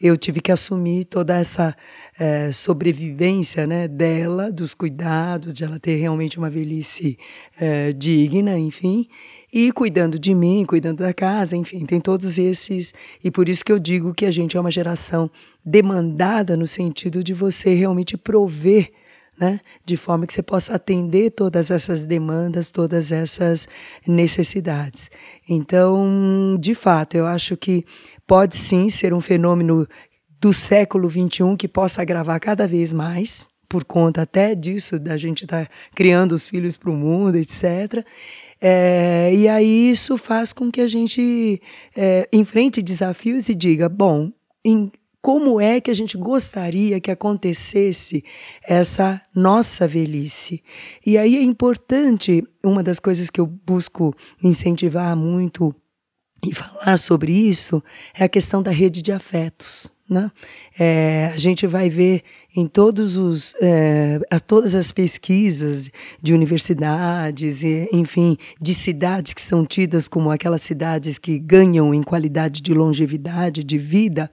eu 0.00 0.16
tive 0.16 0.40
que 0.40 0.50
assumir 0.50 1.04
toda 1.04 1.36
essa 1.36 1.76
é, 2.18 2.52
sobrevivência 2.52 3.66
né, 3.66 3.86
dela, 3.86 4.50
dos 4.50 4.72
cuidados, 4.72 5.52
de 5.52 5.64
ela 5.64 5.78
ter 5.78 5.96
realmente 5.96 6.38
uma 6.38 6.48
velhice 6.48 7.18
é, 7.58 7.92
digna, 7.92 8.58
enfim, 8.58 9.08
e 9.52 9.70
cuidando 9.72 10.18
de 10.18 10.34
mim, 10.34 10.64
cuidando 10.66 10.98
da 10.98 11.12
casa, 11.12 11.56
enfim, 11.56 11.84
tem 11.84 12.00
todos 12.00 12.38
esses. 12.38 12.94
E 13.22 13.30
por 13.30 13.48
isso 13.48 13.64
que 13.64 13.72
eu 13.72 13.78
digo 13.78 14.14
que 14.14 14.24
a 14.24 14.30
gente 14.30 14.56
é 14.56 14.60
uma 14.60 14.70
geração 14.70 15.30
demandada 15.64 16.56
no 16.56 16.66
sentido 16.66 17.22
de 17.22 17.34
você 17.34 17.74
realmente 17.74 18.16
prover. 18.16 18.92
Né? 19.40 19.58
de 19.86 19.96
forma 19.96 20.26
que 20.26 20.34
você 20.34 20.42
possa 20.42 20.74
atender 20.74 21.30
todas 21.30 21.70
essas 21.70 22.04
demandas, 22.04 22.70
todas 22.70 23.10
essas 23.10 23.66
necessidades. 24.06 25.08
Então, 25.48 26.58
de 26.60 26.74
fato, 26.74 27.14
eu 27.14 27.24
acho 27.26 27.56
que 27.56 27.86
pode 28.26 28.54
sim 28.54 28.90
ser 28.90 29.14
um 29.14 29.20
fenômeno 29.20 29.88
do 30.38 30.52
século 30.52 31.08
XXI 31.08 31.56
que 31.58 31.66
possa 31.66 32.02
agravar 32.02 32.38
cada 32.38 32.68
vez 32.68 32.92
mais, 32.92 33.48
por 33.68 33.84
conta 33.84 34.22
até 34.22 34.54
disso, 34.54 34.98
da 34.98 35.16
gente 35.16 35.44
estar 35.44 35.64
tá 35.64 35.72
criando 35.94 36.32
os 36.32 36.48
filhos 36.48 36.76
para 36.76 36.90
o 36.90 36.94
mundo, 36.94 37.36
etc. 37.36 38.04
É, 38.60 39.32
e 39.34 39.48
aí 39.48 39.90
isso 39.90 40.18
faz 40.18 40.52
com 40.52 40.70
que 40.70 40.80
a 40.80 40.88
gente 40.88 41.62
é, 41.96 42.28
enfrente 42.32 42.82
desafios 42.82 43.48
e 43.48 43.54
diga: 43.54 43.88
bom, 43.88 44.30
em, 44.64 44.92
como 45.22 45.60
é 45.60 45.80
que 45.80 45.90
a 45.90 45.94
gente 45.94 46.16
gostaria 46.16 47.00
que 47.00 47.10
acontecesse 47.10 48.24
essa 48.66 49.20
nossa 49.34 49.86
velhice. 49.86 50.62
E 51.04 51.18
aí 51.18 51.36
é 51.36 51.42
importante, 51.42 52.42
uma 52.64 52.82
das 52.82 52.98
coisas 52.98 53.28
que 53.28 53.40
eu 53.40 53.46
busco 53.46 54.14
incentivar 54.42 55.14
muito 55.14 55.74
e 56.42 56.54
falar 56.54 56.96
sobre 56.96 57.32
isso 57.32 57.82
é 58.14 58.24
a 58.24 58.28
questão 58.28 58.62
da 58.62 58.70
rede 58.70 59.02
de 59.02 59.12
afetos. 59.12 59.90
Né? 60.08 60.28
É, 60.76 61.30
a 61.32 61.36
gente 61.36 61.68
vai 61.68 61.88
ver 61.88 62.22
em 62.56 62.66
todos 62.66 63.16
os, 63.16 63.54
é, 63.62 64.18
todas 64.44 64.74
as 64.74 64.90
pesquisas 64.90 65.88
de 66.20 66.34
universidades, 66.34 67.62
e, 67.62 67.88
enfim, 67.92 68.36
de 68.60 68.74
cidades 68.74 69.32
que 69.32 69.40
são 69.40 69.64
tidas 69.64 70.08
como 70.08 70.28
aquelas 70.28 70.62
cidades 70.62 71.16
que 71.16 71.38
ganham 71.38 71.94
em 71.94 72.02
qualidade 72.02 72.60
de 72.60 72.74
longevidade, 72.74 73.62
de 73.62 73.78
vida, 73.78 74.28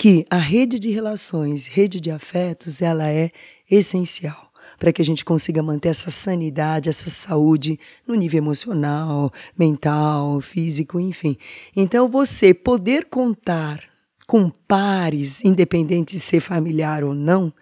que 0.00 0.24
a 0.30 0.38
rede 0.38 0.78
de 0.78 0.88
relações, 0.88 1.66
rede 1.66 2.00
de 2.00 2.10
afetos, 2.10 2.80
ela 2.80 3.10
é 3.10 3.30
essencial 3.70 4.50
para 4.78 4.94
que 4.94 5.02
a 5.02 5.04
gente 5.04 5.22
consiga 5.22 5.62
manter 5.62 5.90
essa 5.90 6.10
sanidade, 6.10 6.88
essa 6.88 7.10
saúde 7.10 7.78
no 8.08 8.14
nível 8.14 8.38
emocional, 8.38 9.30
mental, 9.58 10.40
físico, 10.40 10.98
enfim. 10.98 11.36
Então, 11.76 12.08
você 12.08 12.54
poder 12.54 13.10
contar 13.10 13.82
com 14.26 14.48
pares, 14.48 15.44
independente 15.44 16.14
de 16.14 16.20
ser 16.20 16.40
familiar 16.40 17.04
ou 17.04 17.12
não, 17.12 17.52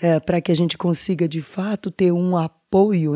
é, 0.00 0.18
para 0.18 0.40
que 0.40 0.50
a 0.50 0.56
gente 0.56 0.76
consiga 0.76 1.28
de 1.28 1.42
fato 1.42 1.92
ter 1.92 2.10
um 2.10 2.36
apoio 2.36 2.63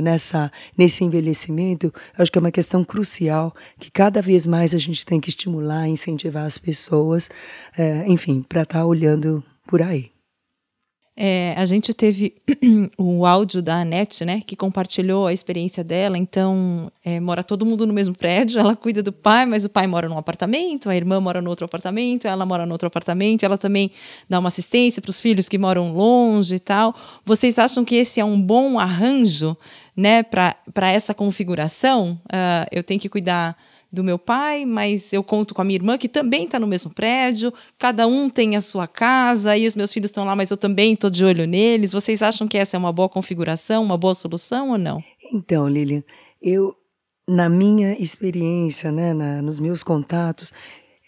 nessa 0.00 0.52
nesse 0.76 1.04
envelhecimento, 1.04 1.92
acho 2.16 2.30
que 2.30 2.38
é 2.38 2.40
uma 2.40 2.52
questão 2.52 2.84
crucial 2.84 3.54
que 3.78 3.90
cada 3.90 4.22
vez 4.22 4.46
mais 4.46 4.74
a 4.74 4.78
gente 4.78 5.04
tem 5.04 5.20
que 5.20 5.30
estimular, 5.30 5.88
incentivar 5.88 6.44
as 6.44 6.58
pessoas, 6.58 7.28
é, 7.76 8.04
enfim, 8.06 8.44
para 8.48 8.62
estar 8.62 8.80
tá 8.80 8.86
olhando 8.86 9.42
por 9.66 9.82
aí. 9.82 10.10
É, 11.20 11.52
a 11.56 11.64
gente 11.64 11.92
teve 11.92 12.32
o 12.96 13.26
áudio 13.26 13.60
da 13.60 13.80
Anete, 13.80 14.24
né, 14.24 14.40
que 14.46 14.54
compartilhou 14.54 15.26
a 15.26 15.32
experiência 15.32 15.82
dela. 15.82 16.16
Então, 16.16 16.92
é, 17.04 17.18
mora 17.18 17.42
todo 17.42 17.66
mundo 17.66 17.84
no 17.84 17.92
mesmo 17.92 18.16
prédio. 18.16 18.60
Ela 18.60 18.76
cuida 18.76 19.02
do 19.02 19.12
pai, 19.12 19.44
mas 19.44 19.64
o 19.64 19.68
pai 19.68 19.88
mora 19.88 20.08
num 20.08 20.16
apartamento, 20.16 20.88
a 20.88 20.94
irmã 20.94 21.20
mora 21.20 21.42
no 21.42 21.50
outro 21.50 21.64
apartamento, 21.64 22.28
ela 22.28 22.46
mora 22.46 22.64
no 22.64 22.70
outro 22.70 22.86
apartamento. 22.86 23.42
Ela 23.42 23.58
também 23.58 23.90
dá 24.28 24.38
uma 24.38 24.46
assistência 24.46 25.02
para 25.02 25.10
os 25.10 25.20
filhos 25.20 25.48
que 25.48 25.58
moram 25.58 25.92
longe 25.92 26.54
e 26.54 26.60
tal. 26.60 26.94
Vocês 27.24 27.58
acham 27.58 27.84
que 27.84 27.96
esse 27.96 28.20
é 28.20 28.24
um 28.24 28.40
bom 28.40 28.78
arranjo, 28.78 29.56
né, 29.96 30.22
para 30.22 30.88
essa 30.88 31.12
configuração? 31.12 32.12
Uh, 32.26 32.68
eu 32.70 32.84
tenho 32.84 33.00
que 33.00 33.08
cuidar 33.08 33.56
do 33.90 34.04
meu 34.04 34.18
pai, 34.18 34.66
mas 34.66 35.12
eu 35.12 35.24
conto 35.24 35.54
com 35.54 35.62
a 35.62 35.64
minha 35.64 35.78
irmã, 35.78 35.96
que 35.96 36.08
também 36.08 36.44
está 36.44 36.58
no 36.58 36.66
mesmo 36.66 36.92
prédio, 36.92 37.52
cada 37.78 38.06
um 38.06 38.28
tem 38.28 38.54
a 38.54 38.60
sua 38.60 38.86
casa, 38.86 39.56
e 39.56 39.66
os 39.66 39.74
meus 39.74 39.92
filhos 39.92 40.10
estão 40.10 40.24
lá, 40.24 40.36
mas 40.36 40.50
eu 40.50 40.56
também 40.56 40.92
estou 40.92 41.08
de 41.08 41.24
olho 41.24 41.46
neles. 41.46 41.92
Vocês 41.92 42.22
acham 42.22 42.46
que 42.46 42.58
essa 42.58 42.76
é 42.76 42.78
uma 42.78 42.92
boa 42.92 43.08
configuração, 43.08 43.82
uma 43.82 43.96
boa 43.96 44.14
solução 44.14 44.70
ou 44.70 44.78
não? 44.78 45.02
Então, 45.32 45.68
Lilian, 45.68 46.02
eu, 46.40 46.74
na 47.26 47.48
minha 47.48 47.96
experiência, 48.00 48.92
né, 48.92 49.14
na, 49.14 49.40
nos 49.40 49.58
meus 49.58 49.82
contatos, 49.82 50.52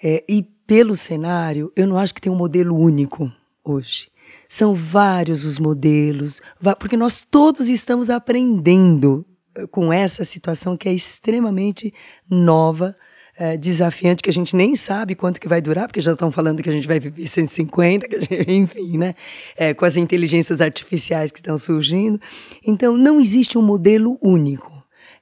é, 0.03 0.25
e 0.29 0.43
pelo 0.43 0.97
cenário, 0.97 1.71
eu 1.77 1.87
não 1.87 1.99
acho 1.99 2.15
que 2.15 2.21
tem 2.21 2.33
um 2.33 2.37
modelo 2.37 2.77
único 2.77 3.31
hoje. 3.65 4.09
São 4.49 4.75
vários 4.75 5.45
os 5.45 5.59
modelos, 5.59 6.41
porque 6.79 6.97
nós 6.97 7.27
todos 7.29 7.69
estamos 7.69 8.09
aprendendo 8.09 9.25
com 9.71 9.93
essa 9.93 10.25
situação 10.25 10.77
que 10.77 10.89
é 10.89 10.93
extremamente 10.93 11.93
nova, 12.29 12.95
é, 13.37 13.57
desafiante, 13.57 14.23
que 14.23 14.29
a 14.29 14.33
gente 14.33 14.55
nem 14.55 14.77
sabe 14.77 15.15
quanto 15.15 15.41
que 15.41 15.49
vai 15.49 15.61
durar, 15.63 15.87
porque 15.87 16.01
já 16.01 16.13
estão 16.13 16.31
falando 16.31 16.63
que 16.63 16.69
a 16.69 16.73
gente 16.73 16.87
vai 16.87 17.01
viver 17.01 17.27
150, 17.27 18.21
gente, 18.21 18.45
enfim, 18.53 18.99
né? 18.99 19.15
É, 19.57 19.73
com 19.73 19.85
as 19.85 19.97
inteligências 19.97 20.61
artificiais 20.61 21.33
que 21.33 21.39
estão 21.39 21.59
surgindo. 21.59 22.21
Então, 22.67 22.97
não 22.97 23.19
existe 23.19 23.57
um 23.57 23.63
modelo 23.63 24.19
único. 24.21 24.71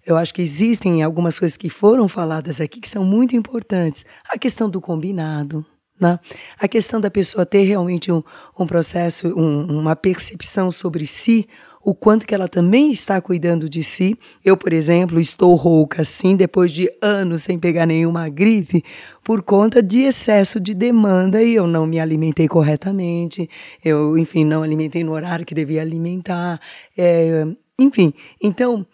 Eu 0.04 0.16
acho 0.16 0.34
que 0.34 0.42
existem 0.42 1.02
algumas 1.02 1.38
coisas 1.38 1.56
que 1.56 1.70
foram 1.70 2.08
faladas 2.08 2.60
aqui 2.60 2.80
que 2.80 2.88
são 2.88 3.04
muito 3.04 3.36
importantes. 3.36 4.04
A 4.28 4.38
questão 4.38 4.68
do 4.68 4.80
combinado, 4.80 5.64
né? 6.00 6.18
A 6.58 6.66
questão 6.66 7.00
da 7.00 7.10
pessoa 7.10 7.44
ter 7.44 7.62
realmente 7.62 8.10
um, 8.10 8.22
um 8.58 8.66
processo, 8.66 9.28
um, 9.28 9.78
uma 9.78 9.94
percepção 9.94 10.70
sobre 10.70 11.06
si, 11.06 11.46
o 11.84 11.94
quanto 11.94 12.26
que 12.26 12.34
ela 12.34 12.48
também 12.48 12.90
está 12.90 13.20
cuidando 13.20 13.68
de 13.68 13.82
si. 13.82 14.18
Eu, 14.44 14.56
por 14.56 14.72
exemplo, 14.72 15.20
estou 15.20 15.54
rouca 15.54 16.02
assim 16.02 16.36
depois 16.36 16.72
de 16.72 16.90
anos 17.00 17.42
sem 17.42 17.58
pegar 17.58 17.86
nenhuma 17.86 18.28
gripe 18.28 18.84
por 19.22 19.42
conta 19.42 19.82
de 19.82 20.00
excesso 20.00 20.58
de 20.58 20.74
demanda 20.74 21.42
e 21.42 21.54
eu 21.54 21.66
não 21.66 21.86
me 21.86 22.00
alimentei 22.00 22.48
corretamente. 22.48 23.48
Eu, 23.84 24.16
enfim, 24.18 24.44
não 24.44 24.62
alimentei 24.62 25.04
no 25.04 25.12
horário 25.12 25.46
que 25.46 25.54
devia 25.54 25.82
alimentar. 25.82 26.60
É, 26.96 27.46
enfim, 27.78 28.12
então, 28.42 28.86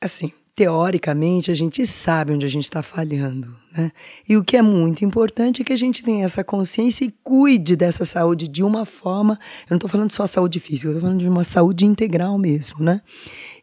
assim, 0.00 0.32
teoricamente, 0.62 1.50
a 1.50 1.54
gente 1.56 1.84
sabe 1.84 2.32
onde 2.32 2.46
a 2.46 2.48
gente 2.48 2.62
está 2.62 2.84
falhando. 2.84 3.56
Né? 3.76 3.90
E 4.28 4.36
o 4.36 4.44
que 4.44 4.56
é 4.56 4.62
muito 4.62 5.04
importante 5.04 5.60
é 5.60 5.64
que 5.64 5.72
a 5.72 5.76
gente 5.76 6.04
tenha 6.04 6.24
essa 6.24 6.44
consciência 6.44 7.04
e 7.04 7.12
cuide 7.24 7.74
dessa 7.74 8.04
saúde 8.04 8.46
de 8.46 8.62
uma 8.62 8.86
forma. 8.86 9.36
Eu 9.62 9.70
não 9.70 9.76
estou 9.76 9.90
falando 9.90 10.12
só 10.12 10.24
saúde 10.24 10.60
física, 10.60 10.86
eu 10.86 10.92
estou 10.92 11.02
falando 11.02 11.18
de 11.18 11.28
uma 11.28 11.42
saúde 11.42 11.84
integral 11.84 12.38
mesmo. 12.38 12.78
Né? 12.78 13.00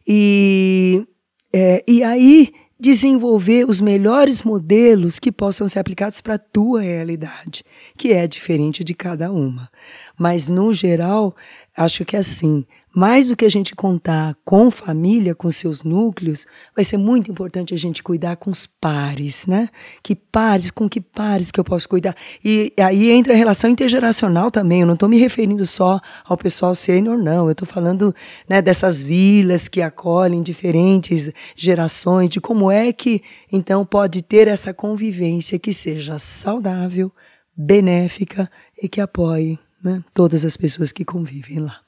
E, 0.06 1.06
é, 1.54 1.82
e 1.88 2.02
aí 2.02 2.52
desenvolver 2.78 3.64
os 3.64 3.80
melhores 3.80 4.42
modelos 4.42 5.18
que 5.18 5.32
possam 5.32 5.66
ser 5.70 5.78
aplicados 5.78 6.20
para 6.20 6.34
a 6.34 6.38
tua 6.38 6.82
realidade, 6.82 7.64
que 7.96 8.12
é 8.12 8.26
diferente 8.26 8.84
de 8.84 8.92
cada 8.92 9.32
uma. 9.32 9.70
Mas, 10.18 10.50
no 10.50 10.70
geral, 10.74 11.34
acho 11.74 12.04
que 12.04 12.14
é 12.14 12.18
assim, 12.18 12.66
mais 12.94 13.28
do 13.28 13.36
que 13.36 13.44
a 13.44 13.48
gente 13.48 13.74
contar 13.74 14.36
com 14.44 14.70
família, 14.70 15.34
com 15.34 15.50
seus 15.52 15.84
núcleos, 15.84 16.46
vai 16.74 16.84
ser 16.84 16.96
muito 16.96 17.30
importante 17.30 17.72
a 17.72 17.76
gente 17.76 18.02
cuidar 18.02 18.36
com 18.36 18.50
os 18.50 18.66
pares, 18.66 19.46
né? 19.46 19.68
Que 20.02 20.14
pares, 20.14 20.70
com 20.70 20.88
que 20.88 21.00
pares 21.00 21.50
que 21.50 21.60
eu 21.60 21.64
posso 21.64 21.88
cuidar? 21.88 22.16
E 22.44 22.72
aí 22.78 23.10
entra 23.10 23.32
a 23.32 23.36
relação 23.36 23.70
intergeracional 23.70 24.50
também. 24.50 24.80
Eu 24.80 24.86
não 24.86 24.94
estou 24.94 25.08
me 25.08 25.18
referindo 25.18 25.64
só 25.66 26.00
ao 26.24 26.36
pessoal 26.36 26.74
sênior, 26.74 27.16
não. 27.16 27.46
Eu 27.46 27.52
estou 27.52 27.66
falando 27.66 28.14
né, 28.48 28.60
dessas 28.60 29.02
vilas 29.02 29.68
que 29.68 29.80
acolhem 29.80 30.42
diferentes 30.42 31.30
gerações, 31.56 32.28
de 32.28 32.40
como 32.40 32.70
é 32.70 32.92
que 32.92 33.22
então 33.52 33.84
pode 33.84 34.22
ter 34.22 34.48
essa 34.48 34.74
convivência 34.74 35.58
que 35.58 35.72
seja 35.72 36.18
saudável, 36.18 37.12
benéfica 37.56 38.50
e 38.82 38.88
que 38.88 39.00
apoie 39.00 39.58
né, 39.82 40.02
todas 40.12 40.44
as 40.44 40.56
pessoas 40.56 40.92
que 40.92 41.04
convivem 41.04 41.60
lá. 41.60 41.80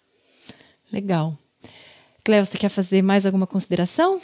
Legal. 0.92 1.36
Cléo, 2.24 2.44
você 2.44 2.58
quer 2.58 2.68
fazer 2.68 3.02
mais 3.02 3.24
alguma 3.26 3.46
consideração? 3.46 4.20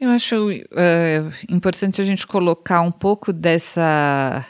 Eu 0.00 0.10
acho 0.10 0.50
uh, 0.50 1.32
importante 1.48 2.02
a 2.02 2.04
gente 2.04 2.26
colocar 2.26 2.82
um 2.82 2.90
pouco 2.90 3.32
dessa 3.32 4.44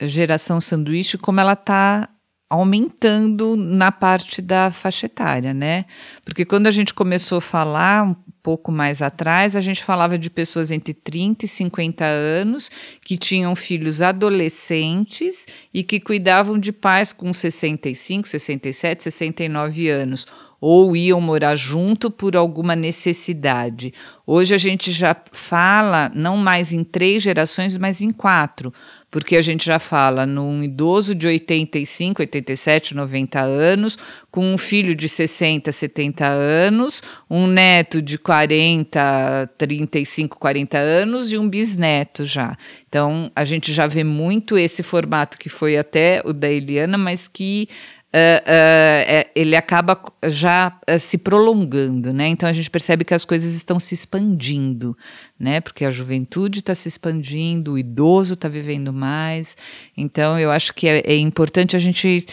geração 0.00 0.60
sanduíche, 0.60 1.16
como 1.16 1.40
ela 1.40 1.52
está 1.52 2.08
aumentando 2.48 3.56
na 3.56 3.92
parte 3.92 4.42
da 4.42 4.72
faixa 4.72 5.06
etária, 5.06 5.54
né? 5.54 5.84
Porque 6.24 6.44
quando 6.44 6.66
a 6.66 6.70
gente 6.70 6.92
começou 6.92 7.38
a 7.38 7.40
falar 7.40 8.02
um 8.02 8.16
pouco 8.42 8.72
mais 8.72 9.00
atrás, 9.00 9.54
a 9.54 9.60
gente 9.60 9.84
falava 9.84 10.18
de 10.18 10.28
pessoas 10.28 10.70
entre 10.70 10.92
30 10.92 11.44
e 11.44 11.48
50 11.48 12.04
anos 12.04 12.70
que 13.04 13.16
tinham 13.16 13.54
filhos 13.54 14.02
adolescentes 14.02 15.46
e 15.72 15.84
que 15.84 16.00
cuidavam 16.00 16.58
de 16.58 16.72
pais 16.72 17.12
com 17.12 17.32
65, 17.32 18.26
67, 18.26 19.04
69 19.04 19.88
anos 19.88 20.26
ou 20.60 20.94
iam 20.94 21.20
morar 21.20 21.56
junto 21.56 22.10
por 22.10 22.36
alguma 22.36 22.76
necessidade. 22.76 23.94
Hoje 24.26 24.54
a 24.54 24.58
gente 24.58 24.92
já 24.92 25.16
fala 25.32 26.12
não 26.14 26.36
mais 26.36 26.72
em 26.72 26.84
três 26.84 27.22
gerações, 27.22 27.78
mas 27.78 28.00
em 28.00 28.12
quatro, 28.12 28.72
porque 29.10 29.36
a 29.36 29.42
gente 29.42 29.66
já 29.66 29.78
fala 29.78 30.24
num 30.26 30.62
idoso 30.62 31.14
de 31.14 31.26
85, 31.26 32.22
87, 32.22 32.94
90 32.94 33.40
anos, 33.40 33.98
com 34.30 34.54
um 34.54 34.58
filho 34.58 34.94
de 34.94 35.08
60, 35.08 35.72
70 35.72 36.26
anos, 36.26 37.02
um 37.28 37.46
neto 37.46 38.00
de 38.00 38.18
40, 38.18 39.50
35, 39.58 40.38
40 40.38 40.78
anos 40.78 41.32
e 41.32 41.38
um 41.38 41.48
bisneto 41.48 42.24
já. 42.24 42.56
Então 42.88 43.32
a 43.34 43.44
gente 43.44 43.72
já 43.72 43.86
vê 43.86 44.04
muito 44.04 44.56
esse 44.56 44.82
formato 44.82 45.38
que 45.38 45.48
foi 45.48 45.76
até 45.76 46.22
o 46.24 46.32
da 46.32 46.48
Eliana, 46.48 46.98
mas 46.98 47.26
que 47.26 47.68
Uh, 48.12 49.30
ele 49.36 49.54
acaba 49.54 49.96
já 50.26 50.76
uh, 50.90 50.98
se 50.98 51.16
prolongando, 51.16 52.12
né? 52.12 52.26
Então 52.26 52.48
a 52.48 52.52
gente 52.52 52.68
percebe 52.68 53.04
que 53.04 53.14
as 53.14 53.24
coisas 53.24 53.54
estão 53.54 53.78
se 53.78 53.94
expandindo, 53.94 54.96
né? 55.38 55.60
Porque 55.60 55.84
a 55.84 55.90
juventude 55.90 56.58
está 56.58 56.74
se 56.74 56.88
expandindo, 56.88 57.74
o 57.74 57.78
idoso 57.78 58.34
está 58.34 58.48
vivendo 58.48 58.92
mais. 58.92 59.56
Então 59.96 60.36
eu 60.40 60.50
acho 60.50 60.74
que 60.74 60.88
é, 60.88 61.02
é 61.06 61.16
importante 61.16 61.76
a 61.76 61.78
gente 61.78 62.26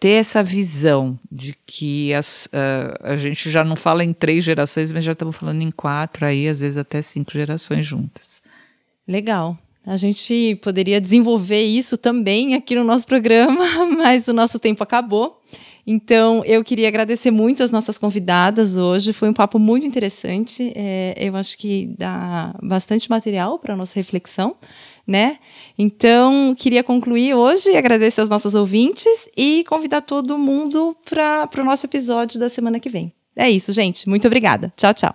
ter 0.00 0.10
essa 0.10 0.42
visão 0.42 1.18
de 1.30 1.54
que 1.64 2.12
as, 2.12 2.48
a 3.00 3.16
gente 3.16 3.50
já 3.50 3.64
não 3.64 3.76
fala 3.76 4.04
em 4.04 4.12
três 4.12 4.44
gerações, 4.44 4.92
mas 4.92 5.04
já 5.04 5.12
estamos 5.12 5.36
falando 5.36 5.62
em 5.62 5.70
quatro, 5.70 6.26
aí 6.26 6.48
às 6.48 6.60
vezes 6.60 6.76
até 6.76 7.00
cinco 7.00 7.30
gerações 7.32 7.86
juntas. 7.86 8.42
Legal. 9.06 9.56
A 9.86 9.96
gente 9.96 10.58
poderia 10.62 11.00
desenvolver 11.00 11.62
isso 11.62 11.96
também 11.96 12.54
aqui 12.54 12.74
no 12.74 12.82
nosso 12.82 13.06
programa, 13.06 13.64
mas 13.96 14.26
o 14.26 14.32
nosso 14.32 14.58
tempo 14.58 14.82
acabou. 14.82 15.40
Então, 15.86 16.44
eu 16.44 16.64
queria 16.64 16.88
agradecer 16.88 17.30
muito 17.30 17.62
as 17.62 17.70
nossas 17.70 17.96
convidadas 17.96 18.76
hoje. 18.76 19.12
Foi 19.12 19.28
um 19.28 19.32
papo 19.32 19.56
muito 19.56 19.86
interessante. 19.86 20.72
É, 20.74 21.14
eu 21.16 21.36
acho 21.36 21.56
que 21.56 21.94
dá 21.96 22.52
bastante 22.60 23.08
material 23.08 23.60
para 23.60 23.74
a 23.74 23.76
nossa 23.76 23.94
reflexão, 23.94 24.56
né? 25.06 25.38
Então, 25.78 26.56
queria 26.58 26.82
concluir 26.82 27.34
hoje, 27.34 27.76
agradecer 27.76 28.20
aos 28.20 28.28
nossos 28.28 28.56
ouvintes 28.56 29.06
e 29.36 29.64
convidar 29.68 30.00
todo 30.00 30.36
mundo 30.36 30.96
para 31.08 31.48
o 31.56 31.64
nosso 31.64 31.86
episódio 31.86 32.40
da 32.40 32.48
semana 32.48 32.80
que 32.80 32.88
vem. 32.88 33.12
É 33.36 33.48
isso, 33.48 33.72
gente. 33.72 34.08
Muito 34.08 34.26
obrigada. 34.26 34.72
Tchau, 34.76 34.92
tchau. 34.92 35.14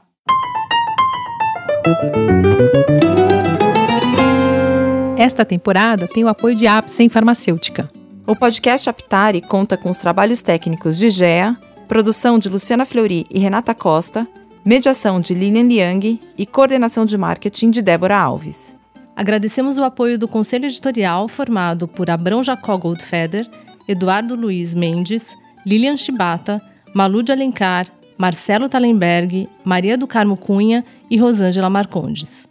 Esta 5.22 5.46
temporada 5.46 6.08
tem 6.08 6.24
o 6.24 6.28
apoio 6.28 6.56
de 6.56 6.66
Apsen 6.66 7.08
Farmacêutica. 7.08 7.92
O 8.26 8.36
podcast 8.36 8.90
Aptari 8.90 9.40
conta 9.40 9.78
com 9.78 9.92
os 9.92 10.00
trabalhos 10.00 10.42
técnicos 10.42 10.98
de 10.98 11.12
Gea, 11.12 11.56
produção 11.88 12.40
de 12.40 12.50
Luciana 12.50 12.86
Fleury 12.86 13.28
e 13.30 13.38
Renata 13.38 13.76
Costa, 13.76 14.28
mediação 14.66 15.22
de 15.22 15.36
Lilian 15.36 15.68
Liang 15.68 16.20
e 16.36 16.44
coordenação 16.48 17.06
de 17.06 17.20
marketing 17.20 17.70
de 17.70 17.84
Débora 17.84 18.18
Alves. 18.18 18.76
Agradecemos 19.16 19.78
o 19.78 19.84
apoio 19.84 20.18
do 20.18 20.28
conselho 20.28 20.66
editorial 20.66 21.28
formado 21.28 21.88
por 21.88 22.10
Abrão 22.10 22.42
Jacó 22.42 22.76
Goldfeder, 22.76 23.48
Eduardo 23.88 24.34
Luiz 24.34 24.74
Mendes, 24.74 25.38
Lilian 25.64 25.98
Chibata, 25.98 26.60
Malu 26.96 27.22
de 27.22 27.32
Alencar, 27.32 27.86
Marcelo 28.18 28.68
Talenberg, 28.68 29.48
Maria 29.64 29.96
do 29.96 30.08
Carmo 30.08 30.36
Cunha 30.36 30.84
e 31.12 31.18
Rosângela 31.20 31.70
Marcondes. 31.70 32.50